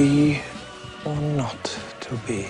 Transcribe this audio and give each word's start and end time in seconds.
be 0.00 0.40
or 1.04 1.16
not 1.42 1.64
to 2.00 2.12
be? 2.26 2.46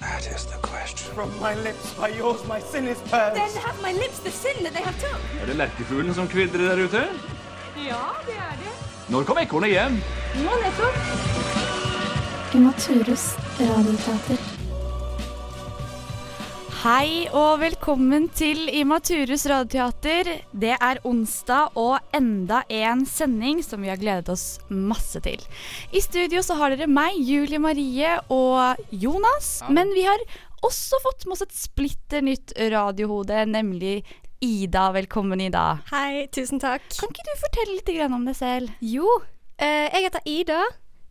That 0.00 0.24
is 0.34 0.44
the 0.52 0.58
question. 0.70 1.14
From 1.14 1.30
my 1.40 1.54
lips, 1.66 1.94
by 2.00 2.08
yours, 2.08 2.40
my 2.46 2.60
sin 2.60 2.84
is 2.86 2.98
purged. 3.12 3.36
Then 3.36 3.52
have 3.66 3.78
my 3.82 3.92
lips 3.92 4.18
the 4.18 4.30
sin 4.30 4.56
that 4.64 4.72
they 4.74 4.84
have 4.88 4.98
took. 5.00 5.20
Er 5.40 5.46
det 5.46 5.56
lerkefuglen 5.56 6.14
som 6.14 6.28
kvidrer 6.28 6.68
der 6.68 6.84
ute? 6.84 7.02
Ja, 7.90 8.02
det 8.26 8.36
er 8.36 8.56
det. 8.64 8.74
Når 9.08 9.24
kom 9.24 9.38
ekornet 9.38 9.70
hjem? 9.70 10.02
Nå 10.44 10.58
nettopp. 10.64 10.96
Imaturus 12.54 13.24
radioteater. 13.60 14.53
Hei 16.84 17.30
og 17.32 17.62
velkommen 17.62 18.26
til 18.36 18.66
Imaturus 18.68 19.46
radioteater. 19.48 20.28
Det 20.52 20.74
er 20.74 20.98
onsdag 21.08 21.78
og 21.80 21.94
enda 22.12 22.58
en 22.68 23.06
sending 23.08 23.62
som 23.64 23.80
vi 23.80 23.88
har 23.88 23.96
gledet 23.96 24.28
oss 24.28 24.58
masse 24.68 25.22
til. 25.24 25.40
I 25.96 26.02
studio 26.04 26.42
så 26.44 26.58
har 26.58 26.74
dere 26.74 26.84
meg, 26.92 27.16
Julie 27.16 27.56
Marie 27.56 28.10
og 28.28 28.82
Jonas. 28.92 29.62
Men 29.72 29.94
vi 29.96 30.04
har 30.04 30.20
også 30.60 31.00
fått 31.06 31.24
med 31.24 31.38
oss 31.38 31.46
et 31.46 31.56
splitter 31.56 32.26
nytt 32.28 32.52
radiohode, 32.76 33.46
nemlig 33.48 33.94
Ida. 34.44 34.90
Velkommen, 34.92 35.40
Ida. 35.40 35.78
Hei, 35.88 36.26
tusen 36.36 36.60
takk. 36.60 36.84
Kan 36.98 37.16
ikke 37.16 37.24
du 37.30 37.32
fortelle 37.46 37.78
litt 37.78 37.94
om 38.10 38.28
deg 38.28 38.36
selv? 38.36 38.76
Jo, 38.84 39.08
eh, 39.56 39.88
jeg 39.88 40.10
heter 40.10 40.28
Ida. 40.28 40.60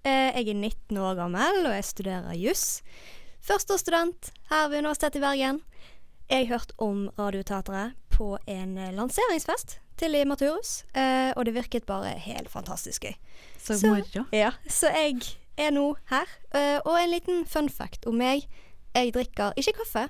Eh, 0.06 0.38
jeg 0.38 0.54
er 0.54 0.62
19 0.70 1.02
år 1.02 1.18
gammel, 1.24 1.64
og 1.66 1.74
jeg 1.80 1.90
studerer 1.90 2.38
juss. 2.38 2.84
Førsteårsstudent 3.44 4.30
her 4.48 4.70
ved 4.72 4.78
Universitetet 4.86 5.20
i 5.20 5.24
Bergen. 5.24 5.58
Jeg 6.30 6.48
hørte 6.48 6.76
om 6.80 7.10
Radioteatret 7.20 7.98
på 8.14 8.38
en 8.48 8.78
eh, 8.80 8.94
lanseringsfest 8.96 9.80
til 10.00 10.16
i 10.16 10.24
eh, 10.96 11.34
og 11.36 11.46
det 11.46 11.54
virket 11.58 11.84
bare 11.86 12.14
helt 12.24 12.48
fantastisk 12.50 13.04
gøy. 13.04 13.18
Så, 13.60 13.76
Så-. 13.82 14.24
Ja, 14.32 14.54
så 14.70 14.88
jeg 14.96 15.20
er 15.58 15.76
nå 15.76 15.90
her. 16.10 16.32
Eh, 16.56 16.80
og 16.86 16.96
en 17.02 17.12
liten 17.12 17.44
fun 17.46 17.68
fact 17.70 18.08
om 18.08 18.16
meg. 18.16 18.48
Jeg 18.96 19.12
drikker 19.14 19.52
ikke 19.60 19.76
kaffe, 19.82 20.08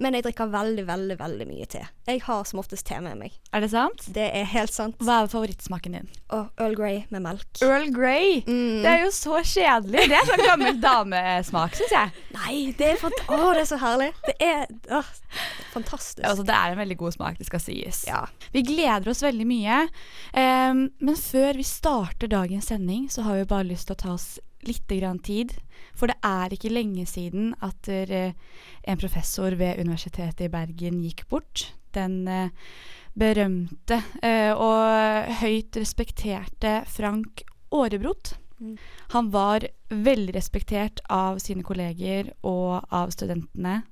men 0.00 0.16
jeg 0.16 0.24
drikker 0.24 0.48
veldig, 0.52 0.84
veldig, 0.88 1.16
veldig 1.20 1.46
mye 1.48 1.66
te. 1.70 1.82
Jeg 2.08 2.22
har 2.24 2.44
som 2.48 2.62
oftest 2.62 2.86
te 2.88 2.96
med 3.04 3.18
meg. 3.20 3.34
Er 3.52 3.62
det 3.64 3.70
sant? 3.72 4.06
Det 4.14 4.24
er 4.34 4.46
helt 4.48 4.72
sant. 4.74 4.96
Hva 5.04 5.22
er 5.22 5.30
favorittsmaken 5.32 5.96
din? 5.98 6.08
Og 6.34 6.62
Earl 6.62 6.76
Grey 6.78 7.02
med 7.12 7.24
melk. 7.26 7.48
Earl 7.62 7.90
Grey. 7.94 8.40
Mm. 8.46 8.80
Det 8.82 8.90
er 8.90 9.04
jo 9.04 9.10
så 9.14 9.42
kjedelig. 9.44 10.06
Det 10.10 10.18
er 10.18 10.30
sånn 10.30 10.44
gammel 10.46 10.78
damesmak, 10.82 11.76
syns 11.78 11.94
jeg. 11.94 12.24
Nei, 12.38 12.56
det 12.78 12.94
er, 12.94 13.04
å, 13.04 13.40
det 13.52 13.64
er 13.64 13.68
så 13.68 13.80
herlig. 13.82 14.10
Det 14.26 14.36
er 14.42 14.64
åh, 14.96 15.10
fantastisk. 15.74 16.24
Altså, 16.28 16.46
det 16.48 16.56
er 16.56 16.74
en 16.74 16.80
veldig 16.82 16.98
god 17.04 17.18
smak, 17.18 17.40
det 17.40 17.48
skal 17.48 17.62
sies. 17.62 18.04
Ja. 18.08 18.24
Vi 18.54 18.64
gleder 18.66 19.12
oss 19.12 19.22
veldig 19.24 19.48
mye. 19.48 19.82
Um, 20.32 20.86
men 21.04 21.20
før 21.20 21.60
vi 21.60 21.66
starter 21.68 22.32
dagens 22.32 22.72
sending, 22.72 23.06
så 23.12 23.26
har 23.28 23.38
vi 23.42 23.50
bare 23.52 23.68
lyst 23.68 23.90
til 23.90 23.98
å 23.98 24.02
ta 24.02 24.16
oss 24.16 24.32
litt 24.68 24.88
grann 24.88 25.20
tid. 25.22 25.54
For 25.98 26.10
det 26.10 26.18
er 26.26 26.54
ikke 26.54 26.72
lenge 26.72 27.06
siden 27.08 27.52
at 27.64 27.88
eh, 27.90 28.34
en 28.82 29.00
professor 29.00 29.54
ved 29.58 29.80
Universitetet 29.82 30.46
i 30.46 30.52
Bergen 30.52 31.00
gikk 31.04 31.26
bort. 31.30 31.70
Den 31.96 32.22
eh, 32.28 32.52
berømte 33.18 34.00
eh, 34.24 34.52
og 34.52 35.32
høyt 35.42 35.76
respekterte 35.80 36.80
Frank 36.88 37.44
Aarebrot. 37.72 38.36
Mm. 38.62 38.76
Han 39.16 39.32
var 39.34 39.66
veldig 39.90 40.36
respektert 40.36 41.02
av 41.10 41.42
sine 41.42 41.66
kolleger 41.66 42.32
og 42.46 42.86
av 42.94 43.12
studentene. 43.14 43.82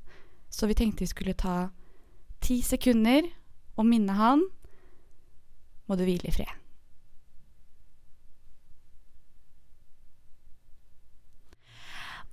Så 0.51 0.67
vi 0.71 0.79
tenkte 0.79 1.05
vi 1.05 1.11
skulle 1.11 1.39
ta 1.39 1.69
ti 2.41 2.61
sekunder 2.65 3.27
og 3.77 3.87
minne 3.87 4.17
han. 4.19 4.47
Må 5.87 5.99
du 5.99 6.07
hvile 6.07 6.31
i 6.31 6.35
fred. 6.35 6.57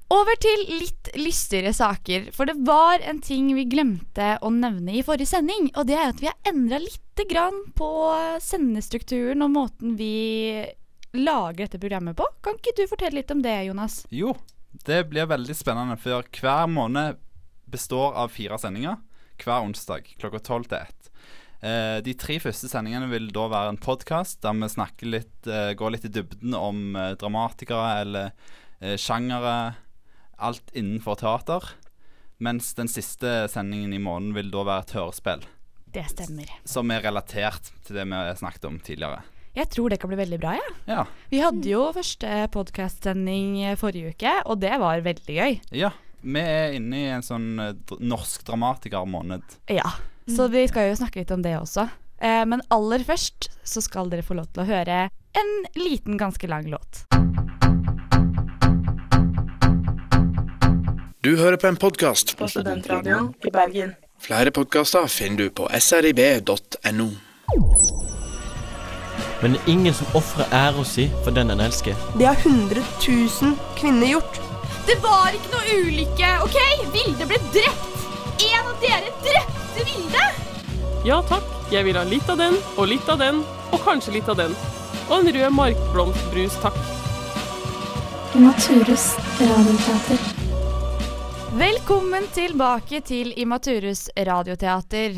Over 0.08 0.38
til 0.40 0.62
litt 0.72 1.10
lystigere 1.20 1.74
saker, 1.76 2.30
for 2.32 2.48
det 2.48 2.56
var 2.64 3.02
en 3.04 3.20
ting 3.20 3.50
vi 3.58 3.66
glemte 3.68 4.38
å 4.40 4.52
nevne 4.54 4.94
i 4.96 5.04
forrige 5.04 5.34
sending, 5.34 5.68
og 5.76 5.90
det 5.90 5.98
er 5.98 6.12
at 6.14 6.22
vi 6.24 6.30
har 6.30 6.38
endra 6.48 6.80
lite 6.80 7.26
grann 7.28 7.58
på 7.76 7.90
sendestrukturen 8.44 9.44
og 9.44 9.52
måten 9.52 9.98
vi 10.00 10.64
lager 11.18 11.66
dette 11.66 11.82
programmet 11.82 12.16
på. 12.16 12.28
Kan 12.46 12.56
ikke 12.56 12.76
du 12.78 12.86
fortelle 12.88 13.20
litt 13.20 13.34
om 13.36 13.42
det, 13.44 13.58
Jonas? 13.68 14.06
Jo, 14.14 14.32
det 14.88 15.02
blir 15.12 15.28
veldig 15.28 15.56
spennende, 15.58 15.98
for 16.00 16.24
hver 16.40 16.72
måned 16.72 17.20
består 17.68 18.16
av 18.16 18.32
fire 18.32 18.60
sendinger. 18.62 19.02
Hver 19.44 19.66
onsdag 19.66 20.08
klokka 20.22 20.40
tolv 20.40 20.70
til 20.72 20.86
ett. 20.86 21.12
Eh, 21.60 21.98
de 22.06 22.14
tre 22.16 22.38
første 22.40 22.70
sendingene 22.70 23.10
vil 23.12 23.28
da 23.34 23.48
være 23.52 23.74
en 23.74 23.82
podkast 23.82 24.40
der 24.46 24.56
vi 24.56 25.10
litt, 25.10 25.48
eh, 25.48 25.74
går 25.74 25.92
litt 25.92 26.06
i 26.06 26.14
dybden 26.14 26.56
om 26.56 26.96
eh, 26.96 27.16
dramatikere 27.20 28.02
eller 28.06 28.32
sjangere. 28.78 29.74
Alt 30.38 30.70
innenfor 30.78 31.18
teater. 31.20 31.64
Mens 32.38 32.74
den 32.78 32.90
siste 32.92 33.48
sendingen 33.50 33.96
i 33.96 34.02
måneden 34.02 34.36
vil 34.38 34.52
da 34.54 34.66
være 34.68 34.86
et 34.86 34.94
hørespill. 34.98 35.46
Det 35.94 36.04
stemmer. 36.12 36.52
Som 36.68 36.92
er 36.94 37.02
relatert 37.08 37.72
til 37.88 37.98
det 37.98 38.06
vi 38.06 38.18
har 38.20 38.38
snakket 38.38 38.68
om 38.70 38.78
tidligere. 38.84 39.24
Jeg 39.58 39.72
tror 39.74 39.90
det 39.90 39.98
kan 39.98 40.12
bli 40.12 40.20
veldig 40.20 40.38
bra, 40.38 40.52
jeg. 40.54 40.74
Ja. 40.86 41.00
Ja. 41.00 41.06
Vi 41.32 41.40
hadde 41.42 41.72
jo 41.72 41.88
første 41.96 42.34
podkastsending 42.54 43.64
forrige 43.82 44.14
uke, 44.14 44.36
og 44.46 44.60
det 44.62 44.76
var 44.82 45.02
veldig 45.06 45.40
gøy. 45.40 45.62
ja. 45.72 45.94
Vi 46.28 46.42
er 46.42 46.74
inne 46.74 46.98
i 46.98 47.10
en 47.14 47.22
sånn 47.24 47.60
eh, 47.62 47.92
norsk 48.02 48.42
dramatikermåned. 48.48 49.44
Ja, 49.70 49.86
så 50.28 50.48
vi 50.52 50.64
skal 50.68 50.90
jo 50.90 50.98
snakke 50.98 51.22
litt 51.22 51.32
om 51.32 51.44
det 51.46 51.54
også. 51.60 51.86
Eh, 52.18 52.42
men 52.50 52.66
aller 52.74 53.06
først 53.06 53.52
så 53.62 53.84
skal 53.86 54.10
dere 54.12 54.26
få 54.26 54.36
lov 54.36 54.50
til 54.50 54.66
å 54.66 54.68
høre 54.68 54.98
en 55.38 55.54
liten, 55.78 56.18
ganske 56.18 56.50
lang 56.50 56.68
låt. 56.74 57.06
Du 61.28 61.36
hører 61.36 61.58
på 61.58 61.68
en 61.68 61.76
podkast. 61.76 62.38
på 62.38 62.48
Studentradioen 62.48 63.34
i 63.44 63.50
Bergen. 63.52 63.90
Flere 64.24 64.52
podkaster 64.52 65.08
finner 65.12 65.38
du 65.38 65.50
på 65.50 65.66
srib.no. 65.80 67.08
Men 69.42 69.58
det 69.58 69.60
er 69.60 69.68
ingen 69.74 69.98
som 69.98 70.16
ofrer 70.16 70.48
æra 70.56 70.86
si 70.88 71.10
for 71.26 71.36
den 71.36 71.52
en 71.52 71.60
elsker. 71.66 72.00
Det 72.16 72.30
har 72.30 72.40
100 72.46 72.80
000 73.42 73.58
kvinner 73.76 74.08
gjort. 74.14 74.40
Det 74.88 74.96
var 75.04 75.36
ikke 75.36 75.52
noe 75.58 75.76
ulykke, 75.82 76.32
OK? 76.48 76.58
Vilde 76.96 77.30
ble 77.34 77.42
drept! 77.58 78.08
En 78.48 78.72
av 78.72 78.80
dere 78.88 79.12
drepte 79.28 79.86
Vilde! 79.92 80.26
Ja 81.12 81.20
takk, 81.28 81.52
jeg 81.76 81.90
vil 81.92 82.00
ha 82.00 82.08
litt 82.08 82.32
av 82.32 82.40
den, 82.40 82.56
og 82.78 82.88
litt 82.88 83.12
av 83.12 83.20
den, 83.20 83.44
og 83.74 83.84
kanskje 83.84 84.16
litt 84.16 84.32
av 84.32 84.40
den. 84.46 84.56
Og 85.10 85.20
en 85.20 85.36
rød 85.36 85.60
markblomstbrus, 85.60 86.60
takk. 86.64 86.84
Naturus 88.40 89.16
radioteater. 89.44 90.47
Velkommen 91.58 92.28
tilbake 92.36 93.00
til 93.02 93.32
Imaturus 93.42 94.04
radioteater. 94.14 95.16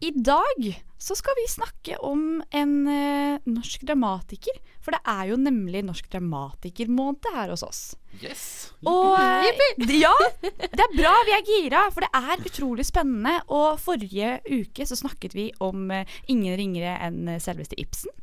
I 0.00 0.10
dag 0.16 0.68
så 0.96 1.12
skal 1.18 1.36
vi 1.36 1.44
snakke 1.52 1.98
om 2.00 2.38
en 2.48 2.72
eh, 2.88 3.42
norsk 3.44 3.84
dramatiker. 3.84 4.56
For 4.80 4.96
det 4.96 5.02
er 5.04 5.28
jo 5.28 5.36
nemlig 5.36 5.82
Norsk 5.84 6.08
dramatikermåned 6.14 7.28
her 7.34 7.52
hos 7.52 7.66
oss. 7.66 7.82
Yes. 8.22 8.72
Og 8.88 9.20
ja, 9.20 10.14
det 10.78 10.86
er 10.86 10.96
bra 10.96 11.12
vi 11.28 11.36
er 11.36 11.44
gira, 11.50 11.84
for 11.92 12.06
det 12.06 12.10
er 12.16 12.48
utrolig 12.48 12.88
spennende. 12.88 13.42
Og 13.52 13.76
forrige 13.82 14.38
uke 14.48 14.88
så 14.88 14.96
snakket 14.96 15.36
vi 15.36 15.50
om 15.60 15.90
eh, 15.92 16.08
ingen 16.32 16.56
ringere 16.56 16.96
enn 17.04 17.34
eh, 17.34 17.42
selveste 17.42 17.76
Ibsen. 17.76 18.16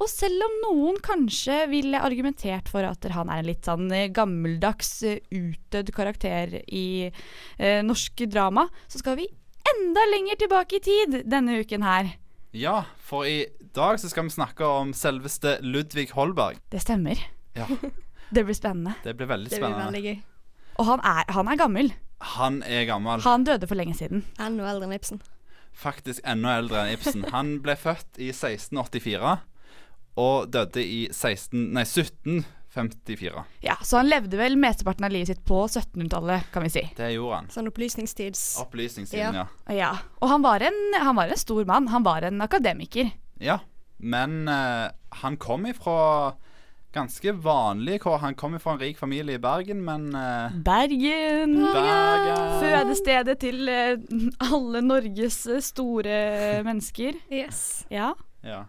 Og 0.00 0.08
selv 0.10 0.42
om 0.46 0.54
noen 0.64 0.98
kanskje 1.04 1.66
ville 1.70 2.00
argumentert 2.02 2.70
for 2.72 2.86
at 2.88 3.04
han 3.14 3.30
er 3.30 3.42
en 3.42 3.48
litt 3.50 3.68
sånn 3.68 3.90
eh, 3.94 4.08
gammeldags, 4.14 4.90
eh, 5.06 5.20
utdødd 5.30 5.92
karakter 5.94 6.56
i 6.66 6.86
eh, 7.08 7.82
norsk 7.86 8.24
drama, 8.32 8.66
så 8.90 9.02
skal 9.02 9.18
vi 9.20 9.28
enda 9.72 10.02
lenger 10.10 10.40
tilbake 10.42 10.80
i 10.80 10.84
tid 10.84 11.20
denne 11.30 11.60
uken 11.62 11.84
her. 11.86 12.14
Ja, 12.52 12.82
for 13.00 13.24
i 13.28 13.46
dag 13.72 14.00
så 14.00 14.10
skal 14.12 14.26
vi 14.26 14.34
snakke 14.34 14.66
om 14.66 14.90
selveste 14.96 15.58
Ludvig 15.64 16.10
Holberg. 16.16 16.58
Det 16.72 16.82
stemmer. 16.84 17.20
Ja, 17.56 17.68
Det 18.32 18.46
blir 18.48 18.56
spennende. 18.56 18.94
det 19.04 19.12
blir 19.14 19.28
veldig 19.28 19.50
Det 19.52 19.58
blir 19.60 19.76
veldig 19.76 20.00
gøy. 20.06 20.18
Og 20.80 20.86
han 20.88 21.02
er, 21.04 21.26
han 21.36 21.48
er 21.52 21.56
gammel. 21.60 21.90
Han 22.32 22.62
er 22.64 22.86
gammel. 22.88 23.20
Han 23.26 23.44
døde 23.44 23.68
for 23.68 23.76
lenge 23.76 23.92
siden. 23.98 24.22
Enda 24.40 24.70
eldre 24.70 24.88
enn 24.88 24.94
Ibsen. 24.96 25.20
Faktisk 25.76 26.24
enda 26.28 26.54
eldre 26.60 26.80
enn 26.80 26.94
Ibsen. 26.94 27.26
Han 27.32 27.58
ble 27.64 27.76
født 27.76 28.16
i 28.16 28.30
1684 28.32 29.34
og 30.20 30.50
døde 30.52 30.82
i 30.84 31.06
16, 31.12 31.72
nei, 31.72 31.84
1754. 31.86 33.44
Ja, 33.64 33.76
Så 33.82 34.00
han 34.00 34.10
levde 34.10 34.36
vel 34.40 34.58
mesteparten 34.60 35.06
av 35.06 35.12
livet 35.14 35.32
sitt 35.32 35.42
på 35.48 35.64
1700-tallet, 35.66 36.50
kan 36.52 36.66
vi 36.66 36.72
si. 36.72 36.84
Det 36.96 37.12
gjorde 37.14 37.40
han. 37.40 37.50
Sånn 37.52 37.70
opplysningstids... 37.72 38.44
Opplysningstiden, 38.62 39.40
ja. 39.42 39.48
Ja, 39.72 39.92
Og 40.20 40.28
han 40.32 40.44
var 40.44 40.64
en, 40.68 40.78
han 41.00 41.16
var 41.16 41.32
en 41.32 41.40
stor 41.40 41.64
mann. 41.68 41.88
Han 41.92 42.04
var 42.04 42.28
en 42.28 42.40
akademiker. 42.44 43.12
Ja, 43.42 43.60
men 44.02 44.48
uh, 44.48 44.88
han 45.22 45.36
kom 45.40 45.66
ifra 45.70 46.34
ganske 46.92 47.32
vanlige 47.32 48.02
kår. 48.04 48.18
Han 48.18 48.34
kom 48.36 48.56
ifra 48.58 48.74
en 48.74 48.82
rik 48.82 48.98
familie 49.00 49.38
i 49.38 49.40
Bergen, 49.40 49.80
men 49.84 50.10
uh, 50.12 50.52
Bergen. 50.64 51.56
Bergen. 51.72 52.58
Fødestedet 52.60 53.38
til 53.40 53.64
uh, 53.64 53.96
alle 54.52 54.84
Norges 54.84 55.40
store 55.64 56.18
mennesker. 56.66 57.16
Yes. 57.32 57.86
Ja. 57.90 58.12
Ja. 58.42 58.64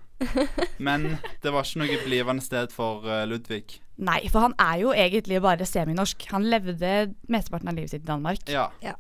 Men 0.79 1.17
det 1.43 1.51
var 1.53 1.63
ikke 1.67 1.81
noe 1.83 1.99
blivende 2.05 2.43
sted 2.45 2.71
for 2.73 3.05
eh, 3.07 3.23
Ludvig. 3.29 3.79
Nei, 4.03 4.19
for 4.33 4.39
han 4.47 4.55
er 4.59 4.79
jo 4.81 4.91
egentlig 4.97 5.41
bare 5.43 5.65
seminorsk. 5.69 6.25
Han 6.33 6.47
levde 6.49 7.13
mesteparten 7.29 7.69
av 7.69 7.75
livet 7.77 7.91
sitt 7.93 8.03
i 8.05 8.09
Danmark. 8.09 8.41
Ja, 8.49 8.69
Ja. 8.81 8.95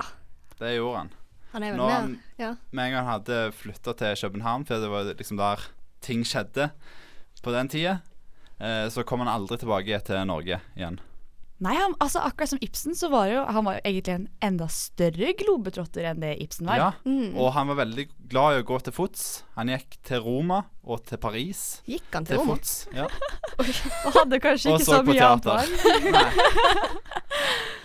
det 0.59 0.75
gjorde 0.77 0.97
han. 1.03 1.09
Han 1.53 1.63
er 1.63 1.71
vel 1.73 1.77
Når 1.81 1.89
han- 1.91 2.19
ja. 2.39 2.51
Med 2.71 2.85
en 2.85 2.91
gang 2.93 3.05
han 3.05 3.13
hadde 3.19 3.51
flytta 3.53 3.93
til 3.97 4.15
København, 4.21 4.65
for 4.65 4.79
det 4.81 4.89
var 4.89 5.03
liksom 5.13 5.37
der 5.37 5.59
ting 6.01 6.23
skjedde 6.25 6.71
på 7.43 7.51
den 7.51 7.67
tida, 7.69 7.99
eh, 8.59 8.87
så 8.89 9.03
kom 9.05 9.19
han 9.19 9.27
aldri 9.29 9.57
tilbake 9.57 9.99
til 10.05 10.25
Norge 10.25 10.59
igjen. 10.77 10.99
Nei, 11.61 11.75
han, 11.77 11.93
altså 12.01 12.19
akkurat 12.25 12.49
som 12.49 12.59
Ibsen, 12.65 12.95
så 12.97 13.07
var 13.13 13.27
jo 13.29 13.43
han 13.45 13.63
var 13.63 13.77
jo 13.77 13.81
egentlig 13.85 14.13
en 14.17 14.25
enda 14.43 14.65
større 14.73 15.29
globetrotter 15.39 16.03
enn 16.09 16.19
det 16.19 16.33
Ibsen 16.43 16.67
var. 16.67 16.77
Ja, 16.81 16.89
Mm. 17.05 17.37
Og 17.39 17.53
han 17.55 17.67
var 17.71 17.77
veldig 17.85 18.07
glad 18.31 18.57
i 18.57 18.61
å 18.63 18.65
gå 18.67 18.79
til 18.83 18.93
fots. 18.95 19.43
Han 19.55 19.69
gikk 19.71 19.95
til 20.03 20.19
Roma 20.25 20.63
og 20.83 21.05
til 21.07 21.17
Paris. 21.23 21.61
Gikk 21.87 22.09
han 22.17 22.25
til 22.27 22.35
Til 22.35 22.41
Roma? 22.41 22.57
fots. 22.57 22.73
Ja. 22.91 23.07
Og 24.09 24.11
hadde 24.17 24.39
kanskje 24.43 24.73
ikke 24.73 24.83
så 24.83 24.97
så 24.97 25.03
på 25.05 25.13
mye 25.13 25.29
annet 25.29 25.43
teater. 25.43 25.55
valg. 25.61 26.93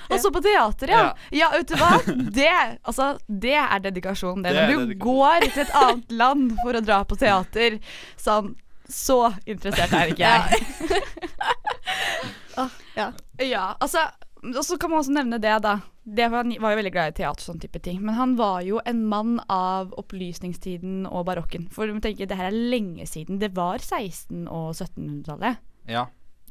Og 0.10 0.20
så 0.24 0.30
på 0.32 0.40
teater, 0.40 0.88
ja. 0.88 1.00
ja. 1.36 1.50
vet 1.52 1.68
du 1.68 1.74
hva? 1.76 1.92
Det, 2.32 2.48
altså, 2.88 3.10
det 3.28 3.54
er 3.60 3.82
dedikasjon, 3.84 4.42
det. 4.42 4.54
Det 4.56 4.62
Når 4.72 4.86
du 4.88 4.94
går 5.04 5.44
til 5.52 5.62
et 5.66 5.74
annet 5.76 6.14
land 6.16 6.54
for 6.64 6.78
å 6.78 6.80
dra 6.82 7.02
på 7.04 7.18
teater, 7.20 7.76
sånn 8.16 8.54
Så 8.88 9.18
interessert 9.44 9.92
er 9.92 10.14
ikke 10.14 10.24
jeg. 10.24 10.62
ja. 10.88 11.27
Ja, 13.42 13.76
altså 13.78 14.02
Og 14.42 14.62
så 14.66 14.76
kan 14.78 14.92
man 14.92 15.00
også 15.00 15.14
nevne 15.14 15.40
det, 15.42 15.54
da. 15.64 15.78
Det 16.08 16.28
var, 16.30 16.44
han 16.44 16.54
var 16.62 16.72
jo 16.72 16.78
veldig 16.78 16.92
glad 16.94 17.10
i 17.10 17.16
teater 17.18 17.42
og 17.42 17.46
sånn 17.48 17.62
type 17.62 17.80
ting. 17.82 17.98
Men 18.00 18.14
han 18.16 18.36
var 18.38 18.62
jo 18.64 18.78
en 18.86 19.00
mann 19.10 19.40
av 19.50 19.90
opplysningstiden 19.98 21.08
og 21.10 21.26
barokken. 21.28 21.66
For 21.74 21.90
du 21.90 21.96
må 21.96 22.04
tenke, 22.04 22.28
det 22.28 22.38
her 22.38 22.52
er 22.52 22.60
lenge 22.74 23.04
siden. 23.10 23.40
Det 23.42 23.50
var 23.56 23.82
1600- 23.82 24.46
og 24.46 24.70
1700-tallet. 24.76 25.58
Ja. 25.90 26.06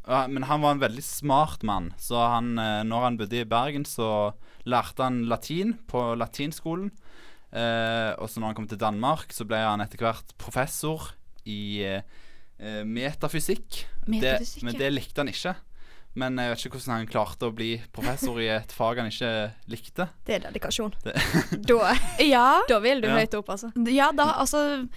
Ja, 0.08 0.26
Men 0.28 0.44
han 0.48 0.62
var 0.64 0.76
en 0.76 0.84
veldig 0.84 1.04
smart 1.04 1.64
mann. 1.68 1.94
Så 2.00 2.20
han, 2.20 2.58
eh, 2.60 2.84
når 2.88 3.08
han 3.08 3.18
bodde 3.20 3.42
i 3.42 3.48
Bergen, 3.48 3.84
så 3.88 4.34
lærte 4.68 5.04
han 5.04 5.26
latin 5.28 5.74
på 5.88 6.14
latinskolen. 6.16 6.92
Eh, 7.52 8.12
og 8.20 8.28
så 8.30 8.40
når 8.40 8.52
han 8.52 8.58
kom 8.58 8.68
til 8.68 8.80
Danmark, 8.80 9.32
så 9.36 9.48
ble 9.48 9.60
han 9.64 9.84
etter 9.84 10.04
hvert 10.04 10.34
professor 10.40 11.14
i 11.48 11.84
eh, 11.88 12.02
eh, 12.60 12.84
metafysikk. 12.84 13.84
Metafysikk, 14.08 14.62
det, 14.62 14.68
men 14.68 14.80
det 14.80 14.92
likte 14.94 15.24
han 15.24 15.32
ikke. 15.32 15.56
Men 16.18 16.40
jeg 16.42 16.50
vet 16.50 16.64
ikke 16.66 16.80
hvordan 16.80 16.96
han 16.98 17.10
klarte 17.12 17.46
å 17.50 17.54
bli 17.54 17.76
professor 17.94 18.40
i 18.42 18.48
et 18.50 18.72
fag 18.74 18.98
han 19.04 19.12
ikke 19.12 19.32
likte. 19.70 20.08
Det 20.26 20.40
er 20.40 20.48
dedikasjon. 20.48 20.96
Det. 21.06 21.14
Da, 21.70 21.94
Ja. 22.26 22.48
da 22.70 22.80
vil 22.82 23.04
du 23.04 23.08
Ja. 23.12 23.20
høyt 23.22 23.38
opp, 23.38 23.52
altså. 23.54 23.70
Ja, 23.94 24.10
da, 24.18 24.32
altså 24.42 24.88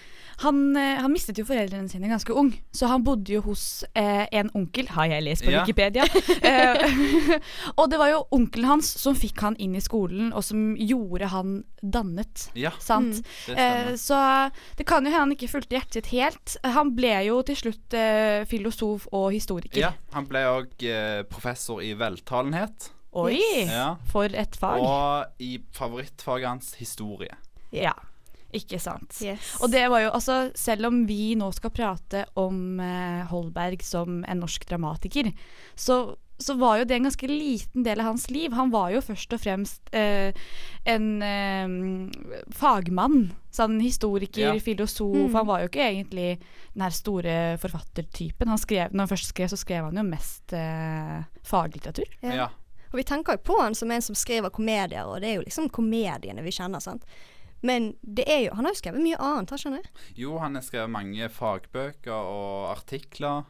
han, 0.41 0.61
eh, 0.81 0.97
han 1.05 1.13
mistet 1.13 1.37
jo 1.37 1.45
foreldrene 1.45 1.91
sine 1.93 2.09
ganske 2.09 2.33
ung, 2.33 2.55
så 2.73 2.89
han 2.89 3.03
bodde 3.05 3.29
jo 3.35 3.43
hos 3.45 3.85
eh, 3.93 4.25
en 4.33 4.49
onkel, 4.57 4.89
har 4.97 5.11
jeg 5.13 5.27
lest 5.27 5.45
på 5.45 5.53
Ja. 5.53 5.61
Wikipedia. 5.67 6.07
eh, 6.49 7.37
og 7.79 7.91
det 7.93 7.99
var 8.01 8.09
jo 8.15 8.23
onkelen 8.33 8.71
hans 8.71 8.89
som 9.03 9.15
fikk 9.19 9.43
han 9.45 9.59
inn 9.61 9.77
i 9.77 9.83
skolen, 9.85 10.33
og 10.33 10.41
som 10.47 10.73
gjorde 10.81 11.29
han 11.35 11.59
dannet. 11.85 12.47
Ja, 12.57 12.73
Sant? 12.81 13.21
det 13.47 13.59
Eh, 13.61 13.93
så 14.01 14.17
det 14.79 14.87
kan 14.89 15.05
jo 15.05 15.11
hende 15.13 15.21
han 15.27 15.33
ikke 15.37 15.51
fulgte 15.53 15.77
hjertet 15.77 16.01
sitt 16.01 16.11
helt. 16.15 16.57
Han 16.65 16.95
ble 16.97 17.13
jo 17.27 17.43
til 17.45 17.57
slutt 17.61 17.93
eh, 17.97 18.47
filosof 18.49 19.05
og 19.13 19.29
historiker. 19.37 19.77
Ja, 19.83 19.93
han 20.17 20.25
ble 20.31 20.47
òg 20.49 20.85
eh, 20.89 21.10
professor 21.31 21.83
i 21.85 21.93
veltalenhet. 21.99 22.91
Oi! 23.19 23.41
Ja. 23.67 23.97
For 24.11 24.31
et 24.39 24.57
fag. 24.59 24.83
Og 24.85 25.43
i 25.43 25.57
favorittfaget 25.75 26.49
hans 26.49 26.75
historie. 26.79 27.35
Ja, 27.75 27.95
ikke 28.55 28.79
sant. 28.83 29.19
Yes. 29.23 29.57
Og 29.63 29.71
det 29.73 29.83
var 29.91 30.05
jo, 30.05 30.13
altså, 30.15 30.39
selv 30.59 30.91
om 30.91 31.03
vi 31.09 31.35
nå 31.39 31.51
skal 31.55 31.75
prate 31.75 32.25
om 32.41 32.81
eh, 32.83 33.23
Holberg 33.31 33.83
som 33.87 34.23
en 34.23 34.43
norsk 34.43 34.67
dramatiker, 34.71 35.31
så, 35.75 36.03
så 36.41 36.55
var 36.59 36.79
jo 36.81 36.85
det 36.89 36.97
en 36.97 37.05
ganske 37.09 37.29
liten 37.29 37.85
del 37.85 38.01
av 38.01 38.07
hans 38.11 38.31
liv. 38.33 38.53
Han 38.57 38.71
var 38.73 38.91
jo 38.95 39.01
først 39.05 39.33
og 39.37 39.41
fremst 39.43 39.91
eh, 39.95 40.33
en 40.89 41.09
eh, 41.23 41.75
fagmann. 42.57 43.31
Sånn 43.51 43.81
historiker, 43.83 44.55
Ja. 44.55 44.61
filosof. 44.63 45.17
Mm. 45.17 45.35
Han 45.35 45.47
var 45.47 45.61
jo 45.65 45.69
ikke 45.69 45.83
egentlig 45.89 46.39
den 46.75 46.83
her 46.85 46.91
store 46.95 47.37
forfattertypen. 47.59 48.49
Han 48.49 48.59
skrev, 48.63 48.93
når 48.93 49.05
han 49.07 49.13
først 49.17 49.33
skrev, 49.33 49.49
så 49.51 49.59
skrev 49.59 49.85
han 49.89 49.97
jo 49.99 50.05
mest 50.07 50.53
eh, 50.57 51.25
faglitteratur. 51.43 52.09
Ja. 52.23 52.35
Ja. 52.35 52.49
Og 52.93 52.99
vi 52.99 53.05
tenker 53.07 53.37
jo 53.37 53.43
på 53.47 53.59
han 53.61 53.75
som 53.79 53.91
en 53.95 54.03
som 54.03 54.17
skriver 54.19 54.51
komedier, 54.51 55.05
og 55.07 55.21
det 55.23 55.29
er 55.31 55.37
jo 55.41 55.45
liksom 55.47 55.69
komediene 55.71 56.43
vi 56.43 56.51
kjenner, 56.55 56.81
sant. 56.83 57.05
Men 57.63 57.93
det 58.03 58.25
er 58.27 58.47
jo, 58.47 58.55
han 58.57 58.65
har 58.65 58.73
jo 58.73 58.81
skrevet 58.81 59.03
mye 59.05 59.19
annet, 59.21 59.51
har 59.53 59.59
ikke 59.61 59.69
han 59.71 59.83
det? 59.83 60.07
Jo, 60.17 60.39
han 60.41 60.55
har 60.57 60.63
skrevet 60.65 60.91
mange 60.91 61.29
fagbøker 61.29 62.15
og 62.15 62.71
artikler 62.73 63.45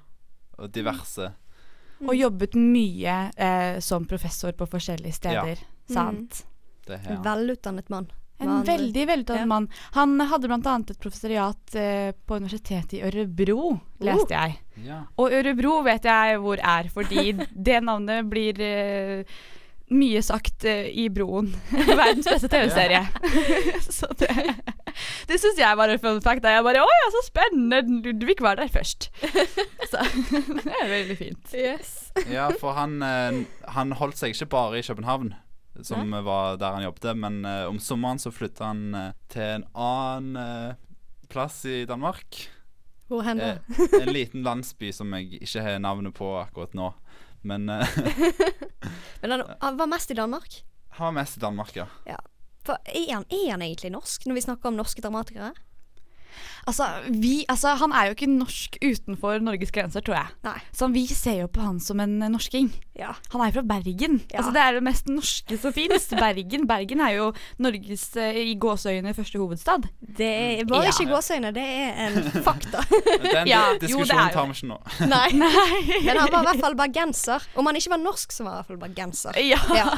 og 0.59 0.73
diverse. 0.75 1.31
Og 2.06 2.14
jobbet 2.17 2.55
mye 2.56 3.17
eh, 3.37 3.81
som 3.85 4.06
professor 4.08 4.52
på 4.56 4.67
forskjellige 4.70 5.12
steder. 5.19 5.61
Sant? 5.91 6.44
Det 6.87 7.00
En 7.06 7.20
velutdannet 7.23 7.88
mann. 7.93 8.08
En 8.41 8.62
veldig 8.64 9.02
velutdannet 9.06 9.43
Ja. 9.43 9.47
mann. 9.47 9.69
Han 9.93 10.14
hadde 10.31 10.49
bl.a. 10.49 10.76
et 10.81 10.99
professoriat 10.99 11.75
eh, 11.76 12.12
på 12.26 12.38
Universitetet 12.41 12.94
i 12.97 13.02
Ørebro, 13.05 13.75
leste 14.00 14.32
jeg. 14.32 14.56
Ja. 14.87 15.02
Og 15.20 15.32
Ørebro 15.37 15.82
vet 15.85 16.08
jeg 16.08 16.38
hvor 16.41 16.56
er, 16.56 16.88
fordi 16.88 17.35
det 17.69 17.82
navnet 17.85 18.31
blir 18.32 18.56
eh, 18.64 19.25
mye 19.93 20.23
sagt 20.25 20.64
eh, 20.64 20.88
i 20.88 21.08
Broen. 21.12 21.52
Verdens 22.00 22.31
beste 22.32 22.49
TV-serie. 22.49 23.05
så 23.99 24.08
det, 24.17 24.32
det 25.31 25.38
syns 25.41 25.59
jeg 25.61 25.79
var 25.79 25.93
en 25.93 26.00
fun 26.03 26.19
fact. 26.25 26.44
Jeg 26.44 26.65
bare 26.67 26.82
Å 26.82 26.88
ja, 26.91 27.09
så 27.15 27.23
spennende! 27.29 27.81
Ludvig 28.05 28.41
var 28.43 28.59
der 28.59 28.71
først. 28.73 29.09
så 29.91 30.03
det 30.65 30.75
er 30.75 30.91
veldig 30.91 31.17
fint. 31.19 31.55
Yes. 31.55 31.93
ja, 32.31 32.49
for 32.61 32.75
han, 32.79 32.99
eh, 33.06 33.41
han 33.77 33.94
holdt 34.00 34.19
seg 34.21 34.35
ikke 34.35 34.50
bare 34.56 34.81
i 34.81 34.87
København, 34.87 35.32
som 35.87 36.11
var 36.27 36.59
der 36.61 36.75
han 36.77 36.85
jobbet, 36.88 37.12
men 37.23 37.44
eh, 37.49 37.65
om 37.71 37.79
sommeren 37.82 38.19
så 38.21 38.32
flytta 38.35 38.73
han 38.73 38.82
eh, 38.99 39.12
til 39.32 39.47
en 39.61 39.67
annen 39.79 40.75
plass 41.31 41.62
i 41.71 41.85
Danmark. 41.87 42.43
Hvor 43.11 43.23
hen 43.26 43.38
da? 43.38 43.53
En 44.00 44.11
liten 44.19 44.43
landsby 44.47 44.91
som 44.94 45.15
jeg 45.19 45.41
ikke 45.43 45.62
har 45.62 45.79
navnet 45.83 46.15
på 46.19 46.33
akkurat 46.43 46.75
nå. 46.79 46.91
Men 47.47 47.71
Men 47.71 49.33
han, 49.33 49.43
han 49.62 49.79
var 49.79 49.88
mest 49.88 50.11
i 50.12 50.19
Danmark. 50.19 50.61
han 50.99 51.06
var 51.06 51.15
mest 51.23 51.38
i 51.38 51.41
Danmark, 51.41 51.73
ja. 51.79 51.87
Ja. 52.06 52.19
For 52.71 52.79
er 52.87 53.09
han, 53.17 53.25
er 53.35 53.51
han 53.51 53.65
egentlig 53.67 53.91
norsk, 53.91 54.29
når 54.31 54.37
vi 54.37 54.43
snakker 54.45 54.71
om 54.71 54.77
norske 54.79 55.03
dramatikere? 55.03 55.50
Altså, 56.69 56.87
vi, 57.11 57.45
altså, 57.49 57.75
han 57.81 57.93
er 57.97 58.11
jo 58.11 58.17
ikke 58.17 58.29
norsk 58.31 58.76
utenfor 58.83 59.40
Norges 59.45 59.73
grenser, 59.75 60.05
tror 60.05 60.19
jeg. 60.19 60.35
Nei. 60.47 60.57
Så 60.76 60.88
vi 60.93 61.07
ser 61.09 61.40
jo 61.43 61.49
på 61.52 61.62
han 61.64 61.79
som 61.81 62.00
en 62.02 62.19
eh, 62.23 62.29
norsking. 62.33 62.69
Ja. 63.00 63.14
Han 63.33 63.40
er 63.47 63.52
fra 63.55 63.62
Bergen. 63.64 64.19
Ja. 64.31 64.40
Altså, 64.43 64.52
det 64.52 64.61
er 64.61 64.76
det 64.76 64.83
mest 64.85 65.09
norske 65.09 65.57
som 65.62 65.73
finnes. 65.73 66.09
Bergen 66.21 66.67
Bergen 66.69 67.00
er 67.00 67.14
jo 67.17 67.31
Norges 67.62 68.05
eh, 68.21 68.37
i 68.52 68.55
gåseøyne 68.61 69.14
første 69.17 69.40
hovedstad. 69.40 69.88
Det 70.00 70.29
er 70.61 70.64
bare 70.69 70.90
Ja. 70.90 70.93
ikke 70.95 71.09
gåseøyne, 71.14 71.52
det 71.57 71.64
er 71.64 72.02
en 72.09 72.21
fakta. 72.49 72.85
Den 73.25 73.49
Ja, 73.55 73.62
diskusjonen 73.81 74.17
er 74.19 74.29
jo 74.29 74.37
tar 74.37 74.50
vi 74.50 74.59
ikke 74.59 74.71
nå. 74.71 74.79
Nei. 75.11 75.29
Men 75.40 76.21
han 76.21 76.31
var 76.33 76.45
i 76.45 76.49
hvert 76.50 76.64
fall 76.67 76.76
bergenser. 76.79 77.49
Om 77.59 77.71
han 77.71 77.81
ikke 77.81 77.95
var 77.95 78.02
norsk, 78.05 78.33
så 78.37 78.45
var 78.47 78.52
han 78.52 78.59
i 78.59 78.62
hvert 78.62 78.71
fall 78.75 78.83
bergenser. 78.85 79.40
Ja. 79.40 79.59
Ja. 79.75 79.88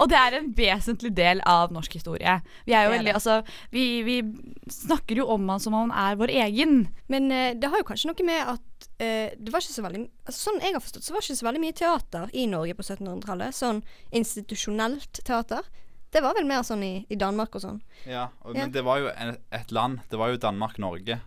og 0.00 0.08
det 0.10 0.18
er 0.18 0.38
en 0.40 0.50
vesentlig 0.56 1.12
del 1.16 1.40
av 1.46 1.72
norsk 1.74 1.94
historie. 1.98 2.38
Vi 2.66 2.74
er 2.74 2.86
jo 2.88 2.92
er 2.92 2.96
veldig, 2.98 3.14
altså, 3.18 3.38
vi, 3.74 3.86
vi 4.06 4.16
snakker 4.72 5.20
jo 5.22 5.28
om 5.36 5.46
han 5.52 5.62
som 5.62 5.74
om 5.76 5.85
han 5.86 5.94
er 5.94 6.18
vår 6.20 6.32
egen. 6.42 6.76
Men 7.12 7.30
eh, 7.32 7.54
det 7.56 7.70
har 7.72 7.80
jo 7.80 7.88
kanskje 7.88 8.10
noe 8.10 8.26
med 8.26 8.52
at 8.56 8.88
eh, 8.98 9.32
det 9.38 9.52
var 9.54 9.62
ikke 9.64 9.76
så 9.78 9.86
veldig 9.86 10.02
altså, 10.26 10.38
Sånn 10.48 10.60
jeg 10.64 10.76
har 10.76 10.84
forstått, 10.84 11.06
så 11.06 11.14
var 11.14 11.22
det 11.22 11.28
ikke 11.30 11.40
så 11.40 11.48
veldig 11.48 11.62
mye 11.64 11.78
teater 11.80 12.34
i 12.34 12.46
Norge 12.50 12.76
på 12.78 12.86
1700-tallet. 12.86 13.56
Sånn 13.56 13.82
institusjonelt 14.20 15.22
teater. 15.26 15.68
Det 16.14 16.22
var 16.24 16.36
vel 16.38 16.46
mer 16.48 16.62
sånn 16.66 16.84
i, 16.86 16.92
i 17.12 17.18
Danmark 17.20 17.56
og 17.58 17.64
sånn. 17.64 17.80
Ja, 18.04 18.28
og, 18.42 18.54
Ja. 18.54 18.60
Men 18.62 18.74
det 18.74 18.84
var 18.86 19.02
jo 19.02 19.10
en, 19.14 19.36
et 19.54 19.72
land. 19.74 20.04
Det 20.10 20.20
var 20.20 20.32
jo 20.32 20.42
Danmark-Norge. 20.42 21.18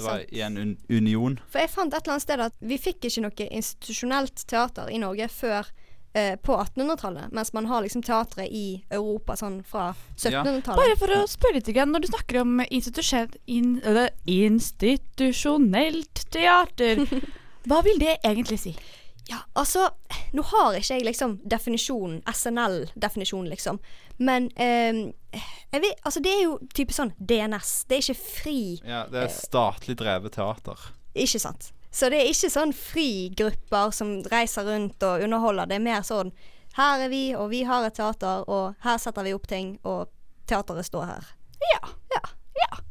Det 0.00 0.06
var 0.06 0.20
Sant. 0.22 0.32
i 0.32 0.40
en 0.44 0.56
un 0.56 0.76
union. 0.88 1.38
For 1.50 1.60
jeg 1.60 1.72
fant 1.72 1.92
et 1.92 2.00
eller 2.00 2.16
annet 2.16 2.24
sted 2.24 2.40
at 2.40 2.54
vi 2.64 2.78
fikk 2.80 3.08
ikke 3.08 3.24
noe 3.26 3.48
institusjonelt 3.48 4.44
teater 4.48 4.92
i 4.92 5.00
Norge 5.02 5.28
før 5.32 5.68
eh, 6.12 6.36
på 6.36 6.56
1800-tallet, 6.56 7.32
mens 7.32 7.52
man 7.52 7.66
har 7.66 7.82
liksom 7.82 8.02
teatret 8.02 8.48
i 8.50 8.84
Europa 8.90 9.36
sånn 9.36 9.60
fra 9.66 9.90
1700-tallet. 10.16 10.80
Bare 10.80 10.96
for 11.00 11.14
å 11.16 11.26
spørre 11.30 11.58
litt, 11.58 11.68
igjen 11.72 11.92
når 11.94 12.04
du 12.04 12.10
snakker 12.12 12.40
om 12.42 12.60
institusjon- 12.68 13.36
in, 13.46 13.76
eller 13.84 14.10
institusjonelt 14.26 16.24
teater, 16.30 17.04
hva 17.68 17.82
vil 17.86 18.00
det 18.02 18.18
egentlig 18.24 18.60
si? 18.62 18.74
Ja, 19.30 19.36
altså 19.54 19.90
Nå 20.34 20.42
har 20.48 20.74
ikke 20.78 20.96
jeg 20.96 21.04
liksom 21.06 21.36
definisjonen, 21.46 22.20
SNL-definisjonen, 22.26 23.50
liksom. 23.50 23.78
Men 24.18 24.48
eh, 24.58 25.10
jeg 25.70 25.82
vet, 25.82 26.00
altså 26.06 26.22
det 26.22 26.32
er 26.34 26.42
jo 26.44 26.56
type 26.74 26.94
sånn 26.94 27.12
DNS. 27.18 27.72
Det 27.90 27.96
er 27.98 28.04
ikke 28.04 28.20
fri 28.20 28.60
Ja, 28.86 29.04
det 29.10 29.24
er 29.24 29.32
statlig 29.34 29.96
drevet 30.00 30.34
teater. 30.38 30.90
Ikke 31.14 31.40
sant. 31.42 31.70
Så 31.90 32.10
det 32.10 32.20
er 32.22 32.30
ikke 32.30 32.50
sånn 32.52 32.72
frigrupper 32.76 33.90
som 33.94 34.20
reiser 34.30 34.68
rundt 34.68 35.02
og 35.06 35.24
underholder. 35.26 35.70
Det 35.70 35.78
er 35.80 35.86
mer 35.88 36.06
sånn 36.06 36.32
Her 36.76 37.00
er 37.02 37.10
vi, 37.10 37.34
og 37.34 37.48
vi 37.50 37.64
har 37.66 37.82
et 37.82 37.96
teater, 37.98 38.44
og 38.46 38.76
her 38.86 38.98
setter 39.02 39.26
vi 39.26 39.32
opp 39.34 39.48
ting, 39.50 39.72
og 39.82 40.06
teateret 40.46 40.86
står 40.86 41.08
her. 41.08 41.32
Ja. 41.72 41.80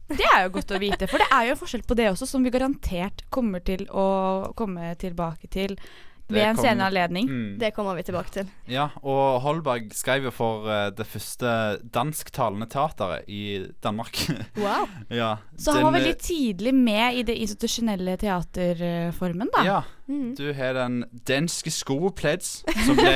Det 0.10 0.26
er 0.26 0.44
jo 0.44 0.52
godt 0.58 0.72
å 0.74 0.80
vite, 0.82 1.08
for 1.08 1.22
det 1.22 1.28
er 1.32 1.46
jo 1.52 1.56
forskjell 1.60 1.84
på 1.88 1.96
det 1.96 2.10
også, 2.10 2.26
som 2.28 2.44
vi 2.44 2.52
garantert 2.52 3.22
kommer 3.32 3.62
til 3.64 3.86
å 3.94 4.52
komme 4.58 4.90
tilbake 5.00 5.48
til 5.54 5.78
Ved 6.30 6.44
en 6.46 6.56
kom- 6.56 6.66
senere 6.66 6.88
anledning. 6.92 7.30
Mm. 7.30 7.60
Det 7.60 7.72
kommer 7.74 7.96
vi 7.98 8.04
tilbake 8.06 8.30
til. 8.32 8.50
Ja, 8.70 8.88
og 9.02 9.40
Holberg 9.42 9.90
skrev 9.98 10.24
jo 10.30 10.32
for 10.32 10.68
eh, 10.70 10.90
det 10.96 11.08
første 11.10 11.54
dansktalende 11.94 12.68
teateret 12.70 13.26
i 13.28 13.66
Danmark. 13.84 14.18
Wow. 14.60 14.86
ja, 15.10 15.36
Så 15.58 15.72
han 15.74 15.84
var 15.84 15.92
den, 15.92 16.02
veldig 16.02 16.18
tidlig 16.22 16.74
med 16.76 17.16
i 17.16 17.24
det 17.24 17.36
institusjonelle 17.42 18.18
teaterformen, 18.22 19.50
da. 19.58 19.64
Ja. 19.66 19.80
Mm. 20.10 20.34
Du 20.36 20.48
har 20.58 20.74
den 20.74 21.04
danske 21.30 21.70
skopleds, 21.70 22.64
som 22.86 22.98
ble 22.98 23.14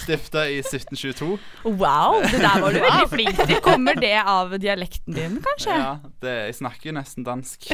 stifta 0.00 0.46
i 0.48 0.62
1722. 0.62 1.36
Wow, 1.68 2.22
det 2.24 2.40
der 2.40 2.62
var 2.64 2.72
du 2.72 2.80
veldig 2.80 3.08
flink 3.12 3.42
til. 3.42 3.58
Kommer 3.64 4.00
det 4.00 4.14
av 4.22 4.56
dialekten 4.62 5.16
din, 5.16 5.36
kanskje? 5.44 5.76
Ja, 5.76 5.92
det, 6.24 6.36
jeg 6.48 6.58
snakker 6.62 6.88
jo 6.90 6.96
nesten 6.96 7.26
dansk. 7.26 7.68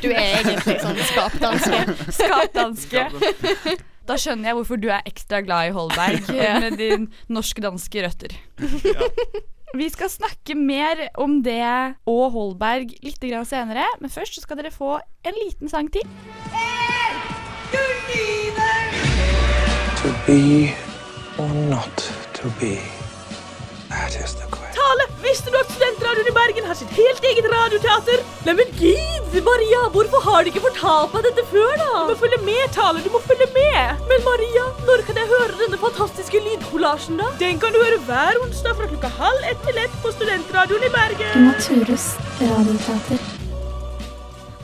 Du 0.00 0.08
er 0.14 0.38
egentlig 0.40 0.78
sånn 0.80 1.02
skapdanske. 1.10 1.82
Skapdanske. 2.22 3.08
Da 4.04 4.16
skjønner 4.20 4.50
jeg 4.50 4.56
hvorfor 4.58 4.80
du 4.80 4.90
er 4.92 5.04
ekstra 5.08 5.40
glad 5.44 5.70
i 5.70 5.74
Holberg 5.76 6.28
med 6.32 6.76
dine 6.80 7.06
norsk-danske 7.32 8.04
røtter. 8.04 8.36
Vi 9.74 9.88
skal 9.90 10.10
snakke 10.12 10.54
mer 10.54 11.08
om 11.18 11.40
det 11.42 11.64
og 12.06 12.26
Holberg 12.36 12.92
litt 13.02 13.24
grann 13.24 13.48
senere, 13.48 13.88
men 14.00 14.12
først 14.12 14.38
skal 14.44 14.60
dere 14.60 14.70
få 14.74 14.98
en 15.26 15.40
liten 15.40 15.72
sang 15.72 15.88
til. 15.92 16.04
To 20.00 20.08
be 20.26 20.72
or 21.38 21.48
not 21.70 21.96
to 22.38 22.48
be. 22.60 22.78
That 23.88 24.12
is 24.16 24.34
the 24.34 24.46
question. 24.52 24.74
Tale, 24.76 25.04
visste 25.22 25.50
du 25.52 25.56
at 25.58 25.70
Studentradioen 25.72 26.28
i 26.28 26.34
Bergen 26.36 26.66
har 26.68 26.76
sitt 26.78 26.92
helt 26.96 27.24
eget 27.30 27.46
radioteater? 27.52 28.22
Neimen 28.46 28.70
gid, 28.80 29.36
Maria, 29.48 29.80
hvorfor 29.94 30.20
har 30.26 30.42
de 30.44 30.52
ikke 30.52 30.62
fortalt 30.66 31.14
meg 31.16 31.24
dette 31.28 31.44
før, 31.52 31.72
da? 31.80 31.88
Du 31.94 32.12
må 32.12 32.16
følge 32.24 32.40
med, 32.48 32.64
Tale, 32.76 33.04
du 33.06 33.10
må 33.14 33.20
følge 33.24 33.48
med. 33.56 34.04
Men 34.10 34.26
Maria, 34.28 34.66
når 34.90 35.06
kan 35.08 35.22
jeg 35.22 35.32
høre 35.32 35.60
denne 35.62 35.80
fantastiske 35.86 36.42
lydkollasjen, 36.48 37.22
da? 37.22 37.30
Den 37.40 37.62
kan 37.62 37.72
du 37.72 37.80
høre 37.80 38.02
hver 38.10 38.42
onsdag 38.44 38.76
fra 38.80 38.90
klokka 38.92 39.12
halv 39.22 39.48
ett 39.54 39.64
til 39.68 39.80
ett 39.86 39.96
på 40.04 40.12
Studentradioen 40.18 40.84
i 40.90 40.92
Bergen. 40.98 41.34
Imaturus 41.46 42.06
radioteater. 42.44 43.18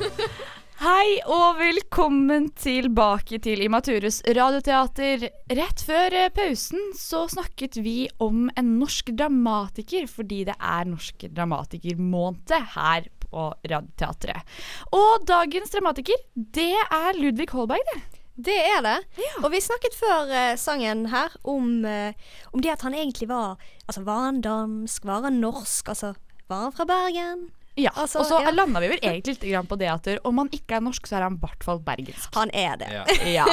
Hei 0.80 1.18
og 1.28 1.58
velkommen 1.58 2.46
tilbake 2.56 3.36
til 3.44 3.60
Imaturus 3.60 4.22
radioteater. 4.24 5.26
Rett 5.52 5.82
før 5.84 6.14
eh, 6.16 6.30
pausen 6.32 6.94
så 6.96 7.26
snakket 7.28 7.76
vi 7.84 8.06
om 8.24 8.46
en 8.56 8.70
norsk 8.78 9.10
dramatiker, 9.12 10.06
fordi 10.08 10.38
det 10.48 10.54
er 10.56 10.88
Norsk 10.88 11.26
dramatikermåned 11.36 12.56
her 12.78 13.10
på 13.26 13.44
Radioteatret. 13.60 14.56
Og 14.96 15.28
dagens 15.28 15.76
dramatiker, 15.76 16.24
det 16.32 16.72
er 16.72 17.20
Ludvig 17.20 17.50
Holberg, 17.52 17.84
det. 17.92 18.24
Det 18.48 18.58
er 18.72 18.80
det. 18.80 18.98
Og 19.44 19.50
vi 19.52 19.60
snakket 19.60 20.00
før 20.00 20.32
uh, 20.32 20.56
sangen 20.56 21.10
her 21.12 21.36
om, 21.44 21.84
uh, 21.84 22.32
om 22.56 22.64
det 22.64 22.72
at 22.72 22.88
han 22.88 22.96
egentlig 22.96 23.28
var 23.28 23.60
Altså, 23.84 24.00
var 24.08 24.30
han 24.30 24.40
dansk? 24.40 25.04
Var 25.04 25.28
han 25.28 25.42
norsk? 25.44 25.92
Altså, 25.92 26.14
var 26.48 26.70
han 26.70 26.72
fra 26.72 26.88
Bergen? 26.88 27.50
Ja, 27.80 27.92
Altså, 27.96 28.22
og 28.22 28.28
så 28.28 28.40
ja. 28.44 28.52
landa 28.54 28.82
vi 28.82 28.92
vel 28.92 29.02
egentlig 29.02 29.36
litt 29.36 29.48
grann 29.50 29.68
på 29.70 29.78
det 29.80 29.90
at 29.92 30.08
om 30.28 30.40
han 30.42 30.50
ikke 30.54 30.78
er 30.78 30.84
norsk, 30.84 31.08
så 31.08 31.18
er 31.18 31.26
han 31.28 31.38
i 31.38 31.42
hvert 31.42 31.66
fall 31.66 31.82
bergensk. 31.84 32.30
Han 32.38 32.52
er 32.56 32.80
det. 32.80 32.92
Ja. 32.94 33.04
Ja. 33.40 33.44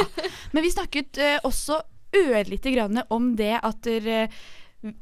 Men 0.56 0.64
vi 0.66 0.72
snakket 0.74 1.20
uh, 1.22 1.38
også 1.48 1.82
ørlite 2.16 2.72
grann 2.74 3.02
om 3.14 3.36
det 3.38 3.58
at 3.62 3.84
der, 3.86 4.08
eh, 4.08 4.40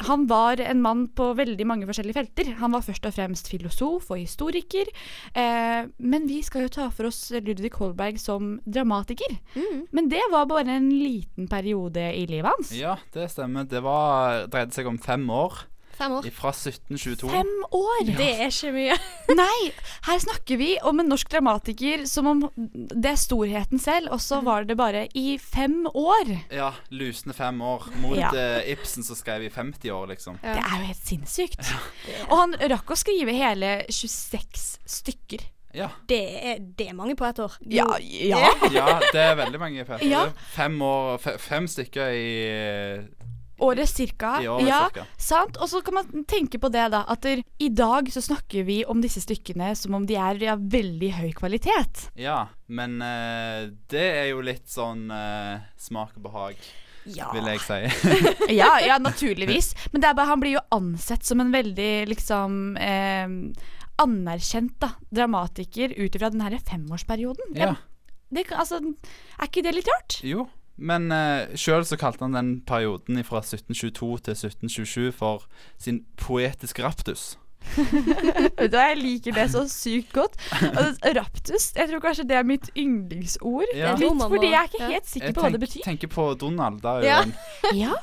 han 0.07 0.25
var 0.27 0.61
en 0.63 0.81
mann 0.81 1.03
på 1.11 1.27
veldig 1.35 1.65
mange 1.67 1.87
forskjellige 1.87 2.15
felter. 2.15 2.51
Han 2.61 2.71
var 2.71 2.83
først 2.85 3.05
og 3.09 3.13
fremst 3.15 3.49
filosof 3.51 4.07
og 4.13 4.21
historiker. 4.21 4.89
Eh, 5.35 5.87
men 5.97 6.27
vi 6.29 6.39
skal 6.45 6.65
jo 6.65 6.73
ta 6.77 6.87
for 6.89 7.09
oss 7.09 7.27
Ludvig 7.35 7.73
Holberg 7.75 8.19
som 8.21 8.55
dramatiker. 8.65 9.35
Mm. 9.55 9.85
Men 9.91 10.09
det 10.09 10.23
var 10.31 10.47
bare 10.49 10.79
en 10.79 10.89
liten 10.89 11.49
periode 11.51 12.07
i 12.15 12.25
livet 12.31 12.51
hans. 12.55 12.71
Ja, 12.75 12.95
det 13.13 13.29
stemmer. 13.33 13.67
Det 13.69 13.83
var, 13.83 14.45
dreide 14.47 14.75
seg 14.75 14.87
om 14.89 14.97
fem 15.01 15.27
år. 15.29 15.65
Fem 15.95 16.11
år. 16.17 16.27
Fra 16.35 16.51
1722. 16.51 17.29
Fem 17.31 17.51
år! 17.71 18.01
Det 18.17 18.27
er 18.43 18.49
ikke 18.51 18.71
mye. 18.75 18.97
Nei, 19.41 19.71
her 20.09 20.19
snakker 20.19 20.59
vi 20.59 20.69
om 20.85 20.99
en 20.99 21.07
norsk 21.11 21.29
dramatiker 21.31 22.03
som 22.09 22.27
om 22.33 22.43
det 22.55 23.13
er 23.13 23.19
storheten 23.21 23.79
selv, 23.81 24.11
og 24.11 24.19
så 24.23 24.41
var 24.45 24.67
det 24.67 24.75
bare 24.79 25.05
i 25.15 25.37
fem 25.39 25.85
år. 25.91 26.33
Ja, 26.51 26.73
Lusende 26.91 27.35
fem 27.37 27.61
år. 27.63 27.87
Mot 28.03 28.19
Ja. 28.19 28.29
uh, 28.35 28.61
Ibsen 28.75 29.03
som 29.07 29.15
skrev 29.15 29.47
i 29.47 29.49
50 29.49 29.91
år, 29.95 30.07
liksom. 30.11 30.39
Det 30.43 30.57
er 30.59 30.77
jo 30.81 30.91
helt 30.91 31.07
sinnssykt. 31.07 31.63
Og 32.29 32.37
han 32.41 32.55
rakk 32.75 32.91
å 32.91 32.99
skrive 32.99 33.35
hele 33.35 33.77
26 33.89 34.79
stykker. 34.99 35.47
Ja. 35.75 35.89
Det 36.07 36.19
er, 36.39 36.59
det 36.79 36.85
er 36.87 36.95
mange 36.95 37.17
på 37.19 37.25
ett 37.27 37.39
år. 37.43 37.55
Ja, 37.67 37.87
ja. 37.99 38.45
ja, 38.71 38.85
det 39.11 39.19
er 39.19 39.33
veldig 39.41 39.59
mange 39.59 39.83
fetter. 39.87 40.07
Ja. 40.07 40.21
Fem, 40.53 40.77
år, 40.81 41.17
fem 41.43 41.67
stykker 41.67 42.13
i 42.15 42.29
Året 43.57 43.89
cirka. 43.89 44.37
I 44.43 44.47
året 44.51 44.67
ja, 44.67 44.79
cirka. 44.89 45.05
sant? 45.17 45.57
Og 45.63 45.69
så 45.71 45.81
kan 45.85 45.95
man 45.99 46.25
tenke 46.27 46.59
på 46.59 46.69
det, 46.73 46.87
da. 46.91 47.03
At 47.07 47.23
der, 47.23 47.43
i 47.61 47.69
dag 47.71 48.09
så 48.11 48.21
snakker 48.23 48.65
vi 48.67 48.81
om 48.85 48.99
disse 49.03 49.21
stykkene 49.23 49.71
som 49.79 49.95
om 49.95 50.07
de 50.07 50.17
er 50.19 50.41
av 50.51 50.65
veldig 50.71 51.11
høy 51.19 51.29
kvalitet. 51.37 52.09
Ja, 52.19 52.47
men 52.67 52.97
uh, 53.03 53.69
det 53.91 54.07
er 54.23 54.27
jo 54.33 54.43
litt 54.43 54.67
sånn 54.71 55.07
uh, 55.13 55.63
smak 55.79 56.17
og 56.19 56.27
behag, 56.27 56.59
Ja. 57.05 57.29
vil 57.31 57.47
jeg 57.53 57.63
si. 57.63 57.79
ja, 58.61 58.73
ja, 58.83 58.99
naturligvis. 59.09 59.71
Men 59.93 60.03
det 60.03 60.15
bare, 60.17 60.31
han 60.33 60.43
blir 60.43 60.57
jo 60.57 60.65
ansett 60.75 61.23
som 61.23 61.39
en 61.43 61.53
veldig 61.53 61.91
liksom 62.11 62.75
eh, 62.81 63.27
anerkjent 64.01 64.75
da, 64.81 64.89
dramatiker 65.13 65.93
ut 65.95 66.15
ifra 66.17 66.31
den 66.33 66.43
herre 66.43 66.59
femårsperioden. 66.59 67.55
ja. 67.55 67.75
Det, 68.35 68.47
altså, 68.57 68.79
er 69.37 69.47
ikke 69.47 69.61
det 69.63 69.71
litt 69.77 69.87
rart? 69.87 70.15
Jo, 70.25 70.47
men 70.75 71.07
uh, 71.13 71.55
sjøl 71.55 71.85
så 71.87 71.97
kalte 71.99 72.25
han 72.25 72.35
den 72.35 72.51
perioden 72.67 73.21
fra 73.23 73.41
1722 73.43 74.11
til 74.25 74.35
1727 74.35 75.11
for 75.15 75.47
sin 75.79 76.03
poetiske 76.19 76.83
raptus. 76.83 77.35
Vet 78.59 78.71
du 78.71 78.77
hva, 78.77 78.85
Jeg 78.91 78.97
liker 79.01 79.35
det 79.35 79.45
så 79.53 79.63
sykt 79.71 80.13
godt. 80.15 80.37
Raptus, 81.15 81.71
jeg 81.75 81.89
tror 81.89 82.01
kanskje 82.03 82.25
det 82.29 82.37
er 82.39 82.47
mitt 82.47 82.69
yndlingsord. 82.77 83.71
Ja. 83.75 83.93
Litt 83.99 84.21
fordi 84.25 84.51
jeg 84.51 84.59
er 84.59 84.69
ikke 84.71 84.89
helt 84.91 85.09
sikker 85.09 85.35
på 85.35 85.43
hva 85.45 85.51
det 85.55 85.61
betyr. 85.63 85.81
Jeg 85.81 85.87
tenker 85.89 86.11
på 86.13 86.27
Donald. 86.41 86.81
Da 86.83 86.95
er 86.97 87.01
jo 87.03 87.09
Ja. 87.09 87.19
en, 87.23 87.33
Ja, 87.81 87.93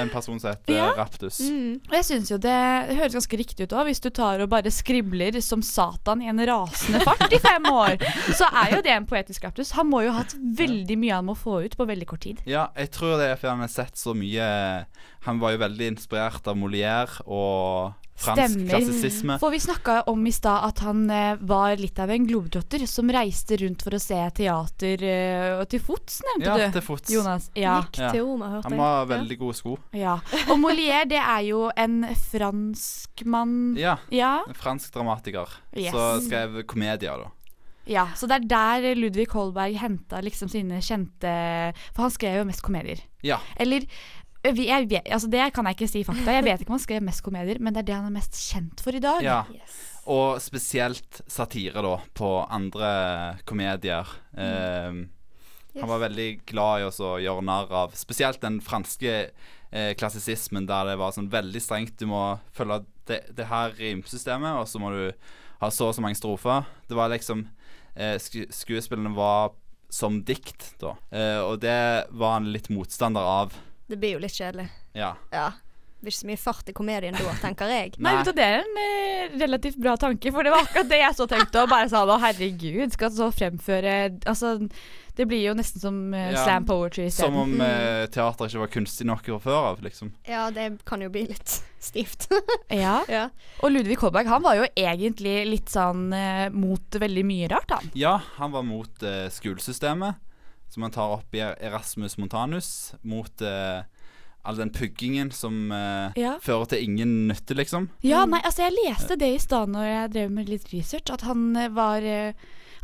en 0.00 0.10
person 0.12 0.40
som 0.42 0.50
heter 0.52 0.74
Ja. 0.76 0.90
Raptus. 0.98 1.40
Mm. 1.46 1.80
og 1.88 1.94
jeg 1.98 2.04
syns 2.08 2.30
jo 2.32 2.38
det 2.42 2.56
høres 2.96 3.14
ganske 3.16 3.38
riktig 3.40 3.66
ut 3.68 3.76
òg. 3.76 3.86
Hvis 3.90 4.00
du 4.04 4.10
tar 4.10 4.40
og 4.44 4.48
bare 4.52 4.70
skribler 4.74 5.40
som 5.44 5.62
Satan 5.62 6.22
i 6.22 6.28
en 6.32 6.40
rasende 6.48 7.00
fart 7.06 7.32
i 7.32 7.38
fem 7.42 7.64
år, 7.70 7.96
så 8.36 8.48
er 8.64 8.76
jo 8.76 8.82
det 8.82 8.92
en 8.96 9.06
poetisk 9.08 9.44
raptus. 9.46 9.72
Han 9.78 9.88
må 9.90 10.02
jo 10.06 10.12
ha 10.14 10.22
hatt 10.22 10.34
veldig 10.36 10.96
mye 10.98 11.14
han 11.16 11.26
må 11.28 11.34
få 11.38 11.60
ut 11.64 11.76
på 11.78 11.86
veldig 11.88 12.06
kort 12.10 12.20
tid. 12.26 12.40
Ja, 12.48 12.68
jeg 12.76 12.90
tror 12.94 13.16
det 13.20 13.30
er 13.30 13.36
fordi 13.38 13.52
han 13.54 13.64
har 13.64 13.72
sett 13.72 13.96
så 13.96 14.14
mye 14.16 14.46
Han 15.26 15.38
var 15.42 15.52
jo 15.54 15.58
veldig 15.58 15.86
inspirert 15.90 16.46
av 16.46 16.56
Molière 16.56 17.20
og 17.26 17.94
fransk 18.16 18.62
klassisisme. 18.70 19.38
For 19.38 19.50
vi 19.52 19.60
snakka 19.60 20.02
om 20.10 20.26
i 20.26 20.32
stad 20.32 20.64
at 20.70 20.78
han 20.86 21.04
eh, 21.10 21.36
var 21.40 21.76
litt 21.76 21.98
av 22.02 22.10
en 22.10 22.26
globetrotter 22.26 22.86
som 22.88 23.10
reiste 23.12 23.56
rundt 23.60 23.82
for 23.84 23.96
å 23.96 24.00
se 24.00 24.18
teater 24.40 25.02
eh, 25.04 25.64
til 25.70 25.80
fots, 25.84 26.22
nevnte 26.30 26.48
Ja, 26.48 26.56
du. 26.66 26.72
til 26.78 26.82
fots. 26.86 27.12
Jonas. 27.12 27.50
Ja. 27.54 27.76
Gikk 27.84 27.98
Ja. 28.00 28.10
til 28.16 28.26
hørte 28.40 28.68
Han 28.70 28.78
var 28.78 29.06
veldig 29.06 29.38
gode 29.38 29.54
sko. 29.58 29.76
ja. 29.92 30.18
Og 30.50 30.58
Molière, 30.58 31.06
det 31.08 31.20
er 31.20 31.42
jo 31.50 31.70
en 31.76 32.02
franskmann 32.14 33.76
Ja. 33.78 33.96
Ja. 34.10 34.44
En 34.48 34.54
fransk 34.54 34.92
dramatiker 34.94 35.48
Yes. 35.76 35.92
Så 35.92 36.20
skrev 36.26 36.62
komedier, 36.66 37.18
da. 37.20 37.30
ja. 37.86 38.06
Så 38.16 38.26
det 38.26 38.38
er 38.42 38.46
der 38.48 38.94
Ludvig 38.96 39.28
Holberg 39.34 39.76
henta 39.76 40.22
liksom 40.24 40.48
sine 40.48 40.80
kjente 40.80 41.74
For 41.92 42.06
han 42.06 42.10
skrev 42.14 42.38
jo 42.40 42.44
mest 42.48 42.62
komedier. 42.64 43.00
Ja. 43.22 43.38
Eller 43.60 43.84
vi- 44.54 44.66
jeg 44.68 44.88
vet, 44.88 45.04
altså 45.10 45.28
Det 45.30 45.52
kan 45.54 45.64
jeg 45.66 45.76
ikke 45.76 45.88
si 45.90 46.04
fakta. 46.04 46.32
Jeg 46.32 46.44
vet 46.44 46.60
ikke 46.60 46.70
om 46.70 46.78
han 46.78 46.86
skrev 46.86 47.02
mest 47.02 47.22
komedier, 47.22 47.58
men 47.60 47.72
det 47.72 47.80
er 47.82 47.86
det 47.86 47.94
han 47.94 48.06
er 48.06 48.10
mest 48.20 48.32
kjent 48.32 48.80
for 48.80 48.92
i 48.94 49.00
dag. 49.00 49.22
ja. 49.22 49.44
Yes. 49.52 49.92
Og 50.06 50.38
spesielt 50.40 51.20
satire, 51.26 51.82
da, 51.82 51.96
på 52.14 52.46
andre 52.48 53.38
komedier. 53.44 54.06
Eh, 54.38 54.92
Han 55.80 55.88
var 55.90 55.98
veldig 56.08 56.46
glad 56.46 56.80
i 56.80 56.84
å 56.88 57.18
gjøre 57.20 57.42
narr 57.44 57.70
av 57.70 57.92
spesielt 57.92 58.40
den 58.40 58.60
franske 58.60 59.30
eh, 59.72 59.94
klassisismen, 59.94 60.64
der 60.66 60.84
det 60.86 60.98
var 60.98 61.10
sånn 61.12 61.28
veldig 61.28 61.60
strengt. 61.60 61.96
Du 61.98 62.06
må 62.06 62.38
følge 62.54 62.84
det, 63.06 63.34
det 63.36 63.46
her 63.50 63.72
rimsystemet, 63.76 64.56
og 64.56 64.66
så 64.66 64.78
må 64.80 64.90
du 64.94 65.12
ha 65.60 65.68
så 65.68 65.88
og 65.88 65.94
så 65.94 66.00
mange 66.00 66.16
strofer. 66.16 66.64
Det 66.88 66.96
var 66.96 67.10
liksom 67.10 67.48
eh, 67.96 68.16
sk 68.16 68.46
Skuespillene 68.50 69.14
var 69.14 69.50
som 69.90 70.22
dikt, 70.22 70.78
da. 70.80 70.94
Eh, 71.12 71.40
og 71.44 71.60
det 71.60 72.06
var 72.10 72.38
han 72.38 72.48
litt 72.52 72.70
motstander 72.70 73.20
av. 73.20 73.52
Det 73.86 73.98
blir 74.00 74.16
jo 74.16 74.22
litt 74.22 74.34
kjedelig. 74.34 74.66
Ja. 74.98 75.14
Ja. 75.30 75.52
Det 75.96 76.04
blir 76.04 76.12
ikke 76.12 76.20
så 76.20 76.28
mye 76.28 76.40
fart 76.40 76.68
i 76.68 76.74
komedien 76.76 77.16
da, 77.16 77.32
tenker 77.40 77.70
jeg. 77.72 77.94
Nei, 78.04 78.18
Nei 78.18 78.32
Det 78.36 78.44
er 78.44 78.58
en 78.60 78.80
eh, 78.82 79.36
relativt 79.40 79.78
bra 79.80 79.94
tanke, 79.96 80.28
for 80.34 80.44
det 80.44 80.52
var 80.52 80.66
akkurat 80.66 80.90
det 80.90 80.98
jeg 81.00 81.16
så 81.16 81.26
tenkte. 81.30 81.62
Og 81.62 81.70
bare 81.72 81.88
sa 81.88 82.02
da, 82.08 82.18
herregud, 82.20 82.92
skal 82.92 83.14
så 83.16 83.30
fremføre 83.32 83.94
Altså, 84.28 84.58
det 85.16 85.24
blir 85.30 85.40
jo 85.46 85.54
nesten 85.56 85.80
som 85.80 85.96
eh, 86.12 86.34
Ja, 86.34 86.42
slam 86.44 86.66
poetry 86.68 87.06
Som 87.14 87.38
om 87.40 87.54
eh, 87.64 88.04
teater 88.12 88.50
ikke 88.50 88.60
var 88.66 88.72
kunstig 88.74 89.08
nok 89.08 89.24
fra 89.24 89.38
før 89.46 89.70
av, 89.70 89.80
liksom. 89.86 90.12
Ja, 90.28 90.50
det 90.52 90.68
kan 90.84 91.00
jo 91.00 91.08
bli 91.14 91.24
litt 91.30 91.56
stivt. 91.80 92.28
Ja. 92.68 92.98
ja. 93.08 93.28
Og 93.64 93.72
Ludvig 93.72 93.96
Holberg 94.02 94.28
han 94.28 94.44
var 94.44 94.58
jo 94.58 94.66
egentlig 94.76 95.38
litt 95.48 95.72
sånn 95.72 96.10
eh, 96.12 96.50
mot 96.52 97.00
veldig 97.00 97.24
mye 97.24 97.48
rart, 97.54 97.72
han. 97.72 97.90
Ja, 97.96 98.18
han 98.36 98.52
var 98.52 98.66
mot 98.66 99.06
eh, 99.06 99.30
skolesystemet. 99.32 100.20
Som 100.76 100.84
han 100.84 100.92
tar 100.94 101.16
opp 101.16 101.32
i 101.34 101.40
Erasmus 101.40 102.18
Montanus 102.20 102.68
mot 103.08 103.40
eh, 103.42 103.80
all 104.46 104.58
den 104.60 104.70
puggingen 104.70 105.32
som 105.34 105.72
eh, 105.74 106.12
Ja. 106.20 106.36
fører 106.44 106.68
til 106.70 106.84
ingen 106.84 107.16
nytte, 107.32 107.56
liksom. 107.58 107.88
Ja, 108.06 108.20
nei, 108.28 108.38
altså 108.46 108.66
jeg 108.68 108.76
leste 108.76 109.16
det 109.18 109.32
i 109.34 109.40
stad 109.42 109.72
når 109.72 109.88
jeg 109.88 110.12
drev 110.14 110.30
med 110.36 110.52
litt 110.52 110.68
research, 110.74 111.10
at 111.16 111.24
han 111.26 111.48
eh, 111.56 111.72
var 111.74 112.04
eh, 112.04 112.36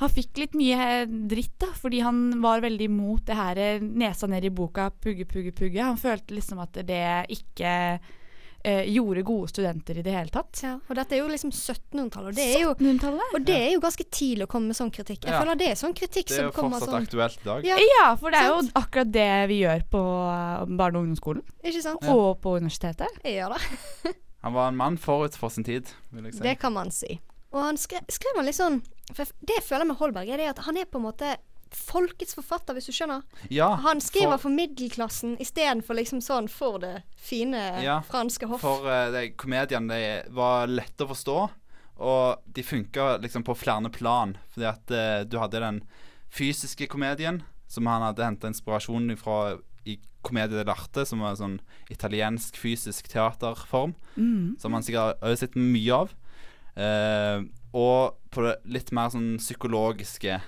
Han 0.03 0.11
fikk 0.11 0.41
litt 0.41 0.55
mye 0.59 0.81
eh, 1.05 1.05
dritt, 1.31 1.53
da, 1.63 1.69
fordi 1.79 2.01
han 2.03 2.41
var 2.43 2.65
veldig 2.65 2.89
imot 2.89 3.27
det 3.29 3.37
her 3.39 3.61
eh, 3.63 3.85
nesa 3.85 4.27
ned 4.27 4.49
i 4.49 4.51
boka, 4.51 4.89
pugge, 4.91 5.29
pugge, 5.31 5.53
pugge. 5.55 5.85
Han 5.85 6.01
følte 6.01 6.35
liksom 6.35 6.59
at 6.65 6.81
det 6.89 7.05
ikke 7.37 7.77
eh, 8.65 8.85
gjorde 8.95 9.23
gode 9.27 9.49
studenter 9.51 9.99
i 9.99 10.03
det 10.07 10.13
hele 10.15 10.31
tatt. 10.33 10.61
Ja, 10.63 10.75
og 10.89 10.97
dette 10.99 11.17
er 11.17 11.23
jo 11.23 11.29
liksom 11.31 11.51
1700-tallet, 11.53 12.29
og 12.33 12.37
det 12.39 12.47
er 12.55 12.61
jo 12.63 12.71
1700-tallet? 12.75 13.35
Og 13.37 13.47
det 13.47 13.57
er 13.59 13.71
jo 13.75 13.81
ganske 13.83 14.07
tidlig 14.11 14.47
å 14.47 14.51
komme 14.53 14.71
med 14.73 14.79
sånn 14.79 14.93
kritikk. 14.95 15.25
Jeg 15.27 15.33
Ja. 15.35 15.41
føler 15.43 15.59
det 15.59 15.69
er 15.73 15.75
sånn 15.81 15.95
kritikk 15.95 16.29
Det 16.29 16.39
er 16.39 16.43
som 16.43 16.51
jo 16.51 16.53
fortsatt 16.57 16.89
sånn 16.89 17.07
aktuelt 17.07 17.39
i 17.43 17.49
dag. 17.51 17.65
Ja. 17.65 17.77
Ja, 17.99 18.15
for 18.17 18.31
det 18.31 18.39
er 18.41 18.49
jo 18.53 18.61
akkurat 18.83 19.13
det 19.13 19.29
vi 19.49 19.61
gjør 19.63 19.83
på 19.91 20.03
eh, 20.33 20.65
barne- 20.77 20.97
og 20.99 21.03
ungdomsskolen. 21.07 21.43
Ikke 21.65 21.83
sant? 21.83 22.05
Og 22.09 22.41
på 22.41 22.57
universitetet. 22.59 23.09
Jeg 23.25 23.41
gjør 23.41 23.57
det. 23.59 24.15
Han 24.43 24.53
var 24.55 24.69
en 24.73 24.77
mann 24.77 24.97
forut 24.99 25.37
for 25.39 25.51
sin 25.55 25.65
tid, 25.65 25.87
vil 26.11 26.25
jeg 26.25 26.35
si. 26.35 26.41
Det 26.43 26.59
kan 26.59 26.73
man 26.73 26.91
si. 26.91 27.21
Og 27.53 27.61
han 27.63 27.77
skrev, 27.77 28.01
skrev 28.09 28.33
han 28.39 28.47
litt 28.49 28.57
sånn 28.57 28.79
For 29.13 29.29
det 29.45 29.59
jeg 29.59 29.65
føler 29.67 29.85
med 29.85 29.97
Holberg, 30.01 30.31
er 30.33 30.39
det 30.41 30.47
at 30.55 30.59
han 30.65 30.77
er 30.81 30.87
på 30.89 30.97
en 30.97 31.05
måte 31.05 31.37
folkets 31.77 32.35
forfatter, 32.37 32.77
hvis 32.77 32.89
du 32.91 32.93
skjønner. 32.93 33.23
Ja, 33.51 33.71
han 33.85 34.01
skriver 34.01 34.37
for- 34.37 34.49
for, 34.49 34.57
middelklassen 34.57 35.37
istedenfor 35.41 35.97
liksom 35.99 36.21
sånn 36.21 36.49
for 36.49 36.79
det 36.79 37.03
fine 37.17 37.83
Ja, 37.83 38.01
franske 38.03 38.47
hoff. 38.47 38.61
For 38.61 38.87
uh, 38.87 39.19
komediene 39.37 39.89
de 39.89 40.33
var 40.33 40.67
lette 40.67 41.05
å 41.05 41.11
forstå, 41.13 41.51
og 42.03 42.39
de 42.47 42.63
funka 42.63 43.19
liksom 43.23 43.45
på 43.45 43.57
flere 43.57 43.91
plan. 43.91 44.37
Fordi 44.55 44.67
at 44.67 44.91
uh, 44.91 45.25
du 45.25 45.39
hadde 45.39 45.61
den 45.61 45.83
fysiske 46.33 46.89
komedien, 46.89 47.43
som 47.69 47.87
han 47.87 48.03
hadde 48.03 48.25
henta 48.25 48.49
inspirasjon 48.49 49.17
fra 49.17 49.59
i 49.89 49.99
Comedie 50.23 50.55
dell'arte, 50.61 51.05
som 51.07 51.19
var 51.19 51.35
en 51.35 51.41
sånn 51.41 51.61
italiensk 51.91 52.57
fysisk 52.57 53.09
teaterform. 53.11 53.95
Mm. 54.17 54.57
Som 54.61 54.73
han 54.77 54.85
sikkert 54.87 55.19
har 55.23 55.37
sett 55.37 55.57
mye 55.59 55.97
av. 56.05 56.13
Uh, 56.77 57.49
og 57.77 58.19
på 58.33 58.45
det 58.47 58.57
litt 58.65 58.93
mer 58.93 59.11
sånn 59.13 59.39
psykologiske 59.41 60.39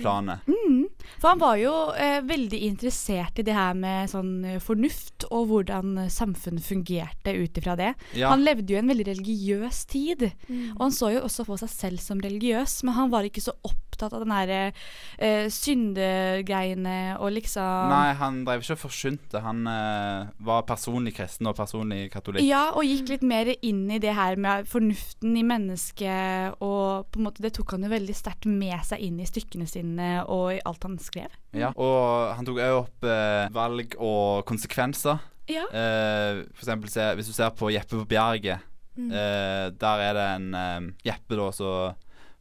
planet. 0.00 0.46
Mm. 0.50 0.84
For 1.20 1.28
han 1.30 1.38
var 1.40 1.56
jo 1.60 1.72
eh, 1.94 2.18
veldig 2.26 2.60
interessert 2.66 3.38
i 3.38 3.44
det 3.46 3.54
her 3.56 3.74
med 3.78 4.10
sånn 4.10 4.32
eh, 4.44 4.58
fornuft, 4.62 5.28
og 5.30 5.46
hvordan 5.52 6.08
samfunnet 6.10 6.64
fungerte 6.66 7.32
ut 7.38 7.58
ifra 7.62 7.76
det. 7.78 7.92
Ja. 8.18 8.30
Han 8.34 8.42
levde 8.44 8.72
jo 8.74 8.76
i 8.78 8.82
en 8.82 8.90
veldig 8.92 9.06
religiøs 9.12 9.84
tid, 9.86 10.30
Mm. 10.46 10.76
og 10.76 10.80
han 10.86 10.92
så 10.94 11.08
jo 11.14 11.20
også 11.26 11.44
på 11.46 11.56
seg 11.58 11.70
selv 11.72 11.98
som 12.02 12.20
religiøs, 12.22 12.82
men 12.84 12.94
han 12.94 13.10
var 13.10 13.22
ikke 13.26 13.40
så 13.42 13.52
opptatt 13.62 13.85
av 14.04 14.12
den 14.12 14.32
derre 14.32 14.60
uh, 14.72 15.46
syndegreiene 15.52 17.16
og 17.20 17.32
liksom 17.36 17.92
Nei, 17.92 18.10
han 18.18 18.42
drev 18.46 18.64
ikke 18.64 18.76
og 18.76 18.82
forsynte. 18.82 19.42
Han 19.44 19.64
uh, 19.68 20.28
var 20.46 20.66
personlig 20.68 21.14
kristen 21.16 21.48
og 21.48 21.56
personlig 21.58 22.10
katolikk. 22.12 22.44
Ja, 22.46 22.68
og 22.76 22.86
gikk 22.88 23.14
litt 23.14 23.26
mer 23.26 23.52
inn 23.56 23.86
i 23.92 24.00
det 24.02 24.14
her 24.16 24.38
med 24.40 24.68
fornuften 24.70 25.36
i 25.38 25.46
mennesket, 25.46 26.60
og 26.64 27.08
på 27.12 27.20
en 27.20 27.28
måte 27.28 27.44
det 27.44 27.54
tok 27.56 27.76
han 27.76 27.86
jo 27.86 27.92
veldig 27.92 28.16
sterkt 28.16 28.48
med 28.50 28.78
seg 28.86 29.02
inn 29.06 29.20
i 29.22 29.28
stykkene 29.28 29.68
sine 29.70 30.10
og 30.24 30.56
i 30.56 30.62
alt 30.66 30.86
han 30.86 31.00
skrev. 31.02 31.32
Ja, 31.56 31.72
og 31.72 32.36
han 32.36 32.46
tok 32.46 32.60
òg 32.60 32.82
opp 32.82 33.08
uh, 33.08 33.48
valg 33.54 33.96
og 33.96 34.46
konsekvenser. 34.48 35.22
Ja. 35.46 35.62
For 35.70 36.64
eksempel 36.64 36.90
se, 36.90 37.04
hvis 37.14 37.28
du 37.30 37.34
ser 37.36 37.52
på 37.54 37.68
Jeppe 37.70 38.00
på 38.00 38.08
Bjerget. 38.10 38.64
Mm. 38.96 39.10
Uh, 39.12 39.72
der 39.76 40.02
er 40.08 40.12
det 40.16 40.26
en 40.36 40.54
uh, 40.56 40.92
Jeppe 41.04 41.36
da 41.36 41.50
som 41.52 41.96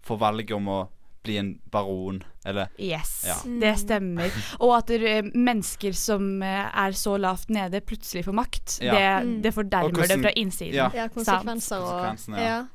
får 0.05 0.19
valget 0.21 0.55
om 0.55 0.69
å 0.71 0.79
bli 1.25 1.35
en 1.41 1.49
baron, 1.73 2.21
eller 2.45 2.69
Yes, 2.79 3.25
Ja. 3.27 3.35
det 3.59 3.71
stemmer. 3.81 4.31
Og 4.61 4.71
at 4.77 4.87
det, 4.93 5.01
eh, 5.09 5.29
mennesker 5.33 5.93
som 5.97 6.41
eh, 6.45 6.69
er 6.69 6.91
så 6.93 7.17
lavt 7.19 7.49
nede, 7.49 7.81
plutselig 7.81 8.23
får 8.27 8.33
makt. 8.37 8.77
Ja. 8.85 8.93
Det, 8.93 9.25
Mm. 9.27 9.41
det 9.41 9.53
fordermer 9.55 9.89
hvordan- 9.91 10.21
det 10.21 10.21
fra 10.21 10.33
innsiden. 10.35 10.73
ja. 10.73 10.91
Ja, 10.93 11.07
konsekvenser 11.09 11.81
og 11.81 12.17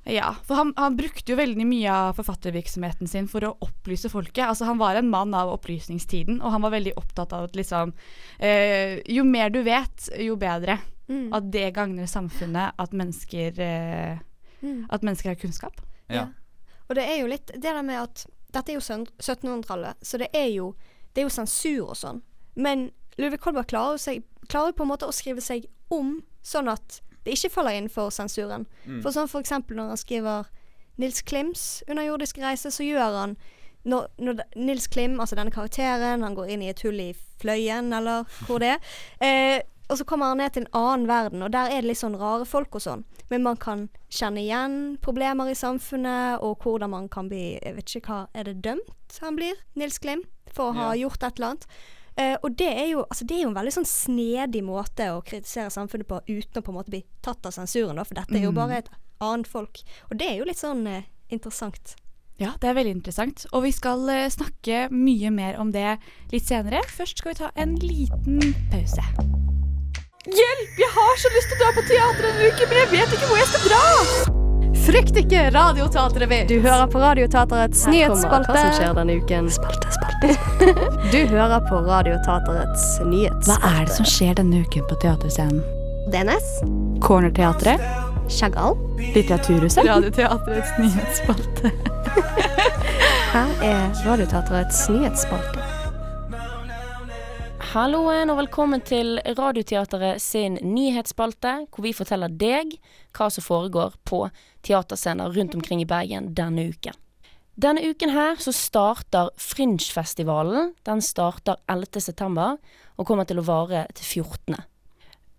ja. 0.07 0.33
for 0.45 0.55
han, 0.57 0.73
han 0.77 0.97
brukte 0.97 1.31
jo 1.33 1.37
veldig 1.37 1.67
mye 1.67 1.91
av 1.91 2.17
forfattervirksomheten 2.17 3.09
sin 3.09 3.27
for 3.29 3.41
å 3.47 3.57
opplyse 3.63 4.11
folket. 4.11 4.45
Altså 4.49 4.65
Han 4.67 4.79
var 4.79 4.97
en 4.97 5.09
mann 5.11 5.33
av 5.35 5.49
opplysningstiden, 5.59 6.43
og 6.43 6.51
han 6.53 6.63
var 6.63 6.71
veldig 6.71 6.95
opptatt 6.97 7.33
av 7.33 7.45
at 7.45 7.53
liksom 7.57 7.93
eh, 8.41 9.01
Jo 9.09 9.25
mer 9.25 9.51
du 9.51 9.63
vet, 9.63 10.09
jo 10.19 10.37
bedre. 10.37 10.79
Mm. 11.09 11.33
At 11.35 11.51
det 11.51 11.75
gagner 11.75 12.07
samfunnet, 12.07 12.73
at 12.79 12.91
mennesker 12.93 13.59
eh, 13.59 14.19
Mm. 14.63 14.85
At 14.91 15.01
mennesker 15.01 15.31
har 15.31 15.37
kunnskap. 15.37 15.73
Ja. 16.11 16.27
Og 16.91 16.95
det 16.95 17.05
er 17.09 17.21
jo 17.23 17.27
litt 17.29 17.47
det 17.47 17.63
der 17.63 17.81
med 17.83 17.97
at 18.03 18.27
Dette 18.51 18.73
er 18.73 18.79
jo 18.79 18.83
1700-tallet, 18.83 20.01
så 20.03 20.19
det 20.21 20.31
er 20.37 20.49
jo 20.53 20.75
Det 21.15 21.23
er 21.23 21.27
jo 21.27 21.35
sensur 21.35 21.89
og 21.91 21.97
sånn. 21.99 22.21
Men 22.55 22.91
Ludvig 23.19 23.41
Kolberg 23.43 23.67
klarer, 23.67 23.99
seg, 23.99 24.23
klarer 24.47 24.73
på 24.73 24.85
en 24.85 24.93
måte 24.93 25.09
å 25.09 25.15
skrive 25.15 25.43
seg 25.43 25.65
om 25.91 26.21
sånn 26.47 26.71
at 26.71 27.01
det 27.25 27.35
ikke 27.35 27.51
faller 27.51 27.75
innenfor 27.75 28.13
sensuren. 28.15 28.69
Mm. 28.85 29.01
For 29.03 29.11
sånn 29.11 29.29
for 29.29 29.43
eksempel 29.43 29.77
når 29.77 29.91
han 29.91 30.01
skriver 30.01 30.47
Nils 31.03 31.19
Klims 31.27 31.65
underjordisk 31.89 32.39
reise, 32.39 32.71
så 32.71 32.87
gjør 32.87 33.19
han 33.19 33.35
når, 33.89 34.07
når 34.21 34.43
Nils 34.57 34.87
Klim, 34.93 35.19
altså 35.21 35.37
denne 35.39 35.53
karakteren, 35.55 36.23
han 36.23 36.37
går 36.37 36.53
inn 36.53 36.65
i 36.65 36.71
et 36.73 36.83
hull 36.85 37.01
i 37.01 37.11
fløyen, 37.41 37.93
eller 37.97 38.29
hvor 38.47 38.63
det 38.63 38.75
er. 38.77 38.97
Eh, 39.27 39.61
og 39.91 39.99
så 39.99 40.05
kommer 40.07 40.31
han 40.33 40.39
ned 40.39 40.53
til 40.55 40.63
en 40.65 40.73
annen 40.81 41.07
verden, 41.11 41.43
og 41.43 41.51
der 41.53 41.69
er 41.75 41.83
det 41.83 41.91
litt 41.91 41.99
sånn 42.01 42.17
rare 42.19 42.47
folk 42.47 42.75
og 42.79 42.83
sånn. 42.85 43.05
Men 43.31 43.43
man 43.43 43.57
kan 43.61 43.89
kjenne 44.11 44.41
igjen 44.43 44.97
problemer 45.03 45.51
i 45.51 45.55
samfunnet, 45.59 46.41
og 46.43 46.59
hvordan 46.65 46.91
man 46.91 47.09
kan 47.09 47.29
bli 47.31 47.59
Jeg 47.63 47.75
vet 47.77 47.95
ikke 47.95 48.09
hva 48.11 48.21
Er 48.35 48.45
det 48.45 48.63
dømt 48.63 49.19
han 49.21 49.37
blir, 49.37 49.55
Nils 49.79 49.99
Klim, 49.99 50.23
for 50.51 50.71
å 50.71 50.75
ha 50.75 50.93
Ja. 50.95 51.03
gjort 51.09 51.23
et 51.23 51.39
eller 51.39 51.49
annet? 51.53 51.67
Uh, 52.19 52.37
og 52.43 52.57
det 52.59 52.67
er, 52.69 52.87
jo, 52.91 53.05
altså 53.09 53.25
det 53.25 53.37
er 53.37 53.43
jo 53.45 53.49
en 53.49 53.55
veldig 53.55 53.73
sånn 53.73 53.87
snedig 53.87 54.63
måte 54.67 55.07
å 55.15 55.23
kritisere 55.25 55.71
samfunnet 55.71 56.07
på 56.09 56.19
uten 56.29 56.59
å 56.61 56.65
på 56.67 56.73
en 56.73 56.79
måte 56.81 56.91
bli 56.91 57.05
tatt 57.23 57.47
av 57.47 57.53
sensuren, 57.55 57.97
da, 57.97 58.05
for 58.05 58.15
dette 58.19 58.35
er 58.35 58.43
jo 58.43 58.51
Mm. 58.51 58.55
bare 58.59 58.79
et 58.79 58.89
annet 59.21 59.47
folk. 59.47 59.81
Og 60.11 60.19
det 60.19 60.27
er 60.29 60.37
jo 60.39 60.45
litt 60.45 60.59
sånn 60.59 60.87
uh, 60.87 61.03
interessant. 61.31 61.95
Ja, 62.39 62.53
det 62.61 62.69
er 62.71 62.75
veldig 62.75 62.97
interessant. 62.99 63.47
Og 63.53 63.63
vi 63.63 63.71
skal 63.71 64.01
uh, 64.09 64.29
snakke 64.29 64.91
mye 64.91 65.31
mer 65.31 65.59
om 65.61 65.71
det 65.73 65.99
litt 66.33 66.47
senere. 66.49 66.83
Først 66.89 67.19
skal 67.19 67.33
vi 67.33 67.39
ta 67.45 67.51
en 67.57 67.77
liten 67.77 68.41
pause. 68.73 69.60
Hjelp! 70.29 70.73
Jeg 70.77 70.91
har 70.93 71.15
så 71.17 71.29
lyst 71.33 71.49
til 71.49 71.57
å 71.57 71.61
dra 71.63 71.69
på 71.73 71.83
teater 71.89 72.27
en 72.29 72.41
uke, 72.45 72.67
men 72.69 72.77
jeg 72.77 72.89
vet 72.91 73.13
ikke 73.17 73.29
hvor 73.31 73.39
jeg 73.41 73.47
skal 73.49 73.63
dra! 73.71 73.85
Frykt 74.81 75.17
ikke, 75.17 75.45
Radioteatret 75.55 76.29
vet. 76.29 76.51
Du 76.51 76.61
hører 76.61 76.91
på 76.93 77.01
Radioteaterets 77.01 77.87
nyhetsspalte. 77.89 78.53
hva 78.53 78.65
som 78.67 78.77
skjer 78.77 78.99
denne 78.99 79.17
uken. 79.17 79.49
Spalte, 79.55 79.95
spalte. 79.97 80.35
du 81.15 81.19
hører 81.33 81.65
på 81.71 81.81
Radioteaterets 81.89 82.85
nyhetsspalte. 83.09 83.65
Hva 83.65 83.73
er 83.81 83.89
det 83.89 83.97
som 83.97 84.11
skjer 84.13 84.37
denne 84.43 84.61
uken 84.61 84.85
på 84.93 85.01
teaterscenen? 85.07 85.65
DNS, 86.13 86.53
Cornerteatret? 87.01 87.89
Chagall. 88.29 88.77
Litteraturhuset? 89.01 89.87
Radioteaterets 89.89 90.77
nyhetsspalte. 90.85 91.73
Her 93.33 93.69
er 93.73 93.85
Radioteaterets 94.05 94.85
nyhetsspalte. 94.93 95.70
Halloen 97.71 98.33
og 98.33 98.41
velkommen 98.41 98.81
til 98.83 99.21
Radioteatret 99.39 100.19
sin 100.19 100.57
nyhetsspalte, 100.59 101.53
hvor 101.71 101.85
vi 101.85 101.93
forteller 101.95 102.33
deg 102.35 102.73
hva 103.15 103.29
som 103.31 103.45
foregår 103.47 103.93
på 104.11 104.25
teaterscener 104.67 105.31
rundt 105.37 105.55
omkring 105.55 105.79
i 105.79 105.87
Bergen 105.87 106.33
denne 106.35 106.65
uken. 106.73 106.99
Denne 107.55 107.85
uken 107.87 108.11
her 108.11 108.43
så 108.43 108.51
starter 108.51 109.31
Fringe-festivalen. 109.39 110.73
Den 110.83 110.99
starter 110.99 111.61
11. 111.71 112.03
september 112.09 112.59
og 112.99 113.07
kommer 113.07 113.31
til 113.31 113.39
å 113.39 113.47
vare 113.47 113.85
til 113.95 114.25
14. 114.25 114.59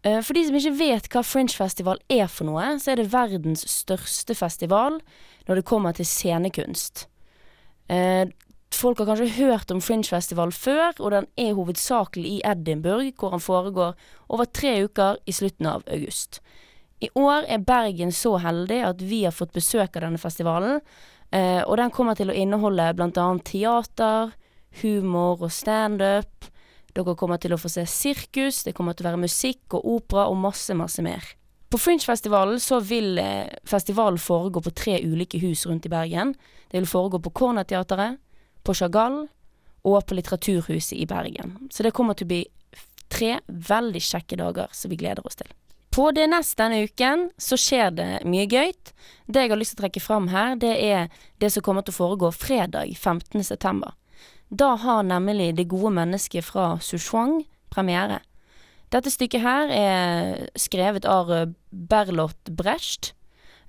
Eh, 0.08 0.22
For 0.24 0.32
de 0.32 0.46
som 0.48 0.56
ikke 0.62 0.78
vet 0.80 1.12
hva 1.12 1.28
Fringe-festival 1.28 2.00
er 2.08 2.32
for 2.32 2.48
noe, 2.48 2.78
så 2.80 2.94
er 2.94 3.02
det 3.02 3.12
verdens 3.12 3.68
største 3.68 4.40
festival 4.40 5.02
når 5.50 5.60
det 5.60 5.68
kommer 5.68 6.00
til 6.00 6.08
scenekunst. 6.08 7.10
Folk 8.82 8.98
har 8.98 9.12
kanskje 9.12 9.36
hørt 9.36 9.70
om 9.70 9.82
Fringe-festival 9.84 10.50
før, 10.56 10.96
og 11.04 11.12
den 11.14 11.28
er 11.38 11.54
hovedsakelig 11.54 12.30
i 12.32 12.38
Edinburgh, 12.50 13.12
hvor 13.20 13.36
den 13.36 13.44
foregår 13.44 13.92
over 14.34 14.48
tre 14.50 14.72
uker 14.88 15.20
i 15.30 15.36
slutten 15.38 15.68
av 15.70 15.84
august. 15.86 16.40
I 17.02 17.12
år 17.14 17.46
er 17.46 17.62
Bergen 17.62 18.14
så 18.16 18.40
heldig 18.42 18.80
at 18.88 19.04
vi 19.06 19.20
har 19.28 19.36
fått 19.38 19.54
besøk 19.54 20.00
av 20.00 20.08
denne 20.08 20.22
festivalen, 20.22 20.80
eh, 21.30 21.62
og 21.62 21.78
den 21.78 21.94
kommer 21.94 22.18
til 22.18 22.32
å 22.32 22.38
inneholde 22.38 22.88
annet 22.96 23.44
teater, 23.52 24.34
humor 24.82 25.46
og 25.46 25.54
standup. 25.54 26.50
Dere 26.96 27.16
kommer 27.16 27.38
til 27.38 27.54
å 27.54 27.62
få 27.62 27.70
se 27.70 27.86
sirkus, 27.86 28.64
det 28.66 28.74
kommer 28.74 28.98
til 28.98 29.06
å 29.06 29.12
være 29.12 29.22
musikk 29.28 29.78
og 29.78 29.86
opera 29.94 30.26
og 30.32 30.42
masse, 30.42 30.74
masse 30.74 31.06
mer. 31.06 31.22
På 31.70 31.78
Fringe-festivalen 31.78 32.58
så 32.60 32.82
vil 32.82 33.22
eh, 33.22 33.46
festivalen 33.62 34.18
foregå 34.18 34.66
på 34.66 34.74
tre 34.74 34.98
ulike 35.06 35.38
hus 35.46 35.68
rundt 35.70 35.86
i 35.86 35.94
Bergen. 35.94 36.34
Det 36.72 36.82
vil 36.82 36.90
foregå 36.90 37.22
på 37.22 37.38
Cornerteatret, 37.44 38.18
på 38.64 38.76
Chagall 38.78 39.24
og 39.88 40.04
på 40.06 40.18
Litteraturhuset 40.18 40.98
i 40.98 41.08
Bergen. 41.10 41.58
Så 41.72 41.84
det 41.84 41.94
kommer 41.98 42.18
til 42.18 42.28
å 42.28 42.34
bli 42.34 42.44
tre 43.12 43.40
veldig 43.48 44.02
kjekke 44.02 44.38
dager 44.40 44.72
som 44.76 44.92
vi 44.92 45.00
gleder 45.02 45.26
oss 45.28 45.40
til. 45.40 45.50
På 45.92 46.08
DNS 46.16 46.54
denne 46.56 46.86
uken 46.88 47.26
så 47.42 47.58
skjer 47.60 47.90
det 47.98 48.10
mye 48.24 48.48
gøyt. 48.48 48.94
Det 49.28 49.44
jeg 49.44 49.52
har 49.52 49.60
lyst 49.60 49.76
til 49.76 49.82
å 49.82 49.84
trekke 49.84 50.04
fram 50.04 50.30
her, 50.32 50.56
det 50.56 50.72
er 50.80 51.10
det 51.44 51.50
som 51.52 51.66
kommer 51.66 51.84
til 51.84 51.92
å 51.92 51.98
foregå 51.98 52.30
fredag 52.32 52.94
15. 52.96 53.44
september. 53.44 53.98
Da 54.48 54.76
har 54.76 55.04
nemlig 55.04 55.56
Det 55.56 55.68
gode 55.68 55.92
mennesket 55.96 56.46
fra 56.46 56.78
Sushuang 56.80 57.44
premiere. 57.70 58.22
Dette 58.92 59.12
stykket 59.12 59.44
her 59.44 59.72
er 59.72 60.48
skrevet 60.60 61.06
av 61.08 61.30
Berlot 61.72 62.52
Brecht, 62.52 63.14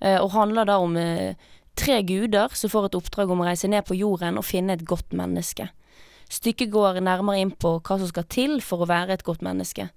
eh, 0.00 0.18
og 0.18 0.33
handler 0.35 0.66
da 0.66 0.78
om 0.83 0.96
eh, 0.96 1.35
tre 1.78 2.00
guder 2.06 2.52
som 2.56 2.70
får 2.70 2.88
et 2.88 2.98
oppdrag 2.98 3.30
om 3.32 3.42
å 3.42 3.48
reise 3.48 3.70
ned 3.70 3.87
på 3.88 3.96
jorden 3.98 4.38
og 4.40 4.46
finne 4.46 4.76
et 4.76 4.85
godt 4.88 5.14
menneske. 5.16 5.68
Stykket 6.32 6.72
går 6.72 7.02
nærmere 7.04 7.42
inn 7.42 7.52
på 7.52 7.76
hva 7.80 7.98
som 7.98 8.08
skal 8.08 8.28
til 8.32 8.61
for 8.64 8.85
å 8.85 8.88
være 8.88 9.16
et 9.16 9.26
godt 9.26 9.44
menneske. 9.44 9.90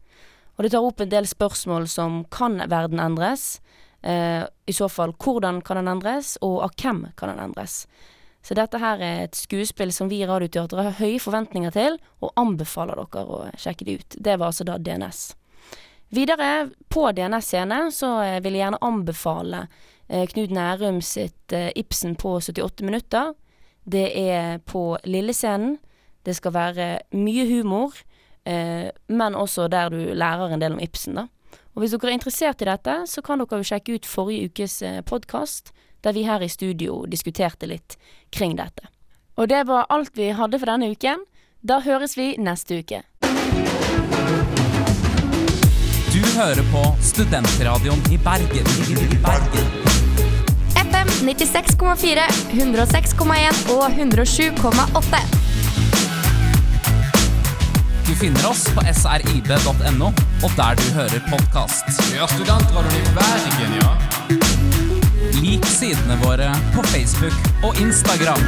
Og 0.55 0.63
det 0.63 0.71
tar 0.73 0.87
opp 0.87 1.03
en 1.03 1.11
del 1.11 1.27
spørsmål 1.27 1.87
som 1.91 2.23
kan 2.31 2.57
verden 2.71 2.99
endres? 3.03 3.59
Eh, 4.01 4.43
I 4.43 4.75
så 4.75 4.89
fall 4.91 5.15
hvordan 5.19 5.61
kan 5.65 5.79
den 5.81 5.91
endres, 5.91 6.35
og 6.45 6.61
av 6.67 6.75
hvem 6.79 7.05
kan 7.19 7.31
den 7.31 7.41
endres? 7.47 7.85
Så 8.45 8.53
dette 8.53 8.77
her 8.77 9.01
er 9.01 9.23
et 9.23 9.37
skuespill 9.39 9.89
som 9.95 10.11
vi 10.11 10.19
i 10.21 10.27
Radioteatret 10.29 10.91
har 10.91 10.99
høye 10.99 11.21
forventninger 11.23 11.73
til, 11.73 11.97
og 12.21 12.35
anbefaler 12.37 12.99
dere 13.01 13.25
å 13.25 13.39
sjekke 13.57 13.87
det 13.87 13.97
ut. 13.97 14.17
Det 14.19 14.37
var 14.37 14.51
altså 14.51 14.67
da 14.67 14.77
DNS. 14.77 15.23
Videre, 16.13 16.69
på 16.93 17.07
DNS 17.11 17.47
scene, 17.49 17.79
så 17.91 18.11
eh, 18.21 18.39
vil 18.45 18.55
jeg 18.55 18.67
gjerne 18.67 18.83
anbefale 18.85 19.65
Knut 20.09 20.51
Nærum 20.53 21.01
sitt 21.01 21.53
eh, 21.53 21.71
Ibsen 21.75 22.15
på 22.15 22.37
78 22.39 22.85
minutter. 22.85 23.33
Det 23.85 24.11
er 24.13 24.57
på 24.57 24.97
Lillescenen. 25.05 25.77
Det 26.25 26.35
skal 26.35 26.53
være 26.53 26.87
mye 27.13 27.45
humor, 27.49 27.93
eh, 28.45 28.89
men 29.07 29.35
også 29.35 29.67
der 29.67 29.89
du 29.89 30.13
lærer 30.13 30.53
en 30.53 30.61
del 30.61 30.73
om 30.73 30.79
Ibsen, 30.81 31.15
da. 31.15 31.27
Og 31.75 31.83
hvis 31.83 31.91
dere 31.91 32.13
er 32.13 32.17
interessert 32.17 32.61
i 32.61 32.69
dette, 32.69 32.95
så 33.05 33.21
kan 33.21 33.39
dere 33.39 33.59
jo 33.59 33.67
sjekke 33.67 33.97
ut 33.97 34.05
forrige 34.07 34.49
ukes 34.49 34.81
eh, 34.81 35.01
podkast, 35.01 35.73
der 36.03 36.13
vi 36.13 36.23
her 36.23 36.41
i 36.41 36.49
studio 36.49 37.05
diskuterte 37.05 37.67
litt 37.67 37.97
kring 38.31 38.57
dette. 38.57 38.87
Og 39.37 39.49
det 39.49 39.65
var 39.67 39.89
alt 39.89 40.15
vi 40.17 40.31
hadde 40.31 40.59
for 40.59 40.71
denne 40.71 40.89
uken. 40.93 41.25
Da 41.61 41.81
høres 41.83 42.17
vi 42.17 42.35
neste 42.39 42.79
uke. 42.79 43.03
Du 46.15 46.21
hører 46.37 46.63
på 46.71 46.83
Studentradioen 47.01 47.99
i 48.13 48.17
Bergen. 48.17 48.69
I 48.87 49.19
Bergen. 49.19 49.84
FM 51.05 51.27
96,4, 51.27 52.21
106,1 52.51 53.71
og 53.73 53.85
107,8. 53.89 55.19
Du 58.05 58.13
finner 58.15 58.47
oss 58.49 58.65
på 58.73 58.83
srib.no 58.93 60.09
og 60.45 60.51
der 60.57 60.77
du 60.79 60.85
hører 60.95 61.21
podkast. 61.29 61.89
Ja, 62.15 62.27
Studentradioen 62.27 63.01
i 63.01 63.13
Bergen, 63.17 63.75
ja. 63.81 63.91
Lik 65.41 65.65
sidene 65.65 66.17
våre 66.23 66.51
på 66.75 66.85
Facebook 66.93 67.35
og 67.63 67.77
Instagram. 67.81 68.41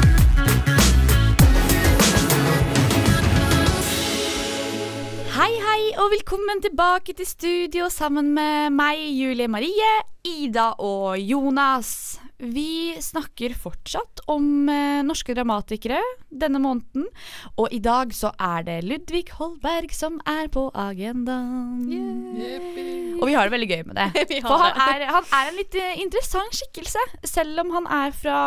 Hei, 5.37 5.51
hei, 5.61 5.81
og 6.01 6.13
velkommen 6.15 6.61
tilbake 6.61 7.13
til 7.17 7.27
studio 7.27 7.89
sammen 7.93 8.33
med 8.37 8.71
meg, 8.73 9.01
Julie 9.13 9.47
Marie, 9.47 9.97
Ida 10.25 10.71
og 10.79 11.19
Jonas. 11.19 12.17
Vi 12.37 12.97
snakker 13.01 13.53
fortsatt 13.57 14.19
om 14.29 14.69
eh, 14.69 15.01
norske 15.01 15.33
dramatikere 15.33 15.97
denne 16.29 16.59
måneden, 16.61 17.07
og 17.57 17.73
i 17.73 17.79
dag 17.81 18.13
så 18.13 18.29
er 18.37 18.67
det 18.67 18.75
Ludvig 18.85 19.23
Holberg 19.39 19.89
som 19.97 20.19
er 20.29 20.45
på 20.53 20.67
agendaen. 20.77 21.81
Og 23.17 23.25
vi 23.25 23.33
har 23.33 23.49
det 23.49 23.55
veldig 23.55 23.69
gøy 23.71 23.83
med 23.89 23.97
det. 23.97 24.27
For 24.45 24.61
han 24.67 24.77
er, 24.85 25.07
han 25.09 25.25
er 25.33 25.49
en 25.49 25.57
litt 25.57 25.79
eh, 25.81 25.97
interessant 26.05 26.53
skikkelse. 26.59 27.01
Selv 27.25 27.65
om 27.65 27.73
han 27.73 27.89
er 27.89 28.13
fra 28.13 28.39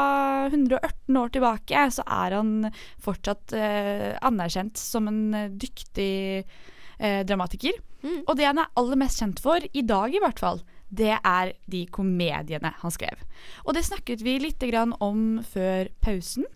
118 0.53 1.19
år 1.25 1.35
tilbake, 1.35 1.87
så 1.91 2.07
er 2.07 2.39
han 2.39 2.57
fortsatt 3.03 3.59
eh, 3.59 4.13
anerkjent 4.23 4.79
som 4.79 5.11
en 5.11 5.23
eh, 5.35 5.51
dyktig 5.51 6.13
eh, 6.47 7.23
dramatiker. 7.27 7.75
Og 8.23 8.37
det 8.39 8.47
han 8.47 8.63
er 8.63 8.71
aller 8.79 9.03
mest 9.03 9.19
kjent 9.19 9.43
for, 9.43 9.59
i 9.59 9.83
dag 9.83 10.15
i 10.15 10.23
hvert 10.23 10.39
fall, 10.41 10.63
det 10.91 11.15
er 11.17 11.53
de 11.71 11.85
komediene 11.95 12.73
han 12.83 12.95
skrev. 12.95 13.23
Og 13.65 13.77
det 13.77 13.87
snakket 13.87 14.25
vi 14.27 14.37
litt 14.43 14.63
grann 14.71 14.93
om 15.03 15.41
før 15.47 15.89
pausen. 16.03 16.49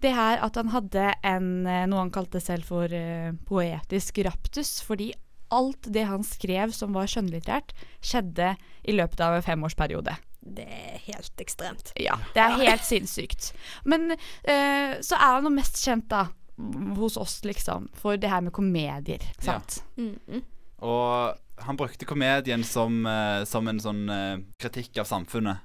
Det 0.00 0.14
her 0.14 0.40
at 0.44 0.56
han 0.56 0.70
hadde 0.72 1.10
en, 1.26 1.50
eh, 1.66 1.86
noe 1.90 2.06
han 2.06 2.14
kalte 2.14 2.40
selv 2.42 2.70
for 2.70 2.86
uh, 2.88 3.34
poetisk 3.50 4.22
raptus, 4.24 4.78
fordi 4.86 5.10
alt 5.50 5.90
det 5.90 6.06
han 6.06 6.22
skrev 6.24 6.72
som 6.74 6.94
var 6.94 7.10
skjønnlitterært, 7.10 7.74
skjedde 7.98 8.54
i 8.86 8.94
løpet 8.94 9.22
av 9.26 9.36
en 9.36 9.44
femårsperiode. 9.44 10.14
Det 10.40 10.64
er 10.64 11.00
helt 11.10 11.42
ekstremt. 11.42 11.90
Ja, 12.00 12.16
det 12.32 12.40
er 12.40 12.56
helt 12.62 12.86
sinnssykt. 12.86 13.50
Men 13.84 14.14
uh, 14.14 14.92
så 15.02 15.18
er 15.18 15.26
han 15.36 15.50
jo 15.50 15.56
mest 15.58 15.82
kjent, 15.82 16.06
da, 16.12 16.28
hos 16.96 17.18
oss, 17.20 17.40
liksom, 17.44 17.90
for 17.98 18.20
det 18.20 18.30
her 18.30 18.46
med 18.46 18.54
komedier. 18.56 19.24
Sant? 19.42 19.82
Og 20.80 21.36
han 21.66 21.76
brukte 21.76 22.06
komedien 22.08 22.64
som, 22.64 23.00
eh, 23.06 23.44
som 23.44 23.68
en 23.68 23.80
sånn 23.80 24.04
eh, 24.10 24.38
kritikk 24.60 24.98
av 25.02 25.08
samfunnet. 25.10 25.58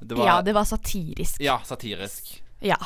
Det 0.00 0.16
var, 0.18 0.26
Ja, 0.26 0.42
det 0.42 0.52
var 0.56 0.64
satirisk. 0.68 1.40
Ja, 1.40 1.58
satirisk. 1.64 2.42
Ja. 2.60 2.76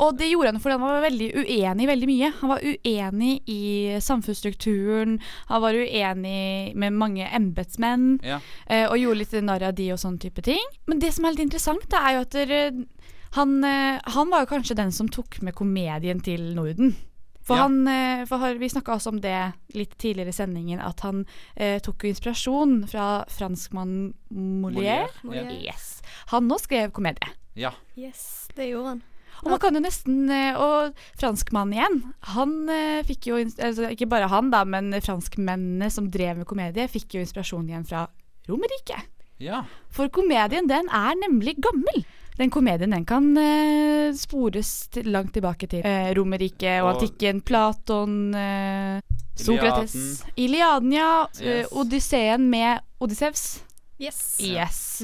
Og 0.00 0.16
det 0.16 0.30
gjorde 0.30 0.52
han 0.54 0.60
fordi 0.60 0.76
han 0.78 0.80
var 0.80 1.02
veldig 1.04 1.26
uenig 1.42 1.84
i 1.84 1.88
veldig 1.90 2.06
mye. 2.08 2.30
Han 2.40 2.50
var 2.54 2.62
uenig 2.64 3.32
i 3.52 3.98
samfunnsstrukturen, 4.00 5.18
han 5.50 5.60
var 5.62 5.76
uenig 5.76 6.74
med 6.74 6.92
mange 6.96 7.26
embetsmenn, 7.36 8.18
Ja. 8.24 8.40
eh, 8.66 8.86
og 8.88 8.96
gjorde 8.98 9.18
litt 9.18 9.32
narr 9.44 9.62
av 9.68 9.74
de 9.74 9.90
og 9.92 9.98
sånne 10.00 10.20
type 10.20 10.42
ting. 10.42 10.64
Men 10.86 10.98
det 11.00 11.12
som 11.14 11.24
er 11.24 11.32
litt 11.36 11.44
interessant, 11.52 11.92
er 11.92 12.14
jo 12.16 12.20
at 12.24 12.30
dere, 12.30 12.86
han, 13.32 13.62
han 13.62 14.30
var 14.30 14.46
jo 14.46 14.50
kanskje 14.56 14.76
den 14.76 14.90
som 14.92 15.08
tok 15.08 15.40
med 15.42 15.54
komedien 15.54 16.20
til 16.24 16.54
Norden. 16.56 16.96
For, 17.42 17.56
Ja. 17.56 17.62
han, 17.62 17.88
eh, 17.88 18.24
for 18.26 18.38
har- 18.38 18.54
vi 18.60 18.68
snakka 18.68 18.94
også 18.94 19.08
om 19.08 19.20
det 19.20 19.52
litt 19.74 19.96
tidligere 19.98 20.28
i 20.28 20.32
sendingen, 20.36 20.78
at 20.80 21.00
han 21.00 21.26
eh, 21.56 21.78
tok 21.80 22.04
jo 22.04 22.10
inspirasjon 22.12 22.86
fra 22.88 23.24
franskmannen 23.28 24.12
Molière. 24.32 25.08
Molière, 25.24 25.50
ja. 25.62 25.72
Yes. 25.72 26.02
Han 26.26 26.48
nå 26.48 26.58
skrev 26.60 26.92
komedie. 26.92 27.30
Ja. 27.56 27.72
Yes, 27.96 28.48
det 28.54 28.70
gjorde 28.70 28.88
han. 28.88 29.02
Og 29.42 29.50
man 29.50 29.58
kan 29.58 29.72
jo 29.74 29.80
nesten 29.80 30.28
eh, 30.30 30.54
Og 30.60 30.94
franskmannen 31.16 31.72
igjen. 31.72 32.14
Han 32.34 32.68
eh, 32.68 33.02
fikk 33.08 33.24
jo 33.30 33.36
altså, 33.40 33.88
Ikke 33.90 34.06
bare 34.06 34.28
han, 34.28 34.50
da, 34.50 34.64
men 34.64 34.92
franskmennene 35.00 35.90
som 35.90 36.10
drev 36.10 36.36
med 36.42 36.46
komedie, 36.46 36.86
fikk 36.92 37.14
jo 37.16 37.20
inspirasjon 37.24 37.66
igjen 37.70 37.86
fra 37.88 38.06
Romerriket. 38.50 39.06
Ja. 39.40 39.62
For 39.88 40.08
komedien, 40.12 40.68
den 40.68 40.88
er 40.92 41.14
nemlig 41.16 41.56
gammel. 41.64 42.04
Den 42.38 42.50
komedien 42.50 42.90
den 42.94 43.04
kan 43.04 43.36
eh, 43.36 44.12
spores 44.16 44.88
til, 44.94 45.10
langt 45.12 45.34
tilbake 45.36 45.66
til 45.68 45.82
eh, 45.84 46.12
Romerriket 46.16 46.80
og 46.82 46.88
Og- 46.88 46.94
antikken. 47.02 47.40
Platon, 47.44 48.34
eh, 48.34 49.00
Sokrates 49.40 50.22
Iliaden, 50.36 50.92
ja. 50.92 51.26
eh, 51.40 51.60
Yes. 51.62 51.72
Odysseen 51.72 52.48
med 52.50 52.80
Odyssevs. 53.00 53.62
Yes. 54.00 54.38
Yes. 54.40 55.02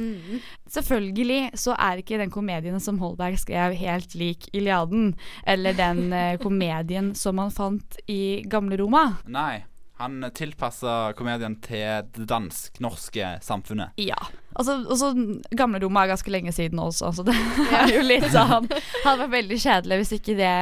Selvfølgelig 0.73 1.51
så 1.61 1.75
er 1.77 2.01
ikke 2.01 2.17
den 2.21 2.31
komedien 2.33 2.81
som 2.81 2.99
Holberg 3.03 3.37
skrev 3.39 3.75
helt 3.77 4.15
lik 4.17 4.47
Iliaden, 4.57 5.15
eller 5.47 5.77
den 5.77 6.13
eh, 6.17 6.39
komedien 6.45 7.15
som 7.15 7.37
man 7.37 7.51
fant 7.53 7.99
i 8.09 8.43
gamle 8.49 8.79
Roma. 8.81 9.11
Nei. 9.29 9.65
Han 9.97 10.21
tilpassa 10.37 11.13
komedien 11.17 11.55
til 11.65 12.03
det 12.13 12.27
dansk-norske 12.29 13.39
samfunnet. 13.45 13.95
Ja. 13.97 14.19
Altså, 14.57 14.77
også 14.89 15.11
Gamle 15.57 15.81
Roma 15.83 16.05
er 16.05 16.13
ganske 16.15 16.33
lenge 16.33 16.53
siden 16.55 16.81
også, 16.81 17.13
så 17.19 17.25
det 17.27 17.35
er 17.81 17.93
jo 17.93 18.03
litt 18.07 18.27
sånn 18.33 18.69
Hadde 19.05 19.19
vært 19.21 19.35
veldig 19.35 19.59
kjedelig 19.61 20.01
hvis 20.01 20.15
ikke 20.17 20.37
det 20.39 20.53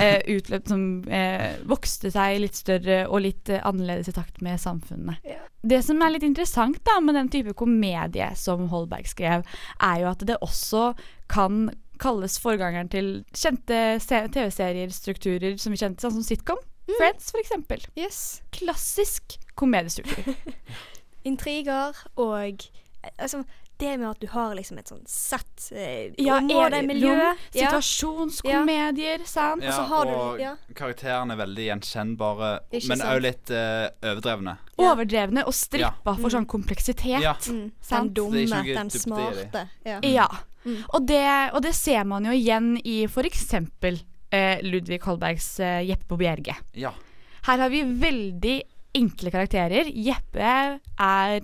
eh, 0.00 0.18
utløp 0.32 0.70
som 0.72 0.86
eh, 1.12 1.60
vokste 1.68 2.12
seg 2.14 2.40
litt 2.42 2.58
større 2.58 3.02
og 3.08 3.24
litt 3.26 3.52
eh, 3.52 3.62
annerledes 3.68 4.08
i 4.08 4.16
takt 4.16 4.40
med 4.44 4.60
samfunnet. 4.62 5.20
Det 5.62 5.82
som 5.84 6.00
er 6.02 6.14
litt 6.14 6.26
interessant 6.26 6.80
da 6.86 6.98
med 7.04 7.18
den 7.18 7.30
type 7.32 7.54
komedie 7.58 8.32
som 8.38 8.66
Holberg 8.72 9.06
skrev, 9.10 9.44
er 9.78 10.02
jo 10.02 10.10
at 10.10 10.24
det 10.26 10.40
også 10.42 10.92
kan 11.32 11.68
kalles 12.02 12.38
forgangeren 12.42 12.90
til 12.90 13.10
kjente 13.36 13.78
TV-serier, 14.02 14.90
strukturer 14.94 15.56
som 15.60 15.74
vi 15.74 15.80
kjente, 15.80 16.02
sånn 16.02 16.16
som 16.18 16.26
sitcom. 16.26 16.60
Friends, 16.98 17.30
for 17.30 17.38
eksempel. 17.38 17.84
Yes. 17.98 18.42
Klassisk 18.54 19.38
komediestruktur. 19.58 20.34
Intriger 21.28 21.94
og 22.18 22.64
altså, 23.18 23.44
det 23.78 23.96
med 23.98 24.08
at 24.10 24.20
du 24.20 24.26
har 24.30 24.52
liksom 24.54 24.78
et 24.78 24.86
sånn 24.92 25.02
sett 25.10 25.68
eh, 25.74 26.12
Ja, 26.18 26.36
område, 26.38 26.70
det 26.76 26.82
miljø. 26.86 27.14
ja. 27.16 27.32
Situasjonskomedier, 28.12 29.24
sant? 29.26 29.62
Ja, 29.64 29.72
så 29.72 29.82
har 29.88 30.06
du- 30.06 30.42
ja. 30.42 30.56
karakterene 30.74 31.32
er 31.32 31.36
veldig 31.36 31.64
gjenkjennbare, 31.66 32.50
men 32.88 33.00
òg 33.00 33.20
litt 33.22 33.50
eh, 33.50 33.88
overdrevne. 34.02 34.56
Overdrevne 34.78 35.44
og 35.46 35.52
strippa 35.54 36.12
Ja. 36.12 36.14
for 36.14 36.30
sånn 36.30 36.46
kompleksitet. 36.46 37.20
Ja. 37.22 37.34
Mm. 37.48 37.72
Sant? 37.80 38.14
Den 38.14 38.30
dumme, 38.30 38.66
er 38.68 38.74
den 38.74 38.90
smarte. 38.90 39.68
Ja. 39.84 39.98
Ja. 40.02 40.28
Mm. 40.64 40.84
Og, 40.94 41.06
det, 41.06 41.50
og 41.54 41.62
det 41.62 41.74
ser 41.74 42.04
man 42.04 42.24
jo 42.24 42.30
igjen 42.30 42.76
i 42.84 43.06
for 43.08 43.22
eksempel 43.24 44.00
eh, 44.30 44.60
Ludvig 44.62 45.02
Holbergs 45.02 45.58
eh, 45.60 45.82
Jeppe 45.88 46.06
på 46.06 46.16
Bjerge. 46.18 46.54
Ja. 46.74 46.92
Her 47.42 47.58
har 47.58 47.68
vi 47.68 47.82
veldig 47.82 48.62
enkle 48.94 49.30
karakterer. 49.32 49.90
Jeppe 49.90 50.78
er 51.00 51.40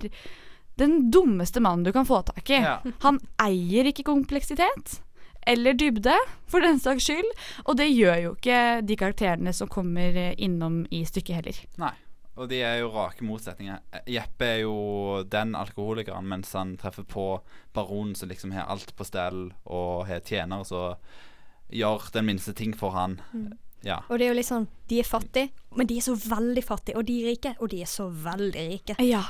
den 0.79 1.09
dummeste 1.13 1.61
mannen 1.63 1.85
du 1.87 1.93
kan 1.95 2.07
få 2.07 2.21
tak 2.27 2.49
i. 2.49 2.61
Ja. 2.63 2.79
Han 3.05 3.21
eier 3.43 3.91
ikke 3.91 4.07
kompleksitet. 4.07 4.99
eller 5.47 5.73
dybde, 5.73 6.13
for 6.51 6.61
den 6.61 6.77
saks 6.77 7.07
skyld. 7.07 7.29
Og 7.63 7.77
det 7.79 7.87
gjør 7.89 8.17
jo 8.21 8.33
ikke 8.35 8.81
de 8.85 8.97
karakterene 8.99 9.53
som 9.55 9.69
kommer 9.71 10.13
eh, 10.13 10.35
innom 10.37 10.83
i 10.93 10.99
stykket 11.07 11.39
heller. 11.39 11.61
Nei. 11.81 11.93
Og 12.39 12.47
de 12.51 12.59
er 12.63 12.77
jo 12.79 12.91
rake 12.93 13.25
motsetninger. 13.25 13.79
Jeppe 14.07 14.45
er 14.45 14.59
jo 14.61 14.75
den 15.27 15.55
alkoholikeren, 15.59 16.27
mens 16.29 16.53
han 16.55 16.75
treffer 16.79 17.07
på 17.07 17.25
baronen 17.75 18.13
som 18.15 18.29
liksom 18.29 18.53
har 18.55 18.69
alt 18.71 18.93
på 18.95 19.07
stell, 19.07 19.49
og 19.65 20.05
har 20.07 20.21
tjenere 20.23 20.67
som 20.67 21.09
gjør 21.69 22.07
den 22.13 22.29
minste 22.29 22.53
ting 22.55 22.75
for 22.77 22.95
han. 22.95 23.17
Mm. 23.33 23.57
Ja. 23.83 24.01
Og 24.09 24.19
det 24.19 24.25
er 24.25 24.33
jo 24.33 24.35
litt 24.35 24.47
sånn 24.49 24.65
De 24.89 24.97
er 24.99 25.05
fattige, 25.07 25.49
men 25.77 25.87
de 25.87 25.95
er 25.97 26.01
så 26.03 26.15
veldig 26.19 26.63
fattige. 26.65 26.97
Og 26.99 27.05
de 27.07 27.13
er 27.21 27.27
rike, 27.31 27.51
og 27.61 27.69
de 27.69 27.81
er 27.81 27.87
så 27.87 28.07
veldig 28.09 28.63
rike. 28.73 28.95
Ja. 29.05 29.21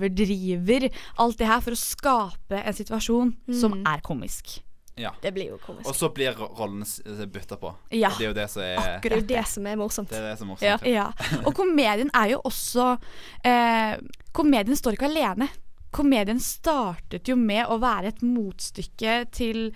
Overdriver 0.00 0.88
alt 1.22 1.38
det 1.38 1.46
her 1.50 1.60
for 1.64 1.76
å 1.76 1.78
skape 1.80 2.62
en 2.62 2.76
situasjon 2.76 3.34
som 3.60 3.76
er 3.86 4.00
komisk. 4.06 4.60
ja. 4.96 5.10
Det 5.20 5.32
blir 5.36 5.50
jo 5.52 5.58
komisk. 5.60 5.86
Og 5.90 5.94
så 5.94 6.08
blir 6.14 6.32
ro- 6.32 6.48
rollene 6.56 6.86
s- 6.88 7.02
bytta 7.28 7.56
på. 7.60 7.74
Ja. 7.92 8.08
Det 8.16 8.24
er 8.24 8.28
jo 8.30 8.34
det 8.38 8.48
som 8.50 8.62
er 8.62 9.00
Det 9.02 9.12
er 9.12 9.20
det 9.20 9.46
som 9.46 9.66
er 9.66 9.76
morsomt. 9.76 10.08
Det 10.08 10.16
er 10.18 10.30
det 10.30 10.38
som 10.38 10.48
er 10.48 10.54
morsomt. 10.54 10.86
Ja. 10.88 11.12
Og 11.44 11.54
komedien 11.54 12.10
er 12.14 12.30
jo 12.32 12.40
også 12.44 12.98
eh, 13.44 13.98
Komedien 14.32 14.76
står 14.76 14.96
ikke 14.96 15.10
alene. 15.10 15.48
Komedien 15.92 16.40
startet 16.40 17.28
jo 17.28 17.36
med 17.36 17.66
å 17.68 17.78
være 17.80 18.08
et 18.08 18.22
motstykke 18.22 19.30
til 19.32 19.70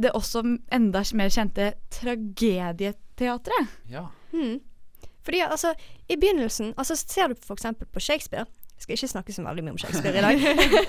det 0.00 0.12
også 0.16 0.42
enda 0.72 1.02
mer 1.14 1.32
kjente 1.32 1.72
tragedieteatret. 1.92 3.78
Ja. 3.90 4.06
Mm. 4.32 4.60
Fordi 5.24 5.40
altså, 5.44 5.74
i 6.08 6.16
begynnelsen 6.16 6.74
altså 6.76 6.96
Ser 6.96 7.28
du 7.28 7.34
for 7.46 7.54
eksempel 7.54 7.86
på 7.86 8.00
Shakespeare 8.00 8.46
Jeg 8.74 8.82
skal 8.82 8.92
ikke 8.92 9.08
snakke 9.08 9.32
så 9.32 9.42
veldig 9.44 9.64
mye 9.64 9.74
om 9.76 9.78
Shakespeare 9.78 10.18
i 10.18 10.24
dag. 10.24 10.40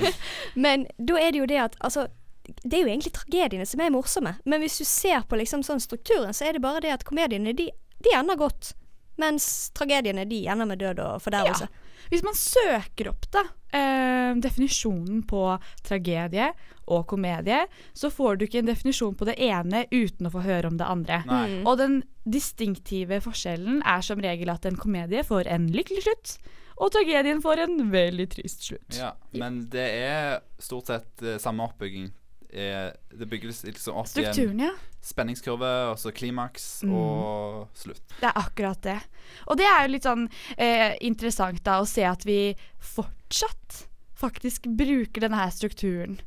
Men 0.66 0.88
da 0.98 1.20
er 1.22 1.32
det 1.32 1.40
jo 1.44 1.46
det 1.46 1.60
at 1.62 1.76
altså 1.80 2.08
det 2.44 2.76
er 2.76 2.82
jo 2.82 2.88
egentlig 2.92 3.14
tragediene 3.16 3.66
som 3.66 3.80
er 3.80 3.92
morsomme. 3.94 4.34
Men 4.46 4.60
hvis 4.60 4.78
du 4.78 4.84
ser 4.84 5.22
på 5.30 5.38
liksom 5.40 5.62
sånn 5.64 5.80
strukturen, 5.80 6.34
så 6.36 6.50
er 6.50 6.58
det 6.58 6.64
bare 6.66 6.82
det 6.84 6.92
at 6.92 7.06
komediene 7.08 7.54
de, 7.56 7.70
de 8.04 8.16
ender 8.18 8.36
godt. 8.36 8.74
Mens 9.22 9.46
tragediene 9.78 10.26
de 10.28 10.42
ender 10.52 10.68
med 10.68 10.82
død 10.82 11.00
og 11.00 11.22
fordervelse. 11.24 11.70
Hvis 12.12 12.24
man 12.26 12.36
søker 12.38 13.12
opp 13.12 13.28
da 13.34 13.44
eh, 13.74 14.32
definisjonen 14.44 15.24
på 15.30 15.44
tragedie 15.86 16.52
og 16.92 17.06
komedie, 17.10 17.64
så 17.96 18.12
får 18.12 18.40
du 18.40 18.48
ikke 18.48 18.64
en 18.64 18.72
definisjon 18.72 19.16
på 19.18 19.28
det 19.30 19.38
ene 19.42 19.86
uten 19.94 20.28
å 20.28 20.34
få 20.34 20.44
høre 20.46 20.72
om 20.72 20.80
det 20.80 20.90
andre. 20.90 21.22
Mm. 21.28 21.62
Og 21.70 21.78
den 21.80 22.02
distinktive 22.24 23.22
forskjellen 23.24 23.82
er 23.88 24.04
som 24.06 24.22
regel 24.24 24.52
at 24.54 24.68
en 24.68 24.80
komedie 24.80 25.24
får 25.28 25.50
en 25.52 25.70
lykkelig 25.74 26.06
slutt, 26.08 26.36
og 26.82 26.92
tragedien 26.96 27.42
får 27.44 27.66
en 27.68 27.88
veldig 27.94 28.28
trist 28.34 28.68
slutt. 28.68 28.98
Ja, 28.98 29.14
men 29.38 29.64
det 29.72 29.88
er 30.04 30.42
stort 30.62 30.92
sett 30.92 31.24
eh, 31.24 31.40
samme 31.42 31.68
oppbygging. 31.70 32.12
Eh, 32.54 32.92
det 33.18 33.26
bygges 33.32 33.64
liksom 33.66 33.96
opp 33.98 34.08
Strukturen, 34.08 34.60
i 34.60 34.64
ja. 34.68 34.70
en 34.76 35.02
spenningskurve, 35.04 35.72
og 35.90 35.98
så 36.00 36.12
klimaks 36.14 36.84
Mm. 36.86 36.94
og 36.96 37.70
slutt. 37.74 38.04
Det 38.20 38.30
er 38.30 38.38
akkurat 38.38 38.82
det. 38.86 39.00
Og 39.48 39.58
det 39.58 39.66
er 39.66 39.82
jo 39.88 39.92
litt 39.96 40.06
sånn 40.06 40.28
eh, 40.58 40.94
interessant 41.02 41.64
da 41.66 41.80
å 41.82 41.88
se 41.90 42.06
at 42.06 42.24
vi 42.26 42.56
fortsatt 42.80 43.88
faktisk 44.24 44.70
bruker 44.80 45.26
denne 45.26 45.40
her 45.40 45.52
strukturen. 45.54 46.20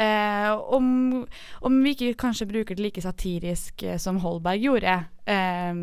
Eh, 0.00 0.52
om, 0.72 1.24
om 1.60 1.80
vi 1.84 1.92
ikke 1.94 2.14
kanskje 2.22 2.48
bruker 2.48 2.78
det 2.78 2.84
like 2.84 3.02
satirisk 3.04 3.82
eh, 3.82 3.98
som 4.00 4.20
Holberg 4.22 4.62
gjorde, 4.64 4.94
eh, 5.28 5.74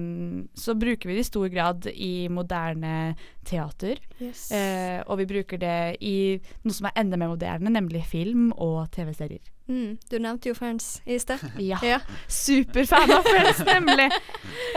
så 0.57 0.75
bruker 0.79 1.09
vi 1.09 1.17
det 1.19 1.25
i 1.25 1.27
stor 1.27 1.51
grad 1.53 1.89
i 1.93 2.13
moderne 2.31 3.15
teater. 3.45 3.99
Yes. 4.19 4.49
Eh, 4.51 5.03
og 5.05 5.21
vi 5.21 5.29
bruker 5.29 5.61
det 5.61 5.77
i 6.01 6.17
noe 6.63 6.75
som 6.79 6.89
er 6.89 6.97
enda 7.03 7.19
mer 7.19 7.35
moderne, 7.35 7.71
nemlig 7.73 8.05
film 8.09 8.49
og 8.55 8.87
TV-serier. 8.95 9.43
Mm. 9.67 9.97
Du 10.09 10.15
nevnte 10.23 10.49
jo 10.49 10.55
Friends 10.55 11.01
i 11.05 11.19
sted. 11.19 11.43
Ja. 11.59 11.99
Superfan 12.27 13.11
av 13.11 13.27
Friends, 13.27 13.59
nemlig. 13.67 14.07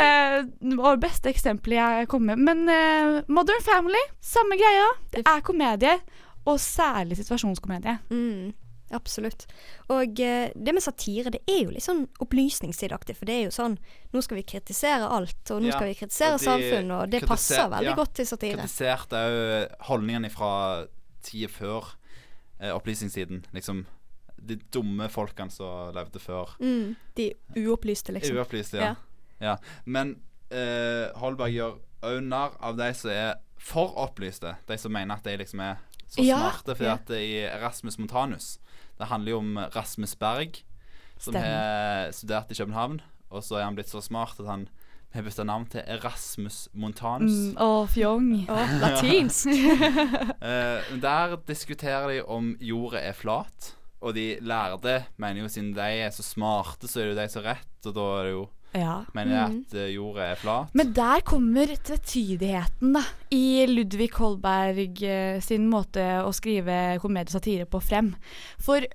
Eh, 0.01 0.41
det 0.61 0.77
var 0.79 0.97
det 0.97 1.05
beste 1.07 1.31
eksempelet 1.31 1.79
jeg 2.01 2.11
kom 2.11 2.27
med. 2.27 2.43
Men 2.43 2.67
eh, 2.69 3.21
Modern 3.31 3.63
Family, 3.65 4.03
samme 4.21 4.59
greia. 4.59 4.91
Det 5.15 5.23
er 5.25 5.47
komedie, 5.47 6.01
og 6.49 6.61
særlig 6.61 7.19
situasjonskomedie. 7.21 7.99
Mm, 8.11 8.53
absolutt. 8.97 9.47
Og 9.93 10.21
eh, 10.25 10.51
det 10.55 10.75
med 10.75 10.85
satire, 10.85 11.33
det 11.35 11.43
er 11.49 11.63
jo 11.65 11.75
litt 11.75 11.85
sånn 11.85 12.07
opplysningstidaktig. 12.23 13.19
For 13.19 13.29
det 13.29 13.37
er 13.37 13.45
jo 13.49 13.55
sånn 13.55 13.77
Nå 14.11 14.23
skal 14.25 14.41
vi 14.41 14.47
kritisere 14.55 15.07
alt, 15.07 15.43
og 15.53 15.63
nå 15.63 15.71
Ja, 15.71 15.77
skal 15.77 15.93
vi 15.93 15.99
kritisere 16.01 16.41
samfunnet, 16.43 16.97
og 16.97 17.13
det 17.13 17.23
passer 17.29 17.69
veldig 17.71 17.93
ja, 17.93 17.99
godt 17.99 18.17
til 18.19 18.27
satire. 18.27 18.59
Kritiserte 18.59 19.25
òg 19.29 19.87
holdningene 19.91 20.33
fra 20.33 20.53
tida 21.27 21.51
før 21.53 21.93
eh, 22.59 22.73
opplysningstiden. 22.75 23.45
Liksom 23.55 23.85
de 24.41 24.57
dumme 24.73 25.09
folkene 25.13 25.53
som 25.53 25.93
levde 25.95 26.23
før. 26.23 26.57
Mm, 26.65 26.97
de 27.17 27.29
uopplyste, 27.61 28.15
liksom. 28.17 28.41
Uopplyste, 28.41 28.81
ja. 28.81 28.95
ja. 29.43 29.57
Men 29.85 30.17
eh, 30.49 31.13
Holberg 31.21 31.55
gjør 31.55 31.79
òg 32.09 32.19
narr 32.25 32.57
av 32.65 32.79
de 32.81 32.89
som 32.97 33.13
er 33.13 33.35
for 33.61 33.93
opplyste. 34.01 34.55
De 34.69 34.79
som 34.81 34.93
mener 34.93 35.19
at 35.19 35.27
de 35.27 35.37
liksom 35.43 35.61
er 35.65 35.81
så 36.11 36.25
Ja, 36.27 36.41
smarte. 36.43 36.75
For 36.77 36.91
at 36.93 37.11
i 37.15 37.45
Erasmus 37.47 37.99
Montanus 37.99 38.59
Det 38.99 39.09
handler 39.09 39.31
jo 39.33 39.39
om 39.39 39.57
Rasmus 39.77 40.17
Berg, 40.21 40.61
som 41.19 41.35
har 41.35 42.11
studert 42.13 42.51
i 42.51 42.59
København. 42.59 43.01
Og 43.31 43.45
så 43.47 43.61
er 43.61 43.65
han 43.65 43.77
blitt 43.79 43.89
så 43.89 44.03
smart 44.05 44.41
at 44.43 44.49
han 44.51 44.67
har 45.15 45.25
bytta 45.27 45.45
navn 45.47 45.65
til 45.71 45.83
Erasmus 45.87 46.69
Montanus. 46.75 47.33
Mm, 47.33 47.57
og 47.63 47.89
fjong. 47.91 48.29
Og 48.53 48.75
latinsk. 48.83 49.47
Eh, 50.41 50.95
der 51.03 51.37
diskuterer 51.49 52.09
de 52.09 52.23
om 52.25 52.55
jorda 52.61 53.01
er 53.01 53.13
flat. 53.17 53.75
Og 54.01 54.15
de 54.17 54.39
lærde 54.41 55.05
mener 55.21 55.43
jo 55.43 55.49
siden 55.53 55.75
de 55.77 55.81
er 56.05 56.11
så 56.11 56.23
smarte, 56.25 56.89
så 56.89 57.01
er 57.01 57.05
det 57.11 57.17
jo 57.17 57.21
de 57.21 57.29
som 57.29 57.45
har 57.45 57.55
rett. 57.57 57.87
Og 57.87 57.95
da 57.97 58.07
er 58.19 58.25
det 58.25 58.33
jo 58.33 58.47
Ja. 58.77 59.05
Men 59.15 59.29
Mm. 59.29 59.65
at 59.67 59.75
eh, 59.75 59.89
jorda 59.97 60.29
er 60.31 60.37
flat. 60.39 60.75
Men 60.75 60.93
der 60.93 61.21
kommer 61.27 61.67
tvetydigheten 61.67 62.93
da, 62.95 63.03
i 63.35 63.67
Ludvig 63.67 64.13
Holberg 64.19 65.03
eh, 65.03 65.41
sin 65.41 65.69
måte 65.71 66.05
å 66.25 66.31
skrive 66.35 66.99
komedie 67.03 67.31
og 67.31 67.37
satire 67.41 67.67
på 67.67 67.81
frem. 67.83 68.13
For 68.63 68.87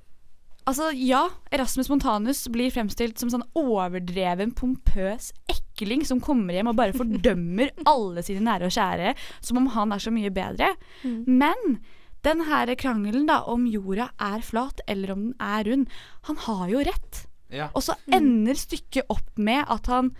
altså, 0.65 0.91
ja, 0.95 1.25
Erasmus 1.51 1.89
Montanus 1.91 2.45
blir 2.53 2.71
fremstilt 2.71 3.19
som 3.19 3.29
sånn 3.33 3.43
overdreven, 3.55 4.53
pompøs 4.57 5.31
ekling 5.51 6.05
som 6.07 6.21
kommer 6.23 6.55
hjem 6.55 6.71
og 6.71 6.79
bare 6.79 6.95
fordømmer 6.99 7.73
alle 7.85 8.23
sine 8.25 8.41
nære 8.47 8.69
og 8.71 8.73
kjære, 8.77 9.13
som 9.43 9.57
om 9.61 9.67
han 9.75 9.91
er 9.91 9.99
så 9.99 10.13
mye 10.15 10.31
bedre. 10.33 10.71
Men 11.03 11.79
den 12.25 12.41
her 12.47 12.71
krangelen 12.79 13.27
da, 13.29 13.41
om 13.45 13.67
jorda 13.69 14.07
er 14.17 14.41
flat 14.41 14.79
eller 14.89 15.11
om 15.13 15.27
den 15.27 15.35
er 15.39 15.67
rund, 15.67 15.87
han 16.25 16.39
har 16.47 16.69
jo 16.71 16.79
rett. 16.87 17.25
Ja. 17.53 17.69
Og 17.75 17.83
så 17.85 17.93
ender 18.11 18.53
stykket 18.57 19.05
opp 19.09 19.37
med 19.37 19.65
at 19.69 19.85
han 19.91 20.13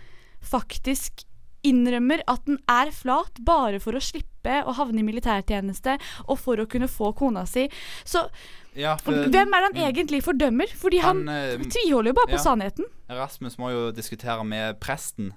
faktisk 0.46 1.24
innrømmer 1.66 2.20
at 2.30 2.44
den 2.46 2.60
er 2.70 2.92
flat 2.94 3.40
bare 3.42 3.80
for 3.82 3.96
å 3.98 4.02
slippe 4.04 4.60
å 4.62 4.74
havne 4.78 5.00
i 5.02 5.06
militærtjeneste 5.06 5.96
og 6.28 6.38
for 6.38 6.62
å 6.62 6.66
kunne 6.70 6.86
få 6.86 7.10
kona 7.18 7.42
si. 7.50 7.68
Så 8.06 8.28
Ja, 8.76 8.94
for- 9.00 9.12
hvem 9.32 9.54
er 9.56 9.64
det 9.64 9.70
han 9.72 9.94
egentlig 9.94 10.22
fordømmer? 10.22 10.68
Fordi 10.76 10.98
han, 11.00 11.26
Han, 11.26 11.28
eh, 11.28 11.56
tviholder 11.64 12.12
jo 12.12 12.12
bare 12.14 12.36
på 12.36 12.38
sannheten. 12.44 12.84
Erasmus 13.08 13.56
må 13.58 13.70
jo 13.72 13.90
diskutere 13.90 14.44
med 14.44 14.78
presten. 14.78 15.32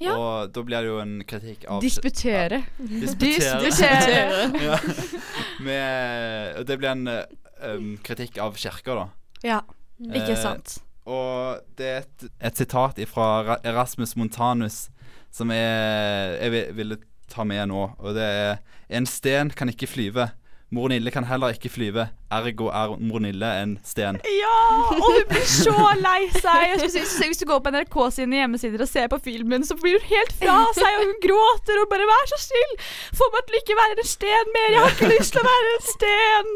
Ja. 0.00 0.16
Og 0.16 0.52
da 0.52 0.62
blir 0.62 0.80
det 0.82 0.88
jo 0.88 0.98
en 0.98 1.22
kritikk 1.24 1.64
av 1.68 1.80
Disputere. 1.82 2.64
Disputere. 2.78 3.62
Disputere. 3.64 4.60
ja. 4.66 4.78
Med, 5.60 6.56
og 6.58 6.66
det 6.66 6.78
blir 6.80 6.90
en 6.90 7.06
eh, 7.08 7.24
um, 7.62 7.96
kritikk 8.02 8.38
av 8.38 8.56
kirka, 8.56 8.94
da. 8.96 9.08
Ja, 9.44 9.60
ikke 10.00 10.32
Eh, 10.34 10.42
sant. 10.42 10.78
Og 11.06 11.60
det 11.78 11.86
er 11.86 12.02
et, 12.04 12.26
et 12.50 12.56
sitat 12.56 13.00
fra 13.08 13.58
Erasmus 13.64 14.16
Montanus 14.16 14.88
som 15.32 15.50
jeg, 15.50 16.38
jeg 16.42 16.50
vil- 16.50 16.74
ville 16.74 16.96
ta 17.30 17.44
med 17.44 17.68
nå. 17.70 17.86
Og 17.98 18.14
det 18.14 18.22
er 18.26 18.58
En 18.90 19.06
sten 19.06 19.50
kan 19.54 19.68
ikke 19.70 19.86
flyve. 19.86 20.32
Mor 20.72 20.88
Nille 20.88 21.10
kan 21.10 21.24
heller 21.26 21.50
ikke 21.54 21.68
flyve. 21.70 22.08
Ergo 22.30 22.68
er 22.70 22.92
mor 23.02 23.18
Nille 23.22 23.46
en 23.62 23.72
sten. 23.86 24.18
Ja! 24.22 24.58
Og 24.94 25.02
hun 25.02 25.24
blir 25.30 25.46
så 25.46 25.74
lei 25.98 26.28
seg. 26.34 26.84
Si, 26.90 27.26
hvis 27.26 27.38
du 27.42 27.44
går 27.50 27.58
på 27.62 27.70
NRK 27.74 27.96
sine 28.14 28.38
hjemmesider 28.38 28.82
og 28.82 28.90
ser 28.90 29.08
på 29.10 29.18
filmen, 29.22 29.62
så 29.66 29.74
blir 29.78 29.98
hun 29.98 30.06
helt 30.10 30.34
fra 30.38 30.56
seg, 30.78 30.90
og 31.00 31.06
hun 31.08 31.18
gråter 31.26 31.80
og 31.82 31.88
bare 31.90 32.06
'vær 32.10 32.26
så 32.30 32.38
snill', 32.46 32.78
få 33.18 33.26
meg 33.34 33.46
til 33.48 33.58
ikke 33.60 33.78
være 33.82 33.98
en 33.98 34.10
sten 34.14 34.52
mer, 34.54 34.68
jeg 34.70 34.80
har 34.84 34.94
ikke 34.94 35.10
lyst 35.18 35.32
til 35.34 35.42
å 35.42 35.48
være 35.50 35.74
en 35.74 35.86
sten'. 35.94 36.50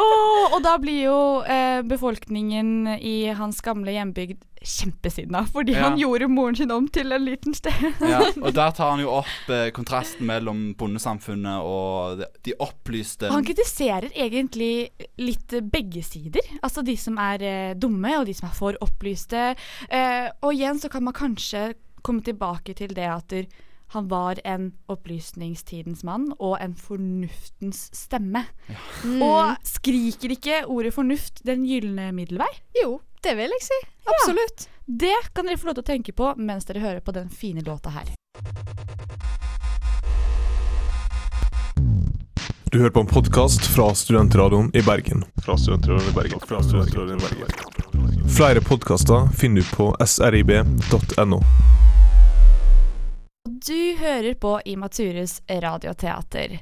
Åh, 0.00 0.54
og 0.54 0.60
da 0.64 0.74
blir 0.80 1.00
jo 1.04 1.18
eh, 1.44 1.69
befolkningen 1.88 2.86
i 3.00 3.30
hans 3.36 3.60
gamle 3.64 3.92
hjembygd 3.94 4.42
kjempesinna, 4.60 5.46
fordi 5.48 5.72
Ja. 5.72 5.88
han 5.88 5.98
gjorde 5.98 6.28
moren 6.28 6.56
sin 6.56 6.70
om 6.70 6.88
til 6.88 7.12
en 7.12 7.24
liten 7.24 7.54
sted. 7.56 7.72
Ja, 8.00 8.20
og 8.44 8.52
der 8.54 8.74
tar 8.76 8.90
han 8.90 9.00
jo 9.00 9.08
opp 9.20 9.48
eh, 9.48 9.70
kontrasten 9.72 10.26
mellom 10.28 10.74
bondesamfunnet 10.76 11.64
og 11.64 12.20
de, 12.44 12.54
opplyste 12.60 13.30
han 13.32 13.44
kritiserer 13.46 14.10
egentlig 14.12 14.90
litt 15.16 15.54
begge 15.72 16.02
sider. 16.04 16.44
Altså 16.62 16.84
de 16.84 16.96
som 17.00 17.16
er 17.18 17.42
eh, 17.42 17.72
dumme, 17.74 18.12
og 18.20 18.26
de 18.28 18.34
som 18.36 18.50
er 18.50 18.54
for 18.58 18.76
opplyste. 18.84 19.54
Eh, 19.88 20.28
og 20.42 20.52
igjen 20.52 20.80
så 20.82 20.92
kan 20.92 21.04
man 21.08 21.16
kanskje 21.16 21.70
komme 22.02 22.24
tilbake 22.24 22.74
til 22.76 22.92
det 22.96 23.08
at 23.08 23.28
der, 23.32 23.48
han 23.92 24.08
var 24.08 24.38
en 24.44 24.72
opplysningstidens 24.86 26.04
mann 26.06 26.28
og 26.38 26.56
en 26.62 26.74
fornuftens 26.78 27.88
stemme. 27.96 28.44
Mm. 29.02 29.22
Og 29.26 29.56
skriker 29.66 30.30
ikke 30.36 30.60
ordet 30.70 30.92
fornuft 30.94 31.42
den 31.46 31.64
gylne 31.66 32.12
middelvei? 32.14 32.50
Jo, 32.82 33.00
Det 33.20 33.34
vil 33.36 33.52
jeg 33.52 33.60
si. 33.66 33.76
Absolutt. 34.08 34.62
Det 34.86 35.16
kan 35.34 35.44
dere 35.44 35.58
få 35.60 35.66
lov 35.68 35.74
til 35.76 35.82
å 35.82 35.88
tenke 35.90 36.14
på 36.16 36.30
mens 36.40 36.64
dere 36.64 36.80
hører 36.80 37.02
på 37.04 37.12
den 37.12 37.28
fine 37.28 37.60
låta 37.66 37.90
her. 37.92 38.08
Du 42.72 42.78
hører 42.78 42.94
på 42.94 43.02
en 43.04 43.10
podkast 43.10 43.66
fra 43.74 43.90
Studentradioen 43.94 44.70
i 44.72 44.80
Bergen. 44.86 45.26
Fra 45.44 45.58
Studentradioen 45.58 46.08
i 46.08 46.14
Bergen. 46.16 46.40
Fra 46.46 46.62
Studentradioen 46.62 47.18
i 47.18 47.26
Bergen. 47.26 48.30
Flere 48.30 48.64
podkaster 48.64 49.28
finner 49.36 49.60
du 49.60 49.76
på 49.76 49.90
srib.no. 50.06 51.42
Du 53.48 53.96
hører 53.96 54.34
på 54.36 54.58
Imatures 54.68 55.38
radioteater. 55.48 56.58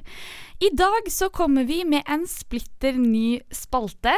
I 0.59 0.69
dag 0.79 1.09
så 1.11 1.27
kommer 1.29 1.65
vi 1.67 1.81
med 1.83 2.07
en 2.07 2.23
splitter 2.27 2.95
ny 2.95 3.41
spalte. 3.51 4.13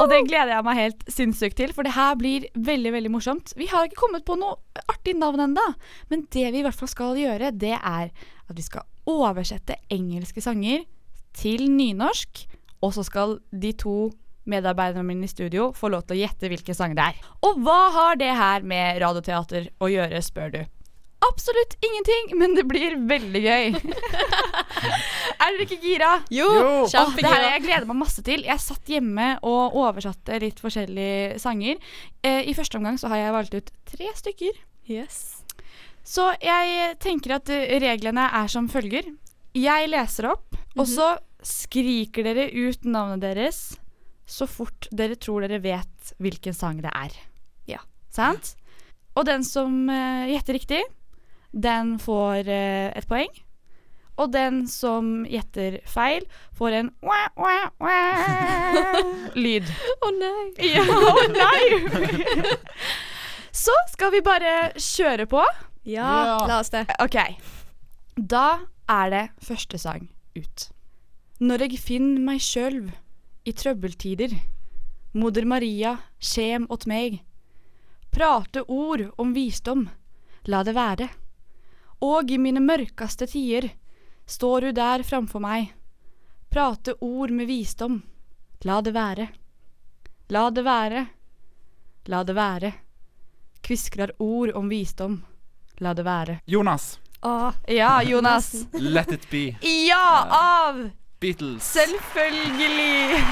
Og 0.00 0.08
det 0.08 0.22
gleder 0.30 0.54
jeg 0.54 0.64
meg 0.64 0.78
helt 0.78 1.04
sinnssykt 1.12 1.58
til, 1.60 1.74
for 1.76 1.84
det 1.84 1.92
her 1.92 2.16
blir 2.16 2.48
veldig 2.56 2.94
veldig 2.96 3.12
morsomt. 3.12 3.52
Vi 3.60 3.68
har 3.68 3.84
ikke 3.84 4.00
kommet 4.06 4.24
på 4.24 4.38
noe 4.40 4.56
artig 4.88 5.18
navn 5.20 5.44
ennå, 5.44 5.66
men 6.08 6.24
det 6.32 6.46
vi 6.54 6.62
i 6.62 6.64
hvert 6.64 6.80
fall 6.80 6.88
skal 6.88 7.20
gjøre, 7.20 7.52
det 7.52 7.76
er 7.76 8.08
at 8.08 8.56
vi 8.56 8.64
skal 8.64 8.88
oversette 9.12 9.76
engelske 9.92 10.40
sanger 10.40 10.88
til 11.36 11.68
nynorsk, 11.68 12.46
og 12.80 12.96
så 12.96 13.04
skal 13.04 13.36
de 13.52 13.76
to 13.76 13.96
medarbeiderne 14.48 15.04
mine 15.04 15.28
i 15.28 15.30
studio 15.30 15.74
få 15.76 15.92
lov 15.92 16.06
til 16.06 16.16
å 16.16 16.24
gjette 16.24 16.48
hvilken 16.48 16.76
sang 16.76 16.96
det 16.96 17.12
er. 17.12 17.24
Og 17.44 17.60
hva 17.60 17.82
har 17.92 18.16
det 18.16 18.32
her 18.32 18.64
med 18.64 19.04
radioteater 19.04 19.74
å 19.76 19.92
gjøre, 19.92 20.24
spør 20.24 20.56
du. 20.56 20.64
Absolutt 21.32 21.76
ingenting, 21.80 22.32
men 22.38 22.56
det 22.58 22.64
blir 22.68 22.96
veldig 23.08 23.42
gøy. 23.42 23.72
er 25.42 25.46
dere 25.46 25.64
ikke 25.64 25.80
gira? 25.80 26.12
Jo, 26.32 26.48
Åh, 26.52 26.90
kjempegira. 26.92 27.16
det 27.16 27.32
her 27.32 27.46
jeg 27.48 27.64
gleder 27.66 27.88
meg 27.88 28.00
masse 28.02 28.24
til. 28.26 28.44
Jeg 28.46 28.62
satt 28.62 28.92
hjemme 28.92 29.28
og 29.48 29.78
oversatte 29.80 30.38
litt 30.42 30.60
forskjellige 30.62 31.40
sanger. 31.42 31.80
Eh, 32.20 32.44
I 32.52 32.56
første 32.58 32.78
omgang 32.80 33.00
så 33.00 33.10
har 33.12 33.24
jeg 33.24 33.36
valgt 33.38 33.56
ut 33.56 33.72
tre 33.94 34.12
stykker. 34.20 34.60
Yes. 34.92 35.20
Så 36.04 36.32
jeg 36.42 36.96
tenker 37.02 37.38
at 37.38 37.52
eh, 37.54 37.78
reglene 37.82 38.28
er 38.42 38.52
som 38.52 38.68
følger. 38.70 39.08
Jeg 39.56 39.92
leser 39.92 40.30
opp, 40.32 40.56
og 40.76 40.86
så 40.88 41.14
skriker 41.44 42.24
dere 42.24 42.48
ut 42.54 42.86
navnet 42.88 43.20
deres 43.24 43.64
så 44.32 44.46
fort 44.48 44.86
dere 44.94 45.18
tror 45.20 45.44
dere 45.44 45.60
vet 45.62 46.12
hvilken 46.22 46.56
sang 46.56 46.80
det 46.82 46.92
er. 46.94 47.14
Ja. 47.68 47.82
Sant? 48.14 48.54
Og 49.18 49.26
den 49.28 49.44
som 49.44 49.84
uh, 49.90 50.24
gjetter 50.30 50.56
riktig, 50.56 50.80
den 51.52 51.98
får 52.00 52.48
eh, 52.48 52.90
et 52.96 53.08
poeng. 53.08 53.32
Og 54.20 54.28
den 54.34 54.66
som 54.68 55.22
gjetter 55.28 55.78
feil, 55.88 56.26
får 56.56 56.76
en 56.78 56.90
wah, 57.08 57.28
wah, 57.36 57.70
wah 57.80 59.32
lyd. 59.36 59.68
Å 60.04 60.12
nei. 60.18 60.52
Ja, 60.72 60.84
å 60.84 61.26
nei! 61.32 62.52
Så 63.62 63.72
skal 63.92 64.12
vi 64.14 64.22
bare 64.24 64.72
kjøre 64.80 65.26
på. 65.28 65.42
Ja, 65.84 66.44
la 66.48 66.60
oss 66.62 66.70
det. 66.72 66.86
OK. 67.02 67.18
Da 68.16 68.62
er 68.88 69.10
det 69.12 69.24
første 69.44 69.80
sang 69.80 70.06
ut. 70.36 70.68
Når 71.42 71.66
jeg 71.66 71.80
finn 71.82 72.14
meg 72.24 72.40
sjølv 72.44 72.92
i 73.48 73.52
trøbbeltider, 73.56 74.32
moder 75.18 75.44
Maria 75.48 75.96
kjem 76.22 76.68
åt 76.72 76.86
meg. 76.88 77.18
Prate 78.12 78.62
ord 78.68 79.08
om 79.20 79.32
visdom, 79.36 79.88
la 80.48 80.62
det 80.64 80.76
være. 80.76 81.08
Og 82.02 82.30
i 82.30 82.38
mine 82.38 82.60
mørkeste 82.60 83.28
tider 83.30 83.68
står 84.26 84.66
du 84.66 84.72
der 84.76 85.04
framfor 85.06 85.42
meg. 85.42 85.70
Prate 86.50 86.96
ord 87.00 87.30
med 87.30 87.46
visdom, 87.46 88.00
la 88.66 88.80
det 88.82 88.94
være. 88.94 89.28
La 90.32 90.48
det 90.50 90.64
være, 90.64 91.04
la 92.10 92.22
det 92.24 92.34
være. 92.36 92.72
Kviskrar 93.62 94.14
ord 94.18 94.54
om 94.58 94.68
visdom, 94.68 95.20
la 95.78 95.94
det 95.94 96.04
være. 96.04 96.40
Jonas. 96.46 96.98
Ja, 97.68 98.02
Jonas. 98.02 98.52
Let 98.72 99.12
it 99.12 99.30
be. 99.30 99.56
Ja, 99.62 100.26
av 100.28 100.90
Beatles. 101.20 101.62
Selvfølgelig. 101.62 103.22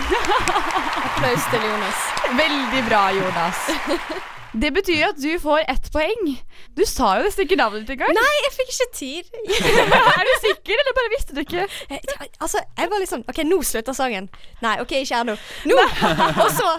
Applaus 1.06 1.48
til 1.50 1.70
Jonas. 1.70 2.04
Veldig 2.38 2.84
bra, 2.88 3.08
Jonas. 3.18 4.36
Det 4.52 4.70
betyr 4.74 5.04
at 5.10 5.18
du 5.22 5.30
får 5.38 5.62
ett 5.70 5.86
poeng. 5.94 6.30
Du 6.74 6.82
sa 6.88 7.12
jo 7.18 7.26
nesten 7.26 7.46
ikke 7.46 7.58
navnet 7.60 7.84
ditt 7.84 7.94
engang. 7.94 8.10
Nei, 8.16 8.32
jeg 8.44 8.52
fikk 8.56 8.72
ikke 8.74 8.88
tid. 8.98 9.28
er 10.18 10.26
du 10.26 10.32
sikker, 10.42 10.74
eller 10.74 10.96
bare 10.98 11.12
visste 11.14 11.36
du 11.36 11.42
ikke? 11.44 11.66
Jeg, 11.90 12.00
Altså, 12.40 12.62
jeg 12.78 12.90
var 12.90 13.02
liksom 13.02 13.22
OK, 13.30 13.42
nå 13.46 13.60
slutter 13.66 13.96
sangen. 13.96 14.26
Nei, 14.64 14.74
OK, 14.82 14.96
ikke 15.04 15.22
ennå. 15.22 15.36
Nå! 15.70 15.78
Og 16.44 16.50
så 16.56 16.72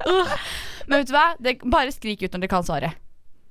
Men 0.90 1.02
vet 1.02 1.10
du 1.10 1.14
hva? 1.14 1.26
Det, 1.38 1.58
bare 1.70 1.94
skrik 1.94 2.24
ut 2.24 2.32
når 2.34 2.46
dere 2.46 2.52
kan 2.56 2.66
svaret. 2.66 2.98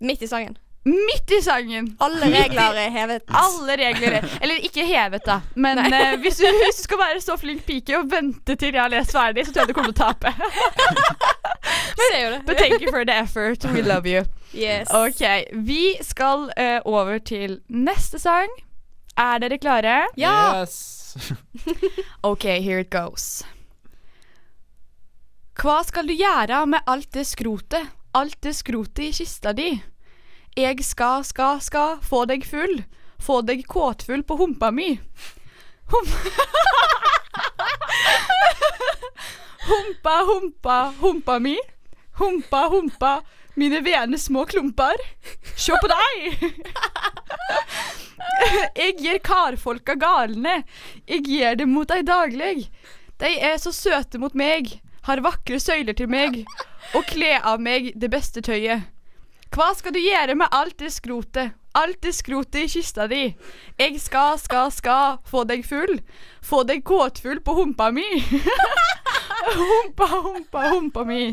Midt 0.03 0.23
i 0.25 0.27
sangen. 0.31 0.57
Midt 0.83 1.31
i 1.31 1.41
sangen. 1.43 1.89
Alle 1.99 2.29
regler 2.31 2.77
er 2.79 2.89
hevet. 2.93 3.23
Alle 3.35 3.75
regler 3.77 4.15
er 4.19 4.37
Eller 4.41 4.63
ikke 4.63 4.85
hevet, 4.87 5.25
da. 5.25 5.41
Men 5.55 5.81
uh, 5.83 6.15
hvis, 6.21 6.39
du, 6.39 6.47
hvis 6.47 6.79
du 6.79 6.85
skal 6.87 7.01
være 7.01 7.21
så 7.21 7.35
flink 7.37 7.65
pike 7.67 7.97
og 7.97 8.07
vente 8.11 8.55
til 8.55 8.73
jeg 8.73 8.81
har 8.81 8.93
lest 8.93 9.11
ferdig, 9.11 9.45
så 9.45 9.53
tror 9.53 9.65
jeg 9.65 9.73
du 9.73 9.75
kommer 9.77 9.91
til 9.91 10.05
å 10.05 10.13
tape. 10.13 10.31
Men. 11.99 12.39
But 12.47 12.57
thank 12.57 12.81
you 12.81 12.91
for 12.91 13.03
the 13.05 13.13
effort. 13.13 13.65
We 13.73 13.83
love 13.83 14.07
you. 14.07 14.23
Yes. 14.53 14.87
Ok, 14.89 15.21
Vi 15.53 15.97
skal 16.01 16.49
uh, 16.55 16.79
over 16.85 17.19
til 17.19 17.59
neste 17.67 18.19
sang. 18.19 18.49
Er 19.19 19.43
dere 19.43 19.59
klare? 19.59 20.01
Ja. 20.17 20.61
Yes. 20.61 20.97
Ok, 22.21 22.43
here 22.61 22.79
it 22.79 22.89
goes. 22.89 23.43
Hva 25.59 25.81
skal 25.83 26.07
du 26.07 26.13
gjøre 26.15 26.63
med 26.69 26.85
alt 26.87 27.09
det 27.13 27.25
skrotet, 27.27 27.89
alt 28.15 28.37
det 28.45 28.53
skrotet 28.55 29.09
i 29.09 29.11
kista 29.17 29.51
di? 29.57 29.73
Jeg 30.57 30.83
skal, 30.83 31.23
skal, 31.25 31.61
skal 31.61 31.97
få 32.03 32.25
deg 32.29 32.45
full, 32.47 32.83
få 33.21 33.41
deg 33.45 33.67
kåtfull 33.69 34.23
på 34.27 34.35
humpa 34.39 34.71
mi. 34.71 34.99
Hum 35.91 36.07
humpa, 39.69 40.15
humpa, 40.31 40.93
humpa 40.99 41.39
mi. 41.39 41.57
Humpa, 42.19 42.67
humpa, 42.69 43.21
mine 43.55 43.79
vene 43.85 44.17
små 44.17 44.45
klumper. 44.45 44.97
Se 45.55 45.73
på 45.79 45.87
deg! 45.91 46.39
Jeg 48.79 48.95
gir 48.99 49.19
karfolka 49.23 49.95
galne. 49.99 50.61
Jeg 51.07 51.23
gir 51.27 51.55
dem 51.59 51.69
mot 51.75 51.87
deg 51.89 52.05
daglig. 52.07 52.69
De 53.19 53.27
er 53.39 53.57
så 53.59 53.71
søte 53.75 54.19
mot 54.19 54.35
meg, 54.37 54.79
har 55.07 55.21
vakre 55.23 55.59
søyler 55.59 55.93
til 55.97 56.07
meg, 56.11 56.43
og 56.95 57.03
kle 57.09 57.39
av 57.39 57.59
meg 57.63 57.91
det 57.99 58.09
beste 58.13 58.41
tøyet. 58.45 58.81
Hva 59.49 59.71
skal 59.75 59.93
du 59.95 59.99
gjøre 60.01 60.35
med 60.37 60.47
alt 60.53 60.77
det 60.79 60.91
skrotet, 60.93 61.55
alt 61.77 62.01
det 62.05 62.13
skrotet 62.15 62.61
i 62.63 62.69
kista 62.69 63.07
di? 63.09 63.35
Jeg 63.79 63.99
skal, 64.01 64.37
skal, 64.41 64.69
skal 64.73 65.17
få 65.29 65.43
deg 65.49 65.65
full, 65.65 65.99
få 66.45 66.63
deg 66.69 66.83
kåtfull 66.85 67.41
på 67.45 67.55
humpa 67.57 67.89
mi. 67.95 68.05
humpa, 69.59 70.07
humpa, 70.13 70.69
humpa 70.69 71.05
mi. 71.07 71.23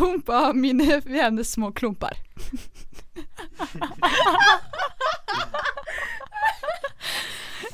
Humpa 0.00 0.52
mine 0.52 1.00
vene 1.06 1.44
små 1.44 1.72
klumper. 1.72 2.16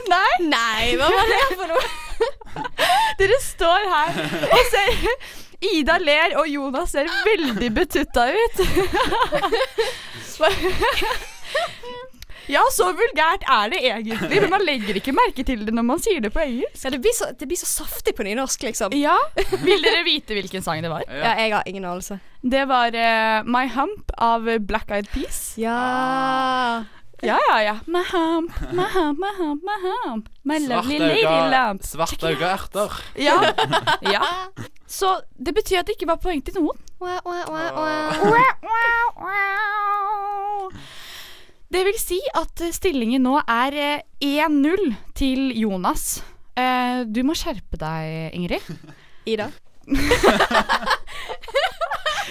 Nei. 0.05 0.33
Nei, 0.45 0.97
hva 1.01 1.09
var 1.11 1.31
det 1.31 1.45
for 1.57 1.67
noe? 1.73 1.87
Dere 3.19 3.39
står 3.43 3.87
her 3.91 4.19
og 4.53 4.63
ser 4.71 4.93
Ida 5.73 5.99
ler, 6.03 6.37
og 6.41 6.49
Jonas 6.51 6.95
ser 6.95 7.11
veldig 7.27 7.71
betutta 7.75 8.29
ut. 8.33 8.65
Ja, 12.51 12.61
så 12.73 12.91
vulgært 12.93 13.45
er 13.49 13.71
det 13.73 13.79
egentlig, 13.89 14.41
men 14.43 14.51
man 14.53 14.65
legger 14.67 14.99
ikke 14.99 15.15
merke 15.17 15.45
til 15.49 15.63
det 15.65 15.73
når 15.73 15.87
man 15.89 16.03
sier 16.05 16.21
det 16.21 16.29
på 16.35 16.43
engelsk. 16.43 16.83
Ja, 16.85 16.91
det 16.93 17.01
blir 17.05 17.15
så, 17.17 17.31
det 17.41 17.49
blir 17.49 17.61
så 17.61 17.69
saftig 17.71 18.13
på 18.19 18.27
nynorsk, 18.27 18.67
liksom. 18.69 18.93
Ja, 18.99 19.17
Vil 19.65 19.85
dere 19.85 20.03
vite 20.05 20.37
hvilken 20.37 20.65
sang 20.65 20.83
det 20.85 20.91
var? 20.93 21.07
Ja, 21.09 21.33
jeg 21.41 21.55
har 21.57 21.71
ingen 21.71 21.87
anelse. 21.89 22.19
Det 22.45 22.67
var 22.69 22.93
uh, 22.93 23.49
My 23.49 23.65
Hump 23.73 24.13
av 24.21 24.51
Black 24.69 24.93
Eyed 24.93 25.09
Peas. 25.15 25.41
Ja. 25.61 26.85
Ja, 27.25 27.39
ja, 27.49 27.63
ja. 27.63 27.79
My 27.87 28.03
hump, 28.13 28.53
my 28.73 28.85
hump, 28.95 29.19
my 29.19 29.33
hump, 29.39 29.63
my 29.65 29.79
hump. 29.83 30.29
My 30.45 30.59
lovely 30.59 30.99
lady 30.99 31.51
lamp. 31.51 31.83
svarte 31.83 32.27
øyne 32.27 32.45
erter. 32.45 33.03
Ja. 33.17 33.41
ja. 34.03 34.23
Så 34.87 35.21
det 35.47 35.55
betyr 35.55 35.79
at 35.81 35.87
det 35.87 35.97
ikke 35.97 36.11
var 36.13 36.21
poeng 36.21 36.45
til 36.45 36.55
noen. 36.61 36.77
Det 41.75 41.83
vil 41.89 41.97
si 41.99 42.21
at 42.39 42.61
eh, 42.63 42.71
stillingen 42.75 43.25
nå 43.25 43.39
er 43.51 43.75
eh, 43.75 44.01
1-0 44.47 44.93
til 45.17 45.49
Jonas. 45.59 46.23
Eh, 46.55 47.03
du 47.09 47.25
må 47.27 47.35
skjerpe 47.35 47.77
deg, 47.81 48.31
Ingrid. 48.37 48.63
Ida. 49.27 49.49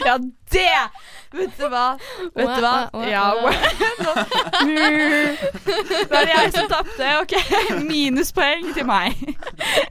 ja, 0.08 0.16
det! 0.54 0.78
Vet 1.34 1.56
du 1.58 1.64
hva? 1.72 1.86
Vet 2.36 2.50
du 2.54 2.62
hva? 2.62 2.74
Ja, 3.10 3.24
Nå 4.04 4.12
er 6.20 6.28
det 6.28 6.34
jeg 6.34 6.52
som 6.54 6.68
tapte. 6.72 7.08
OK, 7.22 7.34
minuspoeng 7.90 8.70
til 8.76 8.86
meg. 8.88 9.18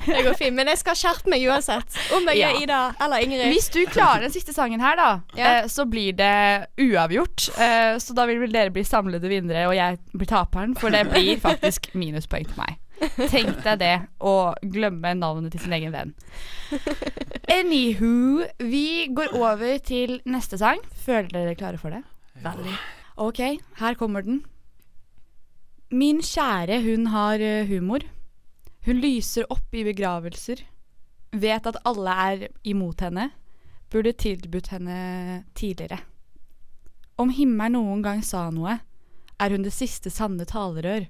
Det 0.06 0.22
går 0.26 0.36
fint, 0.38 0.56
men 0.58 0.70
jeg 0.72 0.80
skal 0.82 0.98
skjerpe 0.98 1.30
meg 1.32 1.44
uansett. 1.50 1.98
Om 2.16 2.28
jeg 2.30 2.40
Ja. 2.42 2.50
er 2.52 2.60
Ida 2.62 2.80
eller 3.04 3.24
Ingrid. 3.26 3.48
Hvis 3.52 3.68
du 3.74 3.80
klarer 3.90 4.20
den 4.26 4.34
siste 4.34 4.54
sangen 4.54 4.80
her, 4.82 4.96
da, 4.98 5.10
eh, 5.36 5.66
så 5.70 5.82
blir 5.90 6.12
det 6.18 6.34
uavgjort. 6.80 7.48
Eh, 7.58 7.94
så 8.02 8.14
da 8.16 8.26
vil 8.30 8.40
vel 8.42 8.54
dere 8.54 8.72
bli 8.74 8.84
samlede 8.86 9.28
vinnere, 9.30 9.66
og 9.68 9.74
jeg 9.76 9.98
blir 10.14 10.30
taperen. 10.30 10.76
For 10.78 10.94
det 10.94 11.04
blir 11.10 11.40
faktisk 11.42 11.90
minuspoeng 11.98 12.46
til 12.48 12.58
meg. 12.62 12.78
Tenk 13.32 13.56
deg 13.64 13.80
det, 13.80 13.94
å 14.22 14.52
glemme 14.62 15.10
navnet 15.18 15.50
til 15.56 15.64
sin 15.64 15.72
egen 15.74 15.90
venn. 15.90 16.12
Anywho, 17.52 18.46
vi 18.64 19.12
går 19.12 19.34
over 19.36 19.76
til 19.84 20.22
neste 20.24 20.56
sang. 20.56 20.80
Føler 21.04 21.28
dere 21.34 21.56
klare 21.58 21.76
for 21.76 21.92
det? 21.92 22.00
Veldig. 22.40 22.76
Ok, 23.20 23.40
her 23.76 23.96
kommer 24.00 24.24
den. 24.24 24.38
Min 25.92 26.22
kjære, 26.24 26.78
hun 26.80 27.10
har 27.12 27.42
eh, 27.44 27.68
humor. 27.68 28.06
Hun 28.86 29.02
lyser 29.02 29.44
opp 29.52 29.74
i 29.76 29.84
begravelser. 29.84 30.62
Vet 31.32 31.68
at 31.68 31.76
alle 31.84 32.14
er 32.24 32.46
imot 32.64 33.04
henne. 33.04 33.28
Burde 33.92 34.14
tilbudt 34.16 34.70
henne 34.72 35.44
tidligere. 35.52 36.00
Om 37.20 37.34
himmelen 37.36 37.76
noen 37.76 38.00
gang 38.02 38.22
sa 38.24 38.46
noe, 38.48 38.78
er 39.36 39.52
hun 39.52 39.66
det 39.66 39.74
siste 39.76 40.08
sanne 40.08 40.48
talerør. 40.48 41.04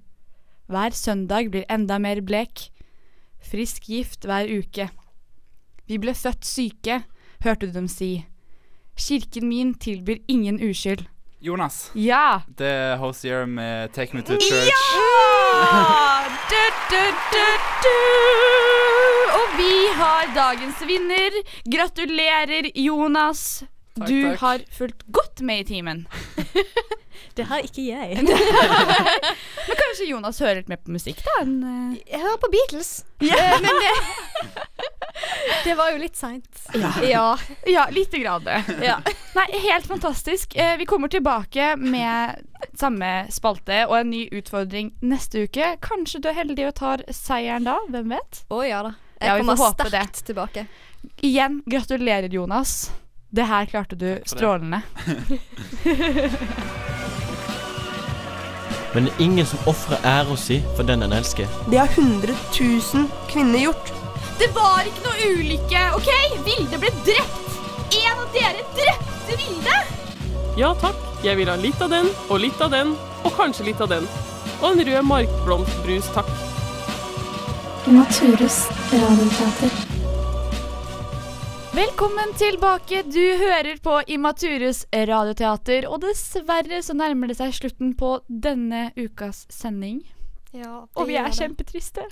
Hver 0.67 0.99
søndag 0.99 1.53
blir 1.55 1.71
enda 1.71 2.01
mer 2.03 2.19
blek. 2.27 2.67
Frisk 3.47 3.87
gift 3.87 4.27
hver 4.27 4.51
uke. 4.51 4.89
Vi 5.89 5.99
ble 5.99 6.15
født 6.15 6.45
syke, 6.47 7.03
hørte 7.45 7.67
du 7.69 7.73
dem 7.75 7.89
si. 7.91 8.25
Kirken 8.99 9.49
min 9.49 9.75
tilbyr 9.75 10.21
ingen 10.29 10.61
uskyld. 10.63 11.07
Jonas. 11.43 11.91
Ja! 11.99 12.41
Det 12.59 12.67
er 12.71 12.97
Hosier 13.01 13.47
med 13.47 13.89
'Take 13.93 14.15
Me 14.17 14.23
To 14.23 14.33
Church'. 14.39 14.71
Ja! 14.71 14.83
Du, 16.53 16.63
du, 16.91 17.03
du, 17.33 17.45
du. 17.85 17.99
Og 19.39 19.47
vi 19.57 19.73
har 19.97 20.27
dagens 20.35 20.81
vinner. 20.87 21.37
Gratulerer, 21.75 22.69
Jonas. 22.77 23.65
Takk, 23.97 24.09
du 24.09 24.23
takk. 24.23 24.39
har 24.41 24.59
fulgt 24.77 25.03
godt 25.13 25.41
med 25.41 25.61
i 25.61 25.65
timen. 25.65 26.07
Det 27.37 27.45
har 27.49 27.59
ikke 27.65 27.87
jeg. 27.87 28.17
Men 29.69 29.77
kanskje 29.81 30.09
Jonas 30.11 30.39
hører 30.45 30.61
litt 30.61 30.69
mer 30.69 30.81
på 30.85 30.93
musikk, 30.93 31.23
da? 31.25 31.39
En, 31.47 31.55
uh... 31.65 31.97
Jeg 32.11 32.21
hører 32.21 32.41
på 32.43 32.51
Beatles. 32.53 32.91
Ja. 33.25 33.37
Eh, 33.41 33.61
Men 33.65 33.81
det 33.81 33.93
Det 35.65 35.75
var 35.79 35.91
jo 35.93 35.99
litt 36.03 36.17
seint. 36.17 36.63
Ja. 36.75 36.91
ja. 37.03 37.39
Ja, 37.67 37.87
lite 37.91 38.19
grad. 38.19 38.49
Ja. 38.83 38.97
Nei, 39.35 39.47
helt 39.69 39.87
fantastisk. 39.87 40.57
Eh, 40.57 40.77
vi 40.77 40.87
kommer 40.87 41.09
tilbake 41.09 41.77
med 41.77 42.43
samme 42.79 43.27
spalte 43.33 43.85
og 43.89 43.97
en 44.01 44.11
ny 44.11 44.25
utfordring 44.33 44.93
neste 45.03 45.45
uke. 45.47 45.77
Kanskje 45.85 46.21
du 46.23 46.29
er 46.33 46.39
heldig 46.43 46.67
og 46.71 46.75
tar 46.81 47.05
seieren 47.15 47.65
da? 47.69 47.79
Hvem 47.93 48.13
vet? 48.17 48.43
Å 48.53 48.63
ja 48.67 48.83
da. 48.89 48.95
Jeg 49.23 49.29
Ja, 49.31 49.39
kommer 49.39 49.57
sterkt 49.77 49.93
det. 49.95 50.25
tilbake. 50.33 50.67
Igjen, 51.23 51.63
gratulerer, 51.67 52.29
Jonas. 52.33 52.91
Det 53.33 53.47
her 53.49 53.67
klarte 53.67 53.97
du 53.97 54.19
strålende. 54.29 54.83
Men 58.95 59.05
det 59.05 59.13
er 59.15 59.23
ingen 59.25 59.47
som 59.47 59.59
ofrer 59.71 60.03
æra 60.05 60.37
si 60.37 60.59
for 60.77 60.85
den 60.85 61.03
en 61.07 61.13
elsker. 61.17 61.49
Det 61.71 61.79
har 61.81 61.89
100 61.97 62.35
000 62.61 63.07
kvinner 63.33 63.59
gjort. 63.71 63.93
Det 64.43 64.49
var 64.57 64.89
ikke 64.91 65.05
noe 65.05 65.27
ulykke, 65.39 65.81
OK? 65.95 66.09
Vilde 66.43 66.79
ble 66.83 66.89
drept. 67.07 67.59
En 67.95 68.23
av 68.25 68.33
dere 68.35 68.65
drepte 68.75 69.37
Vilde. 69.39 69.75
Ja 70.59 70.73
takk, 70.83 70.97
jeg 71.23 71.39
vil 71.39 71.47
ha 71.47 71.55
litt 71.63 71.83
av 71.85 71.93
den, 71.93 72.09
og 72.27 72.41
litt 72.43 72.63
av 72.65 72.73
den, 72.73 72.91
og 73.23 73.37
kanskje 73.37 73.69
litt 73.69 73.79
av 73.85 73.93
den. 73.93 74.09
Og 74.59 74.65
en 74.73 74.83
rød 74.89 75.07
markblomstbrus, 75.07 76.09
takk. 76.17 76.33
Naturus 77.87 78.57
radioteater. 78.91 79.77
Velkommen 81.79 82.35
tilbake. 82.43 83.05
Du 83.15 83.23
hører 83.45 83.79
på 83.85 84.01
Immaturus 84.11 84.83
radioteater, 84.91 85.87
og 85.87 86.03
dessverre 86.03 86.83
så 86.83 86.99
nærmer 86.99 87.31
det 87.31 87.39
seg 87.39 87.55
slutten 87.61 87.95
på 87.95 88.17
denne 88.27 88.89
ukas 88.99 89.45
sending. 89.55 90.03
Ja, 90.53 90.87
Og 90.97 91.07
vi 91.09 91.17
er 91.17 91.31
kjempetriste. 91.33 92.05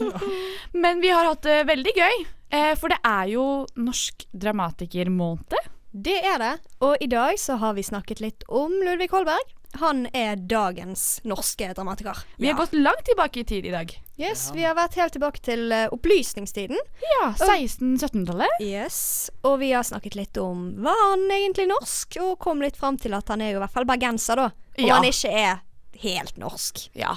Men 0.84 1.00
vi 1.00 1.12
har 1.14 1.28
hatt 1.30 1.42
det 1.46 1.60
veldig 1.68 1.92
gøy, 1.96 2.24
eh, 2.50 2.72
for 2.80 2.90
det 2.90 2.98
er 3.06 3.28
jo 3.34 3.44
norsk 3.78 4.26
dramatikermåned. 4.34 5.54
Det 5.94 6.16
er 6.26 6.38
det. 6.42 6.52
Og 6.82 6.96
i 7.00 7.06
dag 7.06 7.38
så 7.38 7.54
har 7.62 7.76
vi 7.76 7.84
snakket 7.86 8.18
litt 8.20 8.42
om 8.50 8.72
Ludvig 8.82 9.12
Holberg. 9.14 9.52
Han 9.78 10.04
er 10.14 10.36
dagens 10.38 11.20
norske 11.26 11.68
dramatiker. 11.74 12.18
Vi 12.38 12.46
har 12.46 12.54
gått 12.58 12.74
langt 12.78 13.02
tilbake 13.08 13.40
i 13.42 13.44
tid 13.46 13.66
i 13.66 13.72
dag. 13.74 13.90
Yes, 14.18 14.48
Vi 14.54 14.62
har 14.62 14.76
vært 14.78 14.94
helt 14.98 15.14
tilbake 15.16 15.40
til 15.42 15.72
eh, 15.74 15.88
opplysningstiden. 15.94 16.78
Ja, 17.02 17.32
1600-1700-tallet. 17.34 18.60
Yes, 18.62 19.30
Og 19.42 19.58
vi 19.62 19.72
har 19.74 19.82
snakket 19.86 20.14
litt 20.18 20.38
om 20.38 20.68
var 20.82 20.98
han 21.10 21.26
egentlig 21.34 21.66
norsk, 21.70 22.18
og 22.22 22.38
kom 22.42 22.62
litt 22.62 22.78
fram 22.78 22.98
til 23.02 23.14
at 23.18 23.30
han 23.34 23.42
er 23.42 23.54
jo 23.54 23.58
i 23.58 23.64
hvert 23.64 23.74
fall 23.74 23.86
bergenser, 23.90 24.38
da. 24.38 24.50
Om 24.78 24.86
Ja. 24.86 24.94
han 24.98 25.06
ikke 25.10 25.30
er 25.30 25.58
helt 26.02 26.36
norsk. 26.40 26.80
Ja. 26.98 27.12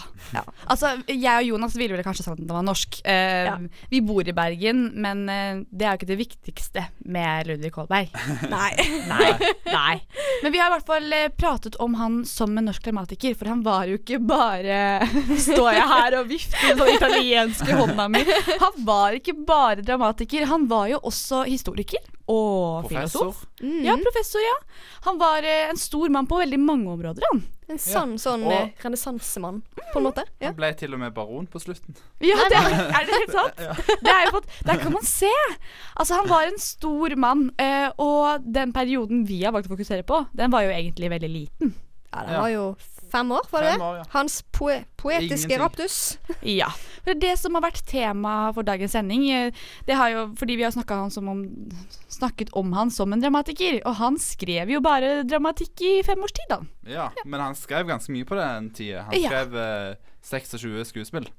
Altså, 0.68 0.94
jeg 1.10 1.32
og 1.32 1.48
Jonas 1.48 1.76
ville 1.78 1.96
vel 1.98 2.06
kanskje 2.06 2.26
sagt 2.26 2.38
at 2.38 2.44
den 2.44 2.52
var 2.52 2.66
norsk. 2.66 3.00
Eh, 3.08 3.50
Vi 3.92 4.02
bor 4.06 4.28
i 4.28 4.34
Bergen, 4.36 4.92
men 5.00 5.24
uh, 5.30 5.64
det 5.72 5.86
er 5.88 5.94
jo 5.96 6.00
ikke 6.02 6.10
det 6.12 6.20
viktigste 6.20 6.84
med 7.06 7.48
Ludvig 7.50 7.72
Holberg. 7.78 8.12
Nei. 8.54 8.72
Nei. 9.10 9.32
Nei. 9.70 9.96
Men 10.44 10.54
vi 10.54 10.62
har 10.62 10.70
i 10.72 10.76
hvert 10.78 10.90
fall 10.90 11.14
eh, 11.18 11.30
pratet 11.34 11.78
om 11.84 11.96
han 12.00 12.20
som 12.28 12.54
en 12.58 12.68
norsk 12.70 12.84
dramatiker, 12.88 13.36
for 13.40 13.52
han 13.52 13.64
var 13.66 13.88
jo 13.90 13.98
ikke 14.02 14.20
bare 14.28 14.82
Står 15.48 15.72
jeg 15.78 15.88
her 15.94 16.20
og 16.20 16.30
vifter 16.30 16.76
med 16.76 16.84
den 16.84 16.98
italienske 17.00 17.80
hånda 17.80 18.08
mi. 18.14 18.24
Han 18.62 18.84
var 18.88 19.18
ikke 19.18 19.36
bare 19.48 19.84
dramatiker, 19.86 20.46
han 20.50 20.68
var 20.70 20.88
jo 20.92 21.02
også 21.08 21.46
historiker. 21.48 22.04
Og 22.28 22.84
Professor. 22.90 23.32
filosof. 23.32 23.46
Ja, 23.86 23.94
professor, 24.04 24.42
ja. 24.44 24.56
Han 25.06 25.18
var 25.22 25.46
eh, 25.48 25.70
en 25.70 25.78
stor 25.80 26.10
mann 26.12 26.28
på 26.28 26.40
veldig 26.42 26.60
mange 26.60 26.90
områder, 26.92 27.24
han. 27.32 27.44
En 27.72 27.80
sann 27.80 28.18
sånn 28.20 28.44
Og- 28.48 28.52
eh, 28.52 28.70
renessansemann, 28.84 29.62
på 29.94 30.00
en 30.00 30.04
måte. 30.04 30.24
Ja. 30.42 30.48
Han 30.52 30.56
ble 30.60 30.74
til 30.80 30.94
og 30.94 31.00
med 31.00 31.14
baron 31.16 31.48
på 31.48 31.60
slutten. 31.64 31.96
Ja, 32.24 32.36
det 32.52 32.60
er, 32.60 32.76
er 33.00 33.08
det 33.08 33.16
helt 33.22 33.32
sant? 33.36 33.64
Det 34.04 34.12
er 34.12 34.26
jo 34.28 34.36
fått, 34.38 34.48
der 34.68 34.78
kan 34.84 34.92
man 34.94 35.04
se. 35.08 35.32
Altså, 35.96 36.16
han 36.20 36.28
var 36.32 36.48
en 36.52 36.60
stor 36.60 37.16
mann, 37.16 37.50
eh, 37.60 37.90
og 37.98 38.44
den 38.44 38.74
perioden 38.76 39.24
vi 39.28 39.42
har 39.44 39.52
valgt 39.56 39.68
å 39.72 39.76
fokusere 39.78 40.04
på, 40.08 40.26
den 40.36 40.52
var 40.52 40.68
jo 40.68 40.76
egentlig 40.76 41.10
veldig 41.16 41.32
liten. 41.32 41.74
Ja, 42.14 42.24
den 42.28 42.42
var 42.42 42.50
jo 42.50 42.68
fem 43.12 43.32
år, 43.32 43.48
var 43.52 43.66
det 43.66 43.72
Fem 43.76 43.86
år, 43.86 43.96
ja. 44.00 44.06
Hans 44.14 44.42
poe 44.56 44.78
poetiske 44.98 45.54
Ingenting. 45.54 45.62
raptus. 45.62 46.18
Ja. 46.42 46.70
Det 47.06 47.34
som 47.40 47.56
har 47.56 47.64
vært 47.68 47.86
tema 47.88 48.52
for 48.56 48.68
dagens 48.68 48.92
sending, 48.96 49.30
eh, 49.32 49.52
det 49.88 49.96
har 49.96 50.10
jo 50.14 50.24
fordi 50.40 50.58
vi 50.60 50.66
har 50.66 50.76
om, 51.18 51.44
snakket 52.10 52.50
om 52.54 52.74
han 52.74 52.92
som 52.92 53.14
en 53.14 53.22
dramatiker, 53.22 53.80
og 53.86 53.96
han 54.02 54.18
skrev 54.20 54.70
jo 54.74 54.82
bare 54.84 55.24
dramatikk 55.24 55.82
i 55.82 55.94
fem 56.04 56.20
års 56.24 56.36
tid, 56.36 56.50
da. 56.50 56.60
Ja, 56.88 57.10
men 57.26 57.40
han 57.44 57.56
skrev 57.56 57.88
ganske 57.88 58.12
mye 58.12 58.28
på 58.28 58.36
den 58.40 58.72
tida. 58.76 59.06
Han 59.08 59.14
skrev 59.14 59.54
ja. 59.54 59.96
26 60.28 60.92
skuespill. 60.92 61.30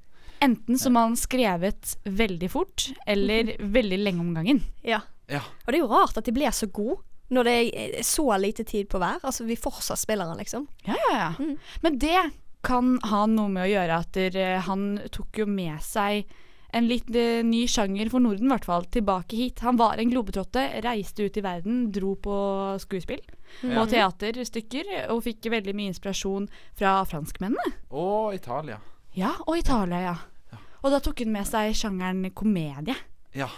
Enten 0.41 0.79
som 0.79 0.95
han 0.95 1.17
skrevet 1.19 1.97
veldig 2.07 2.49
fort, 2.51 2.89
eller 3.05 3.57
veldig 3.59 3.99
lenge 3.99 4.23
om 4.23 4.33
gangen. 4.33 4.63
Ja. 4.87 5.01
Ja. 5.29 5.43
Og 5.65 5.71
det 5.71 5.77
er 5.77 5.83
jo 5.83 5.91
rart 5.91 6.17
at 6.17 6.25
de 6.25 6.33
blir 6.33 6.53
så 6.55 6.69
gode 6.71 7.01
når 7.29 7.47
det 7.47 7.55
er 7.69 8.03
så 8.05 8.25
lite 8.41 8.65
tid 8.67 8.89
på 8.89 9.01
hver. 9.01 9.21
Altså, 9.21 9.45
vi 9.47 9.57
fortsatt 9.59 10.01
spiller 10.01 10.29
han, 10.29 10.39
liksom. 10.41 10.67
Ja, 10.87 10.97
ja, 11.09 11.17
ja. 11.23 11.55
Men 11.85 11.99
det 12.01 12.19
kan 12.65 12.97
ha 13.07 13.23
noe 13.29 13.51
med 13.53 13.67
å 13.67 13.71
gjøre 13.71 13.99
at 14.03 14.17
der, 14.17 14.59
han 14.65 14.99
tok 15.13 15.43
jo 15.43 15.47
med 15.49 15.79
seg 15.85 16.27
en 16.75 16.85
litt 16.85 17.09
eh, 17.17 17.41
ny 17.45 17.63
sjanger 17.69 18.11
for 18.13 18.21
Norden, 18.21 18.45
i 18.45 18.53
hvert 18.53 18.67
fall, 18.67 18.85
tilbake 18.93 19.37
hit. 19.39 19.63
Han 19.65 19.79
var 19.79 19.97
en 19.97 20.11
globetrotte, 20.11 20.65
reiste 20.85 21.25
ut 21.25 21.37
i 21.39 21.43
verden, 21.43 21.87
dro 21.93 22.13
på 22.21 22.35
skuespill 22.83 23.23
mm. 23.63 23.73
og 23.73 23.87
teaterstykker, 23.93 24.91
og 25.13 25.23
fikk 25.25 25.49
veldig 25.49 25.73
mye 25.77 25.93
inspirasjon 25.93 26.45
fra 26.77 26.99
franskmennene. 27.09 27.79
Og 27.89 28.35
Italia. 28.37 28.77
Ja, 29.17 29.33
og 29.47 29.57
Italia, 29.57 30.11
ja. 30.11 30.59
Og 30.79 30.93
da 30.93 31.01
tok 31.03 31.25
han 31.25 31.33
med 31.33 31.47
seg 31.49 31.73
sjangeren 31.75 32.29
komedie. 32.37 32.95
Ja, 33.35 33.49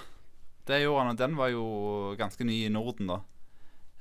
det 0.70 0.80
gjorde 0.82 1.04
han, 1.04 1.12
og 1.12 1.20
den 1.20 1.36
var 1.38 1.52
jo 1.52 1.66
ganske 2.18 2.48
ny 2.48 2.64
i 2.66 2.72
Norden, 2.72 3.12
da. 3.12 3.20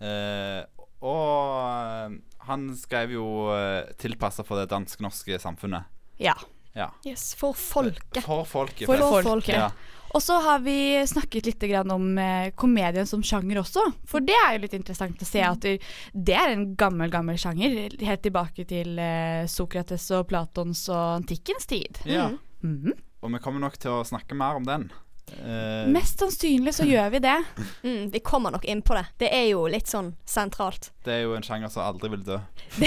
Eh, 0.01 0.63
og 1.01 1.57
eh, 1.61 2.19
han 2.49 2.67
skrev 2.77 3.13
jo 3.15 3.27
uh, 3.53 3.87
tilpassa 4.01 4.45
for 4.47 4.61
det 4.61 4.71
dansk-norske 4.73 5.39
samfunnet. 5.41 5.89
Ja. 6.21 6.35
Ja. 6.73 6.89
Yes, 7.07 7.35
for 7.39 7.57
folket. 7.57 8.23
For 8.25 8.45
folket. 8.49 8.87
For 8.89 9.01
for 9.03 9.27
folket. 9.27 9.57
Ja. 9.59 9.71
Og 10.11 10.23
så 10.23 10.41
har 10.43 10.63
vi 10.65 10.99
snakket 11.07 11.47
litt 11.47 11.65
om 11.93 12.19
eh, 12.19 12.51
komedien 12.59 13.07
som 13.07 13.23
sjanger 13.23 13.61
også. 13.61 13.85
For 14.11 14.25
det 14.25 14.35
er 14.35 14.57
jo 14.57 14.63
litt 14.65 14.75
interessant 14.75 15.23
å 15.23 15.29
se 15.29 15.43
at 15.47 15.63
det, 15.63 16.35
er 16.35 16.55
en 16.55 16.73
gammel, 16.79 17.13
gammel 17.13 17.39
sjanger. 17.39 17.95
Helt 18.01 18.25
tilbake 18.25 18.67
til 18.71 18.99
eh, 18.99 19.47
Sokrates 19.51 20.09
og 20.17 20.27
Platons 20.33 20.89
og 20.91 21.21
antikkens 21.21 21.71
tid. 21.71 22.03
Ja. 22.11 22.33
Mhm. 22.67 22.99
Og 23.21 23.35
vi 23.35 23.43
kommer 23.45 23.61
nok 23.61 23.77
til 23.79 23.99
å 23.99 24.05
snakke 24.07 24.35
mer 24.35 24.57
om 24.57 24.67
den 24.67 24.89
Eh, 25.31 25.87
Mest 25.89 26.19
sannsynlig 26.21 26.73
så 26.75 26.85
gjør 26.89 27.11
vi 27.15 27.21
det. 27.25 27.37
Mm, 27.87 28.11
vi 28.13 28.21
kommer 28.21 28.51
nok 28.53 28.65
inn 28.69 28.83
på 28.85 28.93
det. 28.95 29.07
Det 29.23 29.29
er 29.33 29.47
jo 29.53 29.63
litt 29.71 29.89
sånn 29.89 30.11
sentralt. 30.29 30.91
det 31.07 31.15
er 31.15 31.23
jo 31.23 31.33
en 31.37 31.43
sjanger 31.47 31.71
som 31.73 31.83
aldri 31.87 32.11
vil 32.13 32.23
dø. 32.27 32.37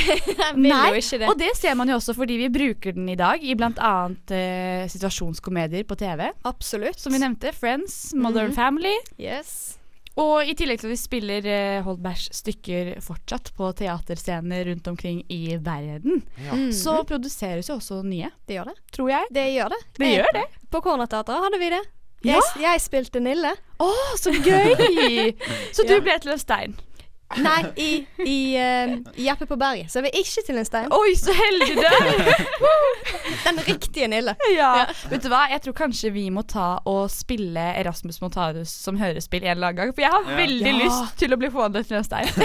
Vil 0.53 0.69
Nei, 0.69 0.89
jo 0.93 0.99
ikke 1.01 1.17
det. 1.23 1.29
og 1.31 1.37
det 1.39 1.49
ser 1.57 1.73
man 1.79 1.89
jo 1.89 1.95
også 1.97 2.13
fordi 2.13 2.37
vi 2.43 2.49
bruker 2.53 2.93
den 2.93 3.07
i 3.09 3.15
dag 3.17 3.41
i 3.41 3.55
bl.a. 3.57 3.93
Uh, 4.09 4.83
situasjonskomedier 4.91 5.83
på 5.89 5.97
TV. 5.97 6.27
Absolutt. 6.45 6.99
Som 7.01 7.13
vi 7.15 7.21
nevnte. 7.23 7.51
Friends, 7.57 8.13
Modern 8.13 8.51
Mhm. 8.51 8.55
Family. 8.55 8.93
Yes. 9.17 9.79
Og 10.15 10.45
i 10.45 10.53
tillegg 10.53 10.77
til 10.79 10.91
at 10.91 10.93
vi 10.93 10.99
spiller 11.01 11.47
uh, 11.49 11.81
Holbergs 11.87 12.27
stykker 12.37 12.93
fortsatt 13.01 13.49
på 13.57 13.71
teaterscener 13.79 14.67
rundt 14.69 14.87
omkring 14.91 15.23
i 15.33 15.55
verden, 15.57 16.21
Ja. 16.37 16.53
Mhm. 16.53 16.69
så 16.71 16.99
produseres 17.09 17.67
jo 17.71 17.79
også 17.79 18.03
nye. 18.05 18.29
Det 18.45 18.59
gjør 18.59 18.69
det. 18.69 18.77
Tror 18.93 19.09
jeg. 19.09 19.25
Det 19.33 19.47
gjør 19.55 19.73
det. 19.73 19.81
Det 19.97 20.13
gjør 20.19 20.33
det. 20.37 20.45
På 20.69 20.81
Cornerteatret 20.85 21.41
hadde 21.47 21.59
vi 21.59 21.69
det. 21.73 21.81
Ja. 22.23 22.39
Jeg, 22.39 22.61
jeg 22.63 22.81
spilte 22.81 23.19
Nille. 23.19 23.51
Å, 23.83 23.91
så 24.19 24.31
gøy! 24.31 25.33
så 25.75 25.83
du 25.87 25.93
Ja. 25.97 26.01
ble 26.05 26.19
til 26.23 26.31
en 26.31 26.39
stein. 26.41 26.75
Nei, 27.33 27.63
i, 27.81 27.87
i 28.29 28.33
uh, 28.61 28.91
Jeppe 29.17 29.47
på 29.49 29.55
berget. 29.57 29.89
Så 29.89 29.97
jeg 29.97 30.03
vil 30.11 30.19
ikke 30.21 30.41
til 30.45 30.57
en 30.61 30.67
stein. 30.67 30.91
Oi, 30.93 31.15
så 31.17 31.33
heldig 31.33 31.75
du 31.79 31.81
er! 31.81 32.43
Den 33.47 33.57
riktige 33.65 34.05
Nille. 34.11 34.35
Ja. 34.53 34.85
Vet 35.09 35.23
du 35.25 35.31
hva, 35.33 35.47
jeg 35.49 35.63
tror 35.65 35.73
kanskje 35.79 36.11
vi 36.13 36.27
må 36.35 36.43
ta 36.45 36.75
og 36.85 37.07
spille 37.09 37.63
Erasmus 37.81 38.21
Montanus 38.21 38.69
som 38.85 38.99
hørespill 39.01 39.41
en 39.47 39.55
eller 39.55 39.71
annen 39.71 39.79
gang. 39.81 39.95
For 39.97 40.05
jeg 40.05 40.13
har 40.13 40.29
Ja. 40.29 40.37
veldig 40.43 40.73
Ja. 40.75 40.77
lyst 40.83 41.17
til 41.23 41.33
å 41.33 41.39
bli 41.41 41.49
forvandlet 41.49 41.89
til 41.89 41.97
en 41.97 42.05
stein. 42.05 42.29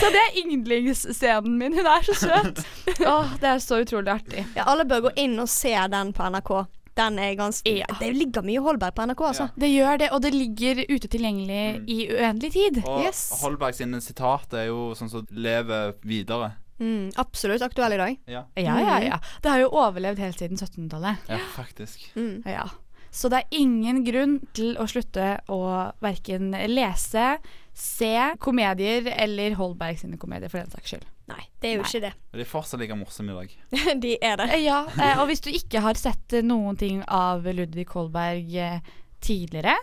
så 0.00 0.10
det 0.12 0.20
er 0.24 0.36
yndlingsscenen 0.42 1.54
min. 1.60 1.78
Hun 1.78 1.86
er 1.86 2.02
så 2.08 2.14
søt. 2.18 2.64
Åh, 3.06 3.36
det 3.40 3.48
er 3.54 3.62
så 3.62 3.78
utrolig 3.84 4.10
artig. 4.18 4.42
Ja, 4.56 4.66
alle 4.72 4.84
bør 4.88 5.06
gå 5.08 5.14
inn 5.22 5.38
og 5.42 5.48
se 5.52 5.74
den 5.94 6.10
på 6.16 6.26
NRK. 6.34 6.50
Den 6.98 7.18
er 7.22 7.34
ganske 7.38 7.74
Det 8.00 8.08
ligger 8.16 8.42
mye 8.46 8.62
Holberg 8.64 8.94
på 8.96 9.04
NRK, 9.06 9.20
altså. 9.30 9.48
Det 9.58 9.68
gjør 9.70 10.00
det, 10.02 10.08
og 10.14 10.22
det 10.24 10.32
ligger 10.34 10.80
ute 10.90 11.10
tilgjengelig 11.10 11.60
i 11.86 11.98
uendelig 12.10 12.52
tid. 12.56 12.80
Og 12.84 13.06
Holberg 13.42 13.76
sine 13.78 14.00
sitat 14.04 14.56
er 14.58 14.68
jo 14.72 14.90
sånn 14.98 15.12
som 15.12 15.28
lever 15.30 15.94
videre. 16.02 16.56
Mm, 16.78 17.08
absolutt 17.18 17.62
aktuell 17.66 17.96
i 17.96 17.98
dag. 17.98 18.18
Ja, 18.30 18.44
Ja, 18.54 18.76
ja, 18.78 18.98
ja. 19.02 19.18
Det 19.42 19.50
har 19.50 19.62
jo 19.64 19.70
overlevd 19.74 20.20
helt 20.22 20.38
siden 20.38 20.58
1700-tallet. 20.58 21.24
ja 21.30 21.40
faktisk. 21.54 22.04
Mm. 22.14 22.42
Ja. 22.46 22.68
Så 23.10 23.30
det 23.32 23.38
er 23.40 23.56
ingen 23.58 24.02
grunn 24.04 24.38
til 24.54 24.76
å 24.78 24.84
slutte 24.86 25.40
å 25.48 25.60
verken 26.04 26.52
lese, 26.70 27.38
se 27.72 28.14
komedier 28.38 29.08
eller 29.16 29.56
Holberg 29.58 29.98
sine 29.98 30.18
komedier, 30.20 30.50
for 30.52 30.60
den 30.60 30.70
saks 30.70 30.92
skyld. 30.92 31.06
Nei, 31.28 31.42
det 31.60 31.68
er 31.68 31.74
jo 31.76 31.84
ikke 31.84 32.00
det. 32.06 32.12
De 32.32 32.40
er 32.40 32.48
fortsatt 32.48 32.80
like 32.80 32.96
morsomme 32.96 33.34
i 33.34 33.36
dag. 33.36 33.56
De 34.04 34.14
er 34.24 34.38
det. 34.40 34.48
Ja, 34.64 34.78
eh, 34.96 35.20
og 35.20 35.28
hvis 35.28 35.42
du 35.44 35.50
ikke 35.52 35.82
har 35.84 35.98
sett 36.00 36.32
eh, 36.32 36.44
noen 36.46 36.78
ting 36.80 37.02
av 37.04 37.44
Ludvig 37.44 37.88
Holberg 37.92 38.54
eh, 38.56 38.80
tidligere, 39.24 39.76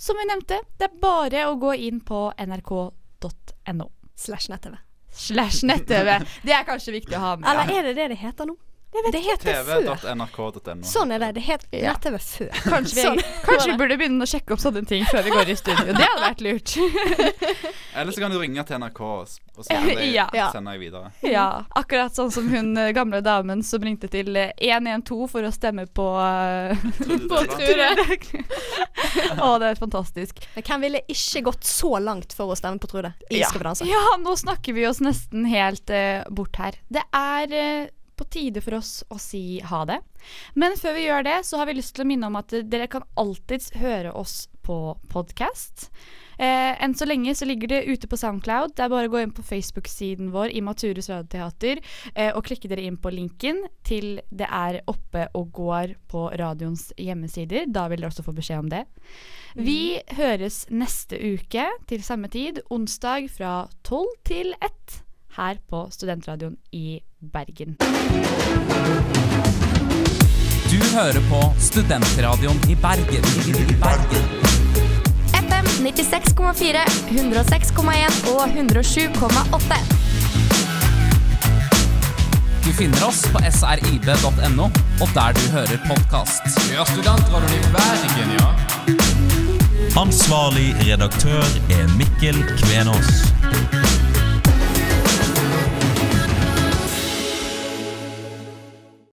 som 0.00 0.18
vi 0.20 0.28
nevnte, 0.28 0.60
det 0.80 0.90
er 0.90 1.00
bare 1.00 1.46
å 1.48 1.56
gå 1.60 1.74
inn 1.88 2.02
på 2.04 2.28
nrk.no. 2.36 3.88
Slash 4.20 4.52
nett-TV. 4.52 4.76
Slash 5.10 5.64
nett-TV. 5.68 6.18
Det 6.44 6.52
er 6.56 6.66
kanskje 6.68 6.94
viktig 6.98 7.16
å 7.16 7.22
ha 7.24 7.32
med. 7.40 7.48
Eller 7.48 7.72
er 7.78 7.88
det 7.88 7.96
det 7.96 8.10
det 8.12 8.20
heter 8.20 8.48
nå? 8.48 8.56
Det 8.90 9.20
het 9.22 9.44
det 9.46 9.52
før. 9.64 9.84
tv.nrk.no. 9.86 10.82
Sånn 10.86 11.12
er 11.14 11.20
det. 11.22 11.28
Det 11.38 11.42
het 11.46 11.66
Ja. 11.72 11.92
nett-TV 11.92 12.18
før. 12.18 12.48
Kanskje 12.74 12.94
vi, 12.96 13.02
Sånn. 13.04 13.20
kanskje 13.46 13.68
vi 13.70 13.76
burde 13.78 13.96
begynne 14.00 14.26
å 14.26 14.28
sjekke 14.28 14.56
opp 14.56 14.62
sånne 14.62 14.82
ting 14.88 15.04
før 15.06 15.22
vi 15.22 15.30
går 15.30 15.52
i 15.52 15.56
studio. 15.56 15.92
Det 15.94 16.08
hadde 16.08 16.24
vært 16.24 16.42
lurt. 16.42 16.74
Eller 18.00 18.12
så 18.14 18.20
kan 18.24 18.34
du 18.34 18.38
ringe 18.42 18.64
til 18.66 18.78
NRK 18.82 19.00
og, 19.06 19.28
så 19.30 19.64
sender 19.68 20.00
jeg, 20.02 20.14
Ja. 20.34 20.50
videre. 20.80 21.12
Ja, 21.22 21.46
akkurat 21.78 22.14
sånn 22.18 22.32
som 22.34 22.48
hun 22.50 22.72
eh, 22.78 22.90
gamle 22.96 23.20
damen 23.22 23.62
som 23.66 23.82
ringte 23.82 24.08
til 24.10 24.34
eh, 24.36 24.50
112 24.58 25.28
for 25.30 25.46
å 25.46 25.52
stemme 25.54 25.86
på 25.86 26.06
eh, 26.22 26.74
På 27.30 27.44
Trude. 27.46 27.88
Å, 29.38 29.52
det 29.62 29.70
er 29.70 29.80
fantastisk. 29.80 30.42
Men 30.56 30.66
hvem 30.66 30.84
ville 30.88 31.02
ikke 31.10 31.44
gått 31.50 31.64
så 31.68 31.94
langt 32.02 32.34
for 32.36 32.50
å 32.50 32.58
stemme 32.58 32.82
på 32.82 32.90
Trude 32.90 33.14
i 33.30 33.40
Ja. 33.40 33.48
Skal 33.50 33.62
vi 33.62 33.68
danse? 33.70 33.86
Ja, 33.88 34.02
nå 34.22 34.34
snakker 34.38 34.74
vi 34.76 34.86
oss 34.90 35.00
nesten 35.04 35.46
helt 35.50 35.90
uh, 35.94 36.22
bort 36.30 36.58
her. 36.60 36.78
Det 36.90 37.02
er 37.14 37.54
eh, 37.54 37.88
på 38.20 38.28
tide 38.30 38.62
for 38.64 38.78
oss 38.78 39.00
å 39.08 39.18
si 39.20 39.60
ha 39.64 39.82
det. 39.88 40.00
Men 40.54 40.76
før 40.78 40.96
vi 40.98 41.08
gjør 41.08 41.26
det, 41.26 41.38
så 41.48 41.60
har 41.60 41.70
vi 41.70 41.78
lyst 41.80 41.96
til 41.96 42.04
å 42.04 42.10
minne 42.12 42.28
om 42.28 42.38
at 42.40 42.52
dere 42.68 42.90
kan 42.92 43.06
alltids 43.20 43.72
høre 43.80 44.12
oss 44.12 44.44
på 44.66 44.80
podkast. 45.10 45.88
Eh, 46.40 46.72
enn 46.80 46.94
så 46.96 47.04
lenge 47.04 47.34
så 47.36 47.44
ligger 47.44 47.68
det 47.68 47.80
ute 47.84 48.08
på 48.08 48.16
Soundcloud. 48.16 48.72
Det 48.72 48.84
er 48.86 48.92
bare 48.92 49.10
å 49.10 49.12
gå 49.12 49.20
inn 49.20 49.34
på 49.36 49.44
Facebook-siden 49.44 50.30
vår 50.32 50.54
i 50.56 50.62
Matures 50.64 51.10
Radioteater 51.12 51.82
eh, 52.14 52.30
og 52.30 52.46
klikke 52.46 52.70
dere 52.70 52.86
inn 52.88 52.96
på 53.00 53.12
linken 53.12 53.60
til 53.84 54.22
det 54.32 54.48
er 54.48 54.80
oppe 54.88 55.26
og 55.36 55.50
går 55.58 55.94
på 56.08 56.30
radioens 56.40 56.88
hjemmesider. 56.96 57.68
Da 57.68 57.84
vil 57.92 58.00
dere 58.00 58.12
også 58.12 58.24
få 58.24 58.36
beskjed 58.36 58.64
om 58.64 58.72
det. 58.72 58.86
Vi 59.58 60.00
høres 60.16 60.62
neste 60.72 61.20
uke 61.20 61.68
til 61.90 62.06
samme 62.06 62.32
tid, 62.32 62.62
onsdag 62.72 63.28
fra 63.34 63.54
12 63.84 64.18
til 64.30 64.54
1 64.64 65.00
her 65.36 65.58
på 65.70 65.88
Studentradioen 65.90 66.56
i 66.72 67.00
Bergen. 67.32 67.76
Du 70.70 70.78
hører 70.94 71.20
på 71.30 71.40
Studentradioen 71.58 72.60
i 72.70 72.76
Bergen. 72.82 73.24
I 73.48 73.76
Bergen. 73.82 74.24
FM 75.34 75.66
96,4, 75.86 76.84
106,1 77.10 78.30
og 78.34 78.42
107,8. 78.48 79.80
Du 82.64 82.72
finner 82.76 83.06
oss 83.06 83.24
på 83.32 83.42
srib.no 83.50 84.66
og 85.00 85.08
der 85.14 85.32
du 85.32 85.44
hører 85.56 85.78
podkast. 85.88 86.42
Ja, 86.72 86.84
Studentradioen 86.84 87.54
i 87.58 87.62
Bergen, 87.74 88.36
ja. 88.38 88.50
Ansvarlig 90.00 90.74
redaktør 90.86 91.42
er 91.70 91.96
Mikkel 91.98 92.44
Kvenås. 92.62 93.79